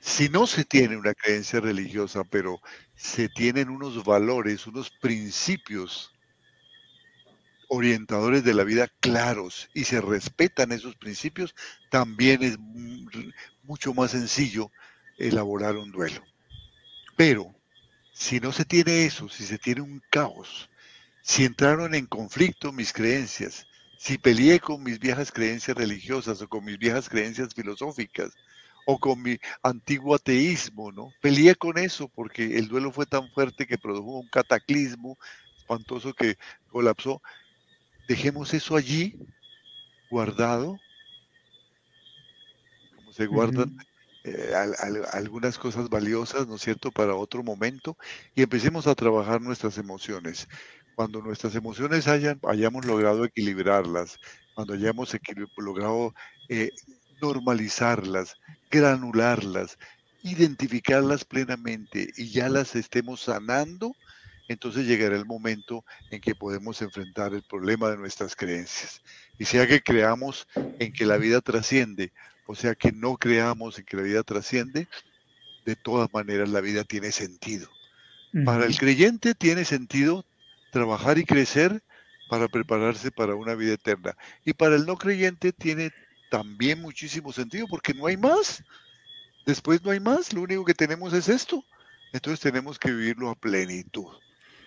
Si 0.00 0.28
no 0.28 0.46
se 0.46 0.64
tiene 0.64 0.96
una 0.96 1.14
creencia 1.14 1.60
religiosa, 1.60 2.24
pero 2.24 2.60
se 2.96 3.28
tienen 3.28 3.70
unos 3.70 4.04
valores, 4.04 4.66
unos 4.66 4.90
principios 4.90 6.12
orientadores 7.68 8.44
de 8.44 8.52
la 8.52 8.64
vida 8.64 8.88
claros 9.00 9.70
y 9.72 9.84
se 9.84 10.02
respetan 10.02 10.72
esos 10.72 10.94
principios, 10.96 11.54
también 11.90 12.42
es 12.42 12.58
mucho 13.62 13.94
más 13.94 14.10
sencillo 14.10 14.70
elaborar 15.16 15.76
un 15.76 15.90
duelo. 15.90 16.22
Pero 17.16 17.54
si 18.12 18.40
no 18.40 18.52
se 18.52 18.64
tiene 18.64 19.04
eso, 19.04 19.28
si 19.28 19.44
se 19.44 19.58
tiene 19.58 19.80
un 19.80 20.02
caos, 20.10 20.70
si 21.22 21.44
entraron 21.44 21.94
en 21.94 22.06
conflicto 22.06 22.72
mis 22.72 22.92
creencias, 22.92 23.66
si 23.98 24.18
peleé 24.18 24.60
con 24.60 24.82
mis 24.82 24.98
viejas 24.98 25.32
creencias 25.32 25.76
religiosas 25.76 26.42
o 26.42 26.48
con 26.48 26.64
mis 26.64 26.78
viejas 26.78 27.08
creencias 27.08 27.54
filosóficas 27.54 28.32
o 28.86 28.98
con 28.98 29.22
mi 29.22 29.38
antiguo 29.62 30.14
ateísmo, 30.14 30.90
¿no? 30.90 31.10
Peleé 31.20 31.54
con 31.54 31.78
eso 31.78 32.08
porque 32.08 32.58
el 32.58 32.68
duelo 32.68 32.92
fue 32.92 33.06
tan 33.06 33.30
fuerte 33.30 33.66
que 33.66 33.78
produjo 33.78 34.18
un 34.18 34.28
cataclismo 34.28 35.18
espantoso 35.56 36.12
que 36.12 36.36
colapsó 36.68 37.22
dejemos 38.08 38.52
eso 38.54 38.76
allí 38.76 39.16
guardado, 40.10 40.78
como 42.96 43.12
se 43.12 43.26
guardan 43.26 43.76
eh, 44.24 44.54
algunas 45.12 45.58
cosas 45.58 45.88
valiosas, 45.88 46.46
¿no 46.46 46.56
es 46.56 46.62
cierto?, 46.62 46.90
para 46.90 47.14
otro 47.14 47.42
momento, 47.42 47.96
y 48.34 48.42
empecemos 48.42 48.86
a 48.86 48.94
trabajar 48.94 49.40
nuestras 49.40 49.78
emociones. 49.78 50.48
Cuando 50.94 51.22
nuestras 51.22 51.54
emociones 51.54 52.06
hayan, 52.06 52.38
hayamos 52.44 52.84
logrado 52.84 53.24
equilibrarlas, 53.24 54.18
cuando 54.54 54.74
hayamos 54.74 55.16
logrado 55.56 56.14
eh, 56.48 56.70
normalizarlas, 57.20 58.36
granularlas, 58.70 59.78
identificarlas 60.22 61.24
plenamente 61.24 62.12
y 62.16 62.30
ya 62.30 62.48
las 62.48 62.76
estemos 62.76 63.22
sanando, 63.22 63.94
entonces 64.48 64.86
llegará 64.86 65.16
el 65.16 65.24
momento 65.24 65.84
en 66.10 66.20
que 66.20 66.34
podemos 66.34 66.82
enfrentar 66.82 67.32
el 67.32 67.42
problema 67.42 67.90
de 67.90 67.96
nuestras 67.96 68.36
creencias. 68.36 69.02
Y 69.38 69.46
sea 69.46 69.66
que 69.66 69.82
creamos 69.82 70.46
en 70.78 70.92
que 70.92 71.06
la 71.06 71.16
vida 71.16 71.40
trasciende, 71.40 72.12
o 72.46 72.54
sea 72.54 72.74
que 72.74 72.92
no 72.92 73.16
creamos 73.16 73.78
en 73.78 73.84
que 73.84 73.96
la 73.96 74.02
vida 74.02 74.22
trasciende, 74.22 74.88
de 75.64 75.76
todas 75.76 76.12
maneras 76.12 76.48
la 76.48 76.60
vida 76.60 76.84
tiene 76.84 77.12
sentido. 77.12 77.68
Para 78.44 78.64
el 78.64 78.78
creyente 78.78 79.34
tiene 79.34 79.64
sentido 79.64 80.24
trabajar 80.70 81.18
y 81.18 81.24
crecer 81.24 81.82
para 82.30 82.48
prepararse 82.48 83.10
para 83.10 83.34
una 83.34 83.54
vida 83.54 83.74
eterna. 83.74 84.16
Y 84.44 84.54
para 84.54 84.76
el 84.76 84.86
no 84.86 84.96
creyente 84.96 85.52
tiene 85.52 85.92
también 86.30 86.80
muchísimo 86.80 87.30
sentido 87.30 87.66
porque 87.68 87.92
no 87.92 88.06
hay 88.06 88.16
más. 88.16 88.64
Después 89.44 89.84
no 89.84 89.90
hay 89.90 90.00
más, 90.00 90.32
lo 90.32 90.40
único 90.40 90.64
que 90.64 90.72
tenemos 90.72 91.12
es 91.12 91.28
esto. 91.28 91.62
Entonces 92.12 92.40
tenemos 92.40 92.78
que 92.78 92.90
vivirlo 92.90 93.28
a 93.28 93.34
plenitud. 93.34 94.16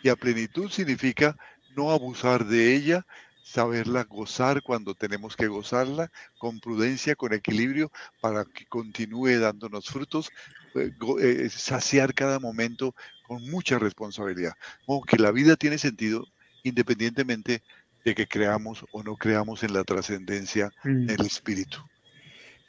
Y 0.04 0.10
a 0.10 0.16
plenitud 0.16 0.70
significa 0.70 1.36
no 1.76 1.92
abusar 1.92 2.46
de 2.46 2.76
ella, 2.76 3.06
saberla 3.46 4.04
gozar 4.06 4.64
cuando 4.64 4.96
tenemos 4.96 5.36
que 5.36 5.46
gozarla, 5.46 6.12
con 6.40 6.60
prudencia, 6.60 7.16
con 7.16 7.32
equilibrio, 7.32 7.92
para 8.20 8.44
que 8.44 8.66
continúe 8.66 9.40
dándonos 9.40 9.86
frutos, 9.86 10.32
eh, 10.74 10.92
eh, 11.22 11.50
saciar 11.50 12.16
cada 12.16 12.40
momento 12.40 12.96
con 13.28 13.48
mucha 13.50 13.78
responsabilidad. 13.78 14.54
Como 14.88 15.04
que 15.04 15.18
la 15.18 15.32
vida 15.32 15.56
tiene 15.56 15.78
sentido 15.78 16.26
independientemente 16.64 17.62
de 18.04 18.16
que 18.16 18.26
creamos 18.26 18.84
o 18.92 19.04
no 19.04 19.16
creamos 19.16 19.64
en 19.64 19.74
la 19.74 19.84
trascendencia 19.84 20.72
mm. 20.84 21.06
del 21.06 21.22
espíritu. 21.22 21.78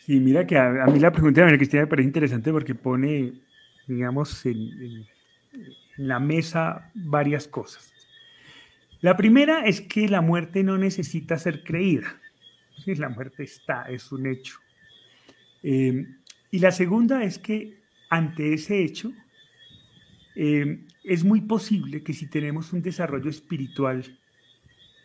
Sí, 0.04 0.20
mira 0.20 0.46
que 0.46 0.58
a, 0.58 0.84
mí 0.86 1.00
la 1.00 1.10
pregunta 1.10 1.40
de 1.40 1.46
María 1.46 1.58
Cristina 1.58 1.82
me 1.82 1.88
parece 1.88 2.06
interesante 2.06 2.52
porque 2.52 2.74
pone, 2.74 3.32
digamos, 3.88 4.44
en 4.44 5.06
en 5.98 6.08
la 6.08 6.20
mesa 6.20 6.90
varias 6.94 7.48
cosas. 7.48 7.92
La 9.06 9.16
primera 9.16 9.64
es 9.64 9.82
que 9.82 10.08
la 10.08 10.20
muerte 10.20 10.64
no 10.64 10.76
necesita 10.78 11.38
ser 11.38 11.62
creída. 11.62 12.20
La 12.86 13.08
muerte 13.08 13.44
está, 13.44 13.84
es 13.84 14.10
un 14.10 14.26
hecho. 14.26 14.58
Eh, 15.62 16.08
y 16.50 16.58
la 16.58 16.72
segunda 16.72 17.22
es 17.22 17.38
que 17.38 17.78
ante 18.10 18.52
ese 18.52 18.82
hecho, 18.82 19.12
eh, 20.34 20.80
es 21.04 21.22
muy 21.22 21.42
posible 21.42 22.02
que 22.02 22.14
si 22.14 22.26
tenemos 22.26 22.72
un 22.72 22.82
desarrollo 22.82 23.30
espiritual, 23.30 24.18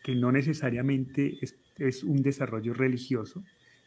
que 0.02 0.16
no 0.16 0.32
necesariamente 0.32 1.38
es, 1.78 2.04
un 2.04 2.24
desarrollo 2.24 2.74
religioso, 2.74 3.44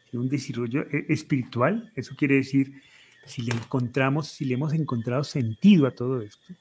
sino 0.09 0.23
un 0.23 0.29
desarrollo 0.29 0.83
eh, 0.93 1.07
espiritual, 1.09 1.91
eso 1.93 2.15
quiere 2.15 2.35
decir, 2.35 2.81
si 3.25 3.41
le 3.41 3.53
encontramos, 3.53 4.29
si 4.29 4.45
le 4.45 4.53
hemos 4.53 4.71
encontrado 4.71 5.25
sentido 5.25 5.85
a 5.85 5.91
todo 5.91 6.21
esto, 6.21 6.53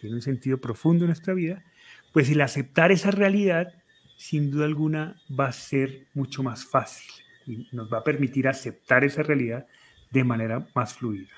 tiene 0.00 0.16
un 0.16 0.22
sentido 0.22 0.56
profundo 0.56 1.04
en 1.04 1.08
nuestra 1.08 1.34
vida, 1.34 1.62
pues 2.12 2.30
el 2.30 2.40
aceptar 2.40 2.92
esa 2.92 3.10
realidad, 3.10 3.72
sin 4.16 4.50
duda 4.50 4.64
alguna, 4.64 5.16
va 5.38 5.46
a 5.46 5.52
ser 5.52 6.06
mucho 6.14 6.42
más 6.42 6.64
fácil 6.64 7.10
y 7.46 7.68
nos 7.72 7.92
va 7.92 7.98
a 7.98 8.04
permitir 8.04 8.48
aceptar 8.48 9.04
esa 9.04 9.22
realidad 9.22 9.66
de 10.10 10.24
manera 10.24 10.66
más 10.74 10.94
fluida. 10.94 11.28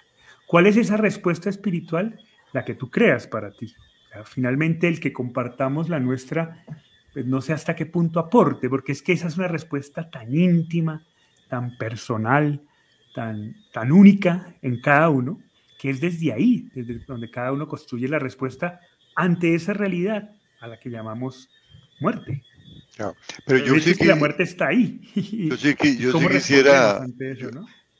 ¿Cuál 0.46 0.66
es 0.66 0.76
esa 0.76 0.96
respuesta 0.96 1.50
espiritual? 1.50 2.18
La 2.52 2.64
que 2.64 2.74
tú 2.74 2.90
creas 2.90 3.26
para 3.26 3.52
ti. 3.52 3.74
finalmente, 4.26 4.88
el 4.88 5.00
que 5.00 5.12
compartamos 5.12 5.88
la 5.88 5.98
nuestra, 5.98 6.64
pues 7.14 7.24
no 7.24 7.40
sé 7.40 7.54
hasta 7.54 7.74
qué 7.74 7.86
punto 7.86 8.20
aporte, 8.20 8.68
porque 8.68 8.92
es 8.92 9.02
que 9.02 9.12
esa 9.12 9.28
es 9.28 9.38
una 9.38 9.48
respuesta 9.48 10.10
tan 10.10 10.34
íntima, 10.34 11.02
tan 11.48 11.78
personal, 11.78 12.60
tan, 13.14 13.56
tan 13.72 13.92
única 13.92 14.54
en 14.60 14.80
cada 14.82 15.08
uno, 15.08 15.40
que 15.78 15.88
es 15.88 16.00
desde 16.00 16.32
ahí, 16.32 16.68
desde 16.74 16.98
donde 17.06 17.30
cada 17.30 17.52
uno 17.52 17.66
construye 17.66 18.06
la 18.08 18.18
respuesta 18.18 18.80
ante 19.14 19.54
esa 19.54 19.72
realidad 19.72 20.32
a 20.62 20.68
la 20.68 20.78
que 20.78 20.88
llamamos 20.88 21.50
muerte. 22.00 22.42
pero 23.44 23.58
yo 23.58 23.78
sí 23.80 23.96
que, 23.96 24.06
la 24.06 24.14
muerte 24.14 24.44
está 24.44 24.68
ahí. 24.68 25.00
Yo 25.50 25.56
sí, 25.56 25.74
que, 25.74 25.96
yo 25.96 26.18
sí 26.18 26.28
quisiera, 26.28 27.04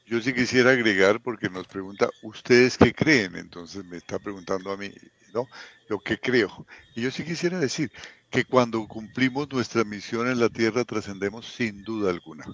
yo, 0.07 0.21
sí 0.21 0.33
quisiera 0.33 0.71
agregar 0.71 1.21
porque 1.21 1.51
nos 1.51 1.67
pregunta, 1.67 2.09
¿ustedes 2.23 2.79
qué 2.79 2.93
creen? 2.93 3.35
Entonces 3.35 3.85
me 3.85 3.97
está 3.97 4.19
preguntando 4.19 4.71
a 4.71 4.77
mí, 4.77 4.93
¿no? 5.35 5.49
Lo 5.89 5.99
que 5.99 6.19
creo. 6.19 6.67
Y 6.95 7.03
yo 7.03 7.11
sí 7.11 7.25
quisiera 7.25 7.59
decir 7.59 7.91
que 8.31 8.45
cuando 8.45 8.87
cumplimos 8.87 9.51
nuestra 9.51 9.83
misión 9.83 10.29
en 10.29 10.39
la 10.39 10.49
tierra 10.49 10.85
trascendemos 10.85 11.47
sin 11.47 11.83
duda 11.83 12.11
alguna. 12.11 12.45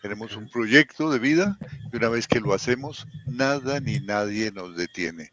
Tenemos 0.00 0.36
un 0.36 0.48
proyecto 0.48 1.10
de 1.10 1.18
vida 1.18 1.58
y 1.92 1.96
una 1.96 2.08
vez 2.08 2.26
que 2.26 2.40
lo 2.40 2.54
hacemos, 2.54 3.06
nada 3.26 3.80
ni 3.80 4.00
nadie 4.00 4.50
nos 4.52 4.74
detiene 4.74 5.32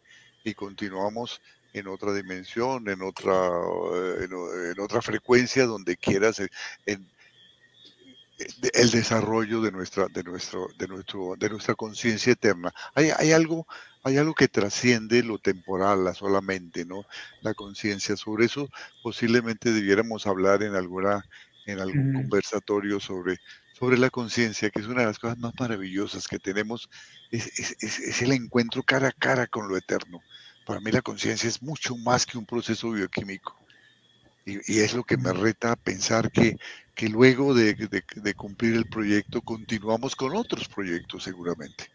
y 0.49 0.53
continuamos 0.53 1.41
en 1.73 1.87
otra 1.87 2.13
dimensión, 2.13 2.87
en 2.89 3.01
otra, 3.01 3.33
eh, 3.93 4.27
en, 4.29 4.79
otra 4.79 5.01
frecuencia, 5.01 5.65
donde 5.65 5.97
quieras, 5.97 6.41
en, 6.85 7.07
el 8.73 8.91
desarrollo 8.91 9.61
de 9.61 9.71
nuestra, 9.71 10.07
de 10.07 10.23
nuestro, 10.23 10.67
de 10.77 10.87
nuestro, 10.87 11.35
de 11.37 11.49
nuestra 11.49 11.75
conciencia 11.75 12.33
eterna. 12.33 12.71
Hay, 12.93 13.09
hay, 13.17 13.31
algo, 13.31 13.67
hay 14.03 14.17
algo 14.17 14.35
que 14.35 14.47
trasciende 14.47 15.23
lo 15.23 15.39
temporal, 15.39 16.03
la 16.05 16.13
solamente, 16.13 16.85
¿no? 16.85 17.05
La 17.41 17.53
conciencia. 17.55 18.15
Sobre 18.15 18.45
eso 18.45 18.69
posiblemente 19.01 19.71
debiéramos 19.71 20.27
hablar 20.27 20.61
en 20.61 20.75
alguna, 20.75 21.25
en 21.65 21.79
algún 21.79 22.13
conversatorio 22.13 22.99
sobre, 22.99 23.39
sobre 23.77 23.97
la 23.97 24.09
conciencia, 24.09 24.69
que 24.71 24.79
es 24.79 24.87
una 24.87 25.01
de 25.01 25.07
las 25.07 25.19
cosas 25.19 25.37
más 25.37 25.53
maravillosas 25.59 26.27
que 26.27 26.39
tenemos, 26.39 26.89
es, 27.31 28.21
el 28.21 28.31
encuentro 28.31 28.81
cara 28.81 29.09
a 29.09 29.11
cara 29.11 29.45
con 29.45 29.67
lo 29.67 29.77
eterno. 29.77 30.21
Para 30.67 30.81
mí 30.81 30.91
la 30.91 31.01
conciencia 31.01 31.47
es 31.47 31.63
mucho 31.63 31.95
más 31.95 32.25
que 32.25 32.37
un 32.37 32.45
proceso 32.45 32.91
bioquímico. 32.91 33.57
Y, 34.45 34.79
es 34.79 34.93
lo 34.93 35.03
que 35.03 35.15
me 35.15 35.31
reta 35.31 35.71
a 35.71 35.75
pensar 35.77 36.29
que, 36.29 36.57
que 36.93 37.07
luego 37.07 37.53
de, 37.53 37.73
cumplir 38.35 38.75
el 38.75 38.85
proyecto 38.85 39.41
continuamos 39.41 40.13
con 40.15 40.35
otros 40.35 40.67
proyectos 40.67 41.23
seguramente. 41.23 41.85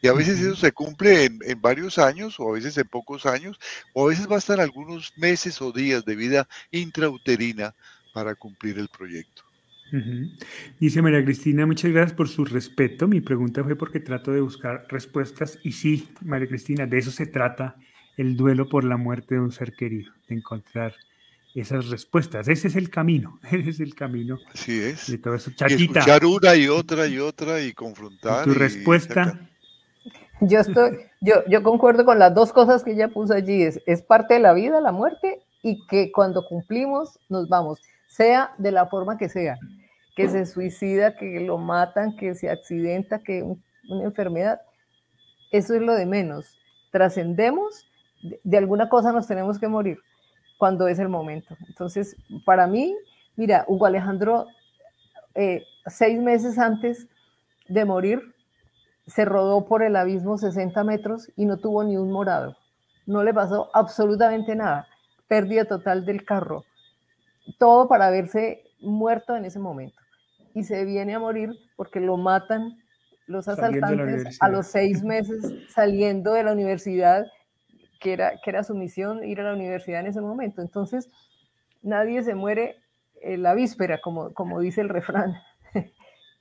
Y 0.00 0.08
a 0.08 0.14
veces 0.14 0.40
eso 0.40 0.56
se 0.56 0.72
cumple 0.72 1.24
en, 1.24 1.38
en, 1.44 1.60
varios 1.60 1.98
años, 1.98 2.40
o 2.40 2.48
a 2.48 2.52
veces 2.54 2.76
en 2.78 2.88
pocos 2.88 3.26
años, 3.26 3.58
o 3.92 4.06
a 4.06 4.08
veces 4.08 4.26
bastan 4.26 4.60
algunos 4.60 5.12
meses 5.16 5.60
o 5.60 5.70
días 5.70 6.04
de 6.06 6.16
vida 6.16 6.48
intrauterina 6.70 7.74
para 8.14 8.34
cumplir 8.34 8.78
el 8.78 8.88
proyecto. 8.88 9.42
Dice 10.80 11.02
María 11.02 11.24
Cristina, 11.24 11.66
muchas 11.66 11.90
gracias 11.90 12.16
por 12.16 12.28
su 12.28 12.44
respeto. 12.46 13.06
Mi 13.06 13.20
pregunta 13.20 13.62
fue 13.62 13.76
porque 13.76 14.00
trato 14.00 14.32
de 14.32 14.40
buscar 14.40 14.86
respuestas 14.88 15.58
y 15.62 15.72
sí, 15.72 16.08
María 16.22 16.48
Cristina, 16.48 16.86
de 16.86 16.98
eso 16.98 17.10
se 17.10 17.26
trata 17.26 17.76
el 18.16 18.36
duelo 18.36 18.68
por 18.68 18.84
la 18.84 18.96
muerte 18.96 19.36
de 19.36 19.40
un 19.40 19.52
ser 19.52 19.74
querido, 19.74 20.12
de 20.28 20.36
encontrar 20.36 20.94
esas 21.54 21.88
respuestas. 21.88 22.48
Ese 22.48 22.68
es 22.68 22.76
el 22.76 22.90
camino, 22.90 23.38
ese 23.50 23.70
es 23.70 23.80
el 23.80 23.94
camino. 23.94 24.38
Así 24.52 24.80
es. 24.80 25.10
De 25.10 25.18
todo 25.18 25.34
eso. 25.34 25.50
escuchar 25.50 26.24
una 26.24 26.56
y 26.56 26.68
otra 26.68 27.06
y 27.06 27.18
otra 27.18 27.60
y 27.60 27.72
confrontar. 27.72 28.44
tu 28.44 28.54
respuesta. 28.54 29.38
Yo 30.40 30.60
estoy, 30.60 30.98
yo, 31.20 31.36
yo 31.48 31.62
concuerdo 31.62 32.04
con 32.04 32.18
las 32.18 32.34
dos 32.34 32.52
cosas 32.52 32.82
que 32.82 32.92
ella 32.92 33.08
puso 33.08 33.34
allí. 33.34 33.62
Es, 33.62 33.80
es 33.86 34.02
parte 34.02 34.34
de 34.34 34.40
la 34.40 34.52
vida, 34.52 34.80
la 34.80 34.92
muerte, 34.92 35.40
y 35.62 35.86
que 35.86 36.10
cuando 36.12 36.44
cumplimos 36.46 37.18
nos 37.28 37.48
vamos, 37.48 37.80
sea 38.08 38.52
de 38.58 38.72
la 38.72 38.86
forma 38.86 39.16
que 39.16 39.28
sea 39.28 39.56
que 40.14 40.28
se 40.28 40.46
suicida, 40.46 41.16
que 41.16 41.40
lo 41.40 41.58
matan, 41.58 42.16
que 42.16 42.34
se 42.34 42.48
accidenta, 42.48 43.18
que 43.18 43.42
una 43.42 44.04
enfermedad, 44.04 44.60
eso 45.50 45.74
es 45.74 45.82
lo 45.82 45.94
de 45.94 46.06
menos. 46.06 46.56
Trascendemos 46.92 47.86
de, 48.42 48.58
alguna 48.58 48.88
cosa 48.88 49.12
nos 49.12 49.26
tenemos 49.26 49.58
que 49.58 49.68
morir 49.68 49.98
cuando 50.58 50.88
es 50.88 50.98
el 50.98 51.08
momento. 51.08 51.56
Entonces, 51.68 52.16
para 52.44 52.66
mí, 52.66 52.96
mira, 53.36 53.64
Hugo 53.68 53.86
Alejandro, 53.86 54.46
eh, 55.34 55.62
seis 55.86 56.20
meses 56.20 56.58
antes 56.58 57.08
de 57.68 57.84
morir, 57.84 58.34
se 59.06 59.24
rodó 59.24 59.66
por 59.66 59.82
el 59.82 59.96
abismo 59.96 60.38
60 60.38 60.82
metros 60.84 61.30
y 61.36 61.44
no 61.44 61.58
tuvo 61.58 61.84
ni 61.84 61.96
un 61.96 62.10
morado. 62.10 62.56
No 63.06 63.22
le 63.22 63.34
pasó 63.34 63.70
absolutamente 63.74 64.56
nada. 64.56 64.86
Pérdida 65.28 65.66
total 65.66 66.06
del 66.06 66.24
carro. 66.24 66.64
Todo 67.58 67.86
para 67.86 68.10
verse 68.10 68.64
muerto 68.80 69.36
en 69.36 69.44
ese 69.44 69.58
momento. 69.58 70.00
Y 70.54 70.64
se 70.64 70.84
viene 70.84 71.14
a 71.14 71.18
morir 71.18 71.50
porque 71.76 72.00
lo 72.00 72.16
matan 72.16 72.78
los 73.26 73.48
asaltantes 73.48 74.38
a 74.40 74.48
los 74.48 74.66
seis 74.66 75.02
meses 75.02 75.52
saliendo 75.68 76.32
de 76.32 76.44
la 76.44 76.52
universidad, 76.52 77.26
que 78.04 78.12
era, 78.12 78.38
que 78.44 78.50
era 78.50 78.62
su 78.62 78.74
misión 78.74 79.24
ir 79.24 79.40
a 79.40 79.44
la 79.44 79.54
universidad 79.54 80.00
en 80.00 80.08
ese 80.08 80.20
momento. 80.20 80.60
Entonces, 80.60 81.08
nadie 81.82 82.22
se 82.22 82.34
muere 82.34 82.76
en 83.22 83.42
la 83.42 83.54
víspera, 83.54 84.02
como, 84.02 84.34
como 84.34 84.60
dice 84.60 84.82
el 84.82 84.90
refrán. 84.90 85.34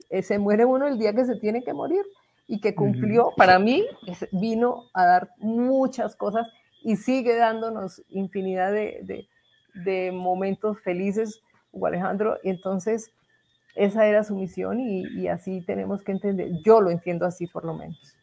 Eh, 0.09 0.21
se 0.21 0.37
muere 0.37 0.63
uno 0.63 0.85
el 0.85 0.99
día 0.99 1.15
que 1.15 1.25
se 1.25 1.37
tiene 1.37 1.63
que 1.63 1.73
morir 1.73 2.05
y 2.45 2.61
que 2.61 2.75
cumplió, 2.75 3.31
para 3.35 3.57
mí, 3.57 3.83
vino 4.31 4.83
a 4.93 5.05
dar 5.07 5.29
muchas 5.39 6.15
cosas 6.15 6.45
y 6.83 6.97
sigue 6.97 7.35
dándonos 7.35 8.03
infinidad 8.09 8.71
de, 8.71 9.27
de, 9.73 10.11
momentos 10.11 10.79
felices, 10.81 11.41
Hugo 11.71 11.87
Alejandro. 11.87 12.37
Y 12.43 12.51
entonces, 12.51 13.11
esa 13.73 14.05
era 14.05 14.23
su 14.23 14.35
misión 14.35 14.79
y, 14.79 15.27
así 15.29 15.61
tenemos 15.61 16.03
que 16.03 16.11
entender, 16.11 16.51
yo 16.63 16.79
lo 16.79 16.91
entiendo 16.91 17.25
así 17.25 17.47
por 17.47 17.65
lo 17.65 17.73
menos. 17.73 18.15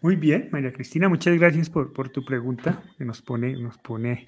Muy 0.00 0.16
bien, 0.16 0.48
María 0.52 0.72
Cristina, 0.72 1.08
muchas 1.08 1.36
gracias 1.38 1.70
por, 1.70 2.08
tu 2.10 2.24
pregunta 2.24 2.82
que 2.96 3.04
nos 3.04 3.22
pone, 3.22 3.54
nos 3.54 3.78
pone 3.78 4.26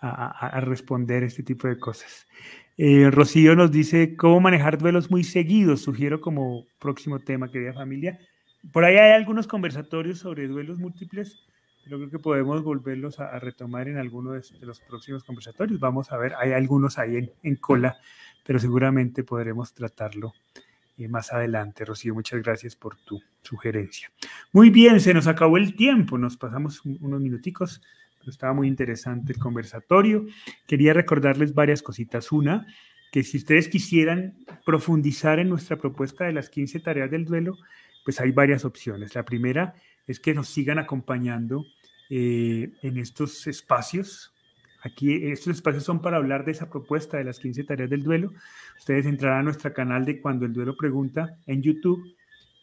a, 0.00 0.60
responder 0.60 1.22
este 1.22 1.42
tipo 1.42 1.68
de 1.68 1.78
cosas. 1.78 2.26
Eh, 2.76 3.10
Rocío 3.10 3.54
nos 3.54 3.70
dice 3.70 4.16
cómo 4.16 4.40
manejar 4.40 4.78
duelos 4.78 5.10
muy 5.10 5.22
seguidos, 5.22 5.82
sugiero 5.82 6.20
como 6.20 6.64
próximo 6.80 7.18
tema, 7.20 7.50
querida 7.50 7.72
familia. 7.72 8.18
Por 8.72 8.84
ahí 8.84 8.96
hay 8.96 9.12
algunos 9.12 9.46
conversatorios 9.46 10.18
sobre 10.18 10.48
duelos 10.48 10.78
múltiples, 10.78 11.46
pero 11.84 11.98
creo 11.98 12.10
que 12.10 12.18
podemos 12.18 12.62
volverlos 12.62 13.20
a, 13.20 13.38
retomar 13.38 13.88
en 13.88 13.98
alguno 13.98 14.32
de, 14.32 14.42
los 14.62 14.80
próximos 14.80 15.24
conversatorios. 15.24 15.78
Vamos 15.78 16.10
a 16.10 16.16
ver, 16.16 16.34
hay 16.40 16.52
algunos 16.52 16.98
ahí 16.98 17.30
en 17.42 17.56
cola 17.56 17.98
pero 18.44 18.58
seguramente 18.58 19.22
podremos 19.24 19.72
tratarlo 19.72 20.34
más 21.08 21.32
adelante. 21.32 21.84
Rocío, 21.84 22.14
muchas 22.14 22.42
gracias 22.42 22.76
por 22.76 22.96
tu 22.96 23.20
sugerencia. 23.42 24.10
Muy 24.52 24.70
bien, 24.70 25.00
se 25.00 25.14
nos 25.14 25.26
acabó 25.26 25.56
el 25.56 25.74
tiempo, 25.74 26.18
nos 26.18 26.36
pasamos 26.36 26.84
unos 26.84 27.20
minuticos, 27.20 27.82
pero 28.18 28.30
estaba 28.30 28.52
muy 28.52 28.68
interesante 28.68 29.32
el 29.32 29.38
conversatorio. 29.38 30.26
Quería 30.66 30.92
recordarles 30.92 31.54
varias 31.54 31.82
cositas. 31.82 32.30
Una, 32.32 32.66
que 33.10 33.22
si 33.22 33.38
ustedes 33.38 33.68
quisieran 33.68 34.36
profundizar 34.64 35.38
en 35.38 35.48
nuestra 35.48 35.76
propuesta 35.76 36.24
de 36.24 36.32
las 36.32 36.48
15 36.48 36.80
tareas 36.80 37.10
del 37.10 37.24
duelo, 37.24 37.58
pues 38.04 38.20
hay 38.20 38.32
varias 38.32 38.64
opciones. 38.64 39.14
La 39.14 39.24
primera 39.24 39.74
es 40.06 40.20
que 40.20 40.34
nos 40.34 40.48
sigan 40.48 40.78
acompañando 40.78 41.64
eh, 42.10 42.72
en 42.82 42.98
estos 42.98 43.46
espacios 43.46 44.31
Aquí 44.82 45.26
estos 45.26 45.56
espacios 45.56 45.84
son 45.84 46.00
para 46.00 46.16
hablar 46.16 46.44
de 46.44 46.52
esa 46.52 46.68
propuesta 46.68 47.16
de 47.16 47.24
las 47.24 47.38
15 47.38 47.64
tareas 47.64 47.88
del 47.88 48.02
duelo. 48.02 48.32
Ustedes 48.78 49.06
entrarán 49.06 49.40
a 49.40 49.42
nuestro 49.44 49.72
canal 49.72 50.04
de 50.04 50.20
Cuando 50.20 50.44
el 50.44 50.52
Duelo 50.52 50.76
Pregunta 50.76 51.38
en 51.46 51.62
YouTube. 51.62 52.04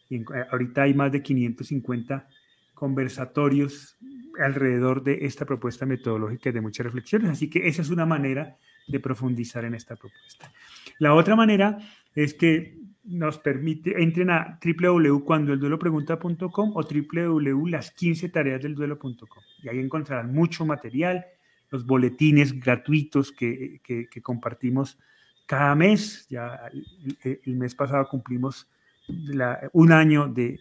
Y 0.08 0.16
eh, 0.16 0.24
ahorita 0.50 0.82
hay 0.82 0.94
más 0.94 1.12
de 1.12 1.22
550 1.22 2.28
conversatorios 2.74 3.96
alrededor 4.42 5.02
de 5.02 5.26
esta 5.26 5.44
propuesta 5.44 5.86
metodológica 5.86 6.52
de 6.52 6.60
muchas 6.60 6.84
reflexiones. 6.84 7.30
Así 7.30 7.48
que 7.48 7.68
esa 7.68 7.82
es 7.82 7.90
una 7.90 8.06
manera 8.06 8.56
de 8.86 9.00
profundizar 9.00 9.64
en 9.64 9.74
esta 9.74 9.96
propuesta. 9.96 10.52
La 10.98 11.14
otra 11.14 11.36
manera 11.36 11.78
es 12.14 12.34
que 12.34 12.78
nos 13.04 13.38
permite, 13.38 14.02
entren 14.02 14.28
a 14.30 14.58
www.cuandoelduelopregunta.com 14.62 16.72
o 16.74 16.82
www.las15tareasdelduelo.com 16.82 19.42
y 19.62 19.68
ahí 19.68 19.78
encontrarán 19.78 20.32
mucho 20.32 20.66
material, 20.66 21.24
los 21.70 21.86
boletines 21.86 22.58
gratuitos 22.58 23.32
que, 23.32 23.80
compartimos 24.22 24.98
cada 25.46 25.74
mes. 25.74 26.26
Ya 26.28 26.60
el, 27.22 27.56
mes 27.56 27.74
pasado 27.74 28.08
cumplimos 28.08 28.68
un 29.72 29.92
año 29.92 30.28
de, 30.28 30.58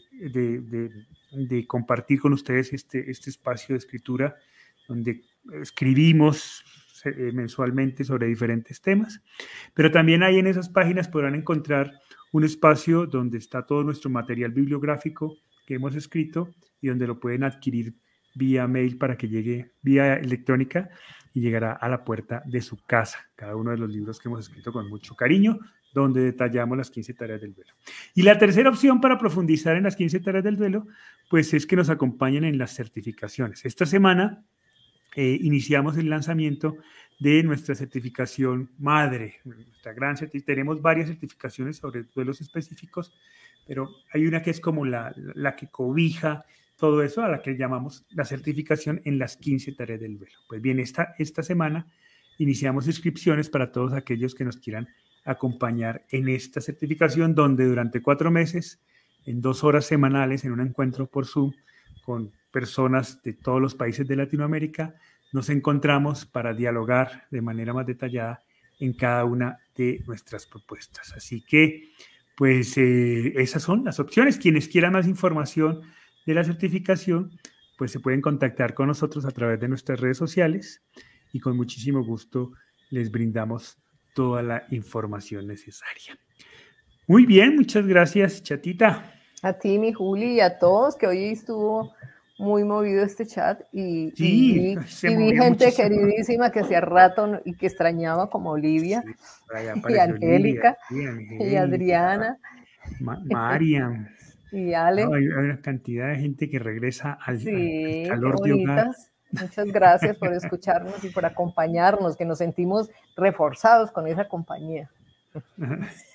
compartir 1.68 2.20
con 2.20 2.34
ustedes 2.34 2.74
este, 2.74 3.10
este 3.10 3.30
espacio 3.30 3.74
de 3.74 3.80
escritura 3.80 4.36
donde 4.88 5.22
escribimos 5.62 6.64
eh, 7.06 7.32
mensualmente 7.34 8.04
sobre 8.04 8.28
diferentes 8.28 8.82
temas, 8.82 9.22
pero 9.74 9.90
también 9.90 10.22
ahí 10.24 10.38
en 10.38 10.48
esas 10.48 10.68
páginas 10.68 11.08
podrán 11.08 11.36
encontrar 11.36 11.94
un 12.34 12.44
espacio 12.44 13.06
donde 13.06 13.38
está 13.38 13.66
todo 13.66 13.84
nuestro 13.84 14.10
material 14.10 14.52
bibliográfico 14.52 15.38
que 15.66 15.76
hemos 15.76 15.96
escrito 15.96 16.54
y 16.82 16.88
donde 16.90 17.08
lo 17.08 17.20
pueden 17.20 17.44
adquirir 17.44 17.96
vía 18.40 18.68
mail 18.68 18.98
para 18.98 19.18
que 19.18 19.28
llegue 19.28 19.74
vía 19.82 20.16
electrónica 20.16 20.90
y 21.34 21.42
llegará 21.42 21.74
a 21.74 21.90
la 21.90 22.04
puerta 22.04 22.42
de 22.46 22.62
su 22.62 22.84
casa. 22.86 23.20
Cada 23.36 23.56
uno 23.56 23.72
de 23.72 23.78
los 23.78 23.90
libros 23.90 24.20
que 24.20 24.30
hemos 24.30 24.40
escrito 24.40 24.72
con 24.72 24.90
mucho 24.90 25.16
cariño, 25.16 25.60
donde 25.94 26.22
detallamos 26.22 26.78
las 26.78 26.90
15 26.90 27.14
tareas 27.14 27.42
del 27.42 27.54
duelo. 27.54 27.74
Y 28.16 28.22
la 28.24 28.38
tercera 28.38 28.70
opción 28.70 29.02
para 29.02 29.18
profundizar 29.18 29.76
en 29.76 29.84
las 29.84 29.96
15 29.96 30.22
tareas 30.22 30.44
del 30.44 30.56
duelo, 30.56 30.88
pues 31.30 31.54
es 31.54 31.66
que 31.68 31.76
nos 31.76 31.90
acompañen 31.90 32.46
en 32.46 32.58
las 32.58 32.74
certificaciones. 32.74 33.66
Esta 33.66 33.86
semana 33.86 34.44
eh, 35.16 35.38
iniciamos 35.42 35.98
el 35.98 36.10
lanzamiento 36.10 36.78
de 37.20 37.44
nuestra 37.44 37.76
certificación 37.76 38.72
madre, 38.78 39.40
nuestra 39.44 39.94
gran 39.94 40.16
Tenemos 40.46 40.82
varias 40.82 41.10
certificaciones 41.10 41.78
sobre 41.78 42.04
duelos 42.16 42.40
específicos, 42.40 43.14
pero 43.68 43.90
hay 44.14 44.26
una 44.26 44.42
que 44.42 44.52
es 44.52 44.62
como 44.62 44.86
la, 44.86 45.14
la 45.36 45.56
que 45.56 45.68
cobija 45.68 46.46
todo 46.80 47.04
eso 47.04 47.22
a 47.22 47.30
la 47.30 47.42
que 47.42 47.58
llamamos 47.58 48.06
la 48.12 48.26
certificación 48.26 49.02
en 49.04 49.20
las 49.20 49.38
15 49.38 49.74
tareas 49.74 50.00
del 50.00 50.18
duelo. 50.18 50.36
Pues 50.48 50.62
bien, 50.62 50.80
esta, 50.80 51.14
esta 51.20 51.44
semana 51.44 51.86
iniciamos 52.38 52.88
inscripciones 52.88 53.50
para 53.50 53.72
todos 53.72 53.94
aquellos 53.94 54.34
que 54.34 54.46
nos 54.46 54.58
quieran 54.58 54.88
acompañar 55.26 56.06
en 56.10 56.30
esta 56.30 56.62
certificación, 56.62 57.36
donde 57.36 57.66
durante 57.66 58.02
cuatro 58.02 58.32
meses, 58.32 58.82
en 59.26 59.42
dos 59.42 59.64
horas 59.64 59.86
semanales, 59.86 60.46
en 60.46 60.54
un 60.54 60.62
encuentro 60.62 61.06
por 61.06 61.28
Zoom 61.28 61.52
con 62.04 62.32
personas 62.52 63.22
de 63.22 63.34
todos 63.34 63.62
los 63.62 63.76
países 63.76 64.08
de 64.08 64.16
Latinoamérica, 64.16 64.96
nos 65.34 65.50
encontramos 65.50 66.26
para 66.26 66.54
dialogar 66.54 67.28
de 67.30 67.42
manera 67.42 67.74
más 67.74 67.86
detallada 67.86 68.42
en 68.80 68.94
cada 68.94 69.26
una 69.26 69.60
de 69.76 70.02
nuestras 70.08 70.48
propuestas. 70.48 71.14
Así 71.14 71.42
que, 71.42 71.92
pues 72.36 72.78
eh, 72.78 73.34
esas 73.36 73.62
son 73.62 73.84
las 73.84 74.00
opciones. 74.00 74.38
Quienes 74.38 74.70
quieran 74.70 74.94
más 74.94 75.08
información, 75.08 75.82
de 76.26 76.34
la 76.34 76.44
certificación, 76.44 77.32
pues 77.78 77.92
se 77.92 78.00
pueden 78.00 78.22
contactar 78.22 78.74
con 78.74 78.88
nosotros 78.88 79.26
a 79.26 79.32
través 79.32 79.60
de 79.60 79.68
nuestras 79.68 80.00
redes 80.00 80.18
sociales 80.18 80.84
y 81.32 81.40
con 81.40 81.56
muchísimo 81.56 82.04
gusto 82.04 82.52
les 82.90 83.12
brindamos 83.12 83.78
toda 84.14 84.42
la 84.42 84.64
información 84.72 85.48
necesaria. 85.48 86.20
Muy 87.08 87.26
bien, 87.26 87.56
muchas 87.56 87.88
gracias, 87.88 88.44
chatita. 88.44 89.14
A 89.42 89.54
ti, 89.54 89.80
mi 89.80 89.94
Juli, 89.94 90.34
y 90.34 90.40
a 90.42 90.60
todos 90.60 90.96
que 90.96 91.08
hoy 91.08 91.30
estuvo 91.30 91.94
muy 92.38 92.64
movido 92.64 93.04
este 93.04 93.26
chat 93.26 93.62
y, 93.72 94.12
sí, 94.16 94.78
vi 95.04 95.38
gente 95.38 95.74
queridísima 95.74 96.52
que 96.52 96.62
hacía 96.62 96.82
rato 96.82 97.42
y 97.46 97.54
que 97.54 97.68
extrañaba 97.68 98.30
como 98.30 98.52
Olivia 98.52 99.04
y 99.90 99.98
Angélica 99.98 100.78
y 101.40 101.56
Adriana. 101.56 102.38
Mariam. 103.00 104.08
Ale. 104.52 105.04
hay, 105.04 105.28
una 105.28 105.62
cantidad 105.62 106.10
de 106.10 106.18
gente 106.18 106.50
que 106.50 106.60
regresa 106.60 107.18
al, 107.22 107.42
calor 108.08 108.42
de 108.42 108.54
hogar. 108.54 108.92
Muchas 109.32 109.68
gracias 109.68 110.18
por 110.18 110.34
escucharnos 110.34 111.04
y 111.04 111.10
por 111.10 111.24
acompañarnos, 111.26 112.18
que 112.18 112.26
nos 112.26 112.40
sentimos 112.40 112.90
reforzados 113.16 113.92
con 113.92 114.08
esa 114.08 114.28
compañía. 114.28 114.90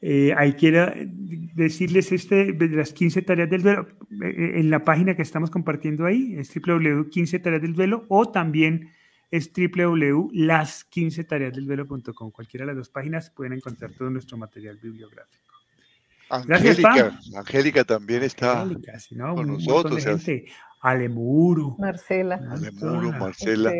Eh, 0.00 0.32
ahí 0.36 0.52
quiero 0.52 0.92
decirles 0.94 2.12
este 2.12 2.52
de 2.52 2.68
las 2.68 2.92
15 2.92 3.20
tareas 3.22 3.50
del 3.50 3.62
duelo 3.62 3.88
eh, 4.22 4.52
en 4.54 4.70
la 4.70 4.84
página 4.84 5.16
que 5.16 5.22
estamos 5.22 5.50
compartiendo 5.50 6.06
ahí 6.06 6.36
es 6.38 6.54
www.15 6.54 7.42
tareas 7.42 7.62
del 7.62 7.74
duelo 7.74 8.04
o 8.06 8.30
también 8.30 8.92
es 9.32 9.52
www.las15tareasdelduelo.com 9.52 12.30
cualquiera 12.30 12.64
de 12.64 12.68
las 12.68 12.76
dos 12.76 12.90
páginas 12.90 13.30
pueden 13.30 13.54
encontrar 13.54 13.90
todo 13.90 14.08
nuestro 14.08 14.36
material 14.36 14.78
bibliográfico 14.80 15.48
Angélica, 16.30 17.18
Angélica 17.36 17.84
también 17.84 18.22
está 18.22 18.66
con 19.34 19.46
nosotros. 19.48 20.04
Alemuro. 20.80 21.76
Marcela. 21.78 22.40
Alemuro, 22.50 23.12
Marcela. 23.12 23.72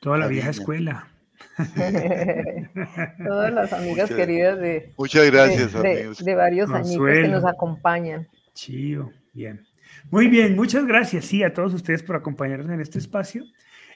Toda, 0.00 0.18
la, 0.18 0.26
vieja 0.26 0.50
escuela. 0.50 1.08
Todas 3.24 3.52
las 3.52 3.72
amigas 3.72 4.10
queridas 4.10 4.58
de. 4.58 4.92
Muchas 4.96 5.30
gracias, 5.30 5.72
de, 5.74 6.14
de, 6.18 6.34
varios 6.34 6.70
añitos 6.70 7.06
que 7.06 7.28
nos 7.28 7.44
acompañan. 7.44 8.26
Chío, 8.54 9.12
bien. 9.32 9.66
Muy 10.10 10.28
bien, 10.28 10.56
muchas 10.56 10.86
gracias, 10.86 11.26
sí, 11.26 11.42
a 11.42 11.52
todos 11.52 11.74
ustedes 11.74 12.02
por 12.02 12.16
acompañarnos 12.16 12.70
en 12.70 12.80
este 12.80 12.98
espacio. 12.98 13.44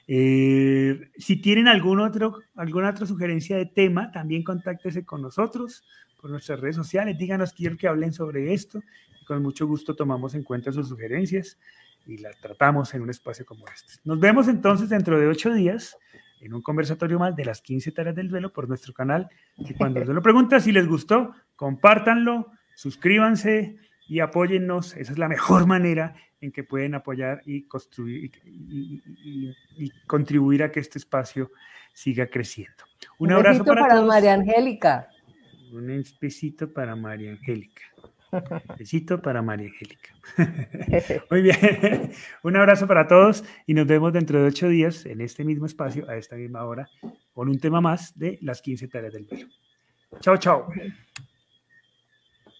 Eh, 0.07 1.09
si 1.17 1.41
tienen 1.41 1.67
algún 1.67 1.99
otro, 1.99 2.39
alguna 2.55 2.89
otra 2.89 3.05
sugerencia 3.05 3.57
de 3.57 3.65
tema, 3.65 4.11
también 4.11 4.43
contáctese 4.43 5.03
con 5.03 5.21
nosotros 5.21 5.83
por 6.19 6.29
nuestras 6.29 6.59
redes 6.59 6.75
sociales. 6.75 7.17
Díganos, 7.17 7.53
quiero 7.53 7.77
que 7.77 7.87
hablen 7.87 8.13
sobre 8.13 8.53
esto. 8.53 8.81
con 9.27 9.41
mucho 9.41 9.67
gusto 9.67 9.95
tomamos 9.95 10.35
en 10.35 10.43
cuenta 10.43 10.71
sus 10.71 10.87
sugerencias 10.87 11.57
y 12.05 12.17
las 12.17 12.39
tratamos 12.39 12.93
en 12.93 13.01
un 13.01 13.09
espacio 13.09 13.45
como 13.45 13.67
este. 13.67 13.93
Nos 14.05 14.19
vemos 14.19 14.47
entonces 14.47 14.89
dentro 14.89 15.19
de 15.19 15.27
ocho 15.27 15.53
días 15.53 15.97
en 16.39 16.53
un 16.53 16.61
conversatorio 16.61 17.19
más 17.19 17.35
de 17.35 17.45
las 17.45 17.61
15 17.61 17.91
tareas 17.91 18.15
del 18.15 18.29
duelo 18.29 18.53
por 18.53 18.67
nuestro 18.67 18.93
canal. 18.93 19.29
Y 19.57 19.73
cuando 19.73 20.05
se 20.05 20.13
lo 20.13 20.21
pregunta 20.21 20.59
si 20.59 20.71
les 20.71 20.87
gustó, 20.87 21.33
compártanlo, 21.55 22.51
suscríbanse 22.75 23.77
y 24.07 24.19
apóyennos. 24.19 24.95
Esa 24.95 25.11
es 25.11 25.17
la 25.17 25.27
mejor 25.27 25.65
manera 25.67 26.15
en 26.39 26.51
que 26.51 26.63
pueden 26.63 26.95
apoyar 26.95 27.41
y 27.45 27.63
construir 27.67 28.31
y, 28.45 29.91
contribuir 30.05 30.63
a 30.63 30.71
que 30.71 30.79
este 30.79 30.99
espacio 30.99 31.51
siga 31.93 32.27
creciendo. 32.27 32.83
Un, 33.17 33.31
abrazo 33.31 33.65
para, 33.65 34.01
María 34.01 34.33
Angélica. 34.33 35.09
Un 35.71 36.03
besito 36.19 36.71
para 36.71 36.95
María 36.95 37.31
Angélica. 37.31 37.81
Besito 38.77 39.21
para 39.21 39.41
María 39.41 39.67
Angélica. 39.67 40.09
Muy 41.31 41.41
bien. 41.41 42.11
Un 42.43 42.55
abrazo 42.55 42.87
para 42.87 43.07
todos 43.07 43.43
y 43.65 43.73
nos 43.73 43.87
vemos 43.87 44.13
dentro 44.13 44.41
de 44.41 44.47
ocho 44.47 44.67
días 44.69 45.05
en 45.05 45.21
este 45.21 45.43
mismo 45.43 45.65
espacio, 45.65 46.09
a 46.09 46.15
esta 46.15 46.35
misma 46.35 46.63
hora, 46.65 46.89
con 47.33 47.49
un 47.49 47.59
tema 47.59 47.81
más 47.81 48.17
de 48.17 48.37
las 48.41 48.61
15 48.61 48.87
tareas 48.87 49.13
del 49.13 49.25
velo. 49.25 49.47
Chao, 50.21 50.37
chao. 50.37 50.67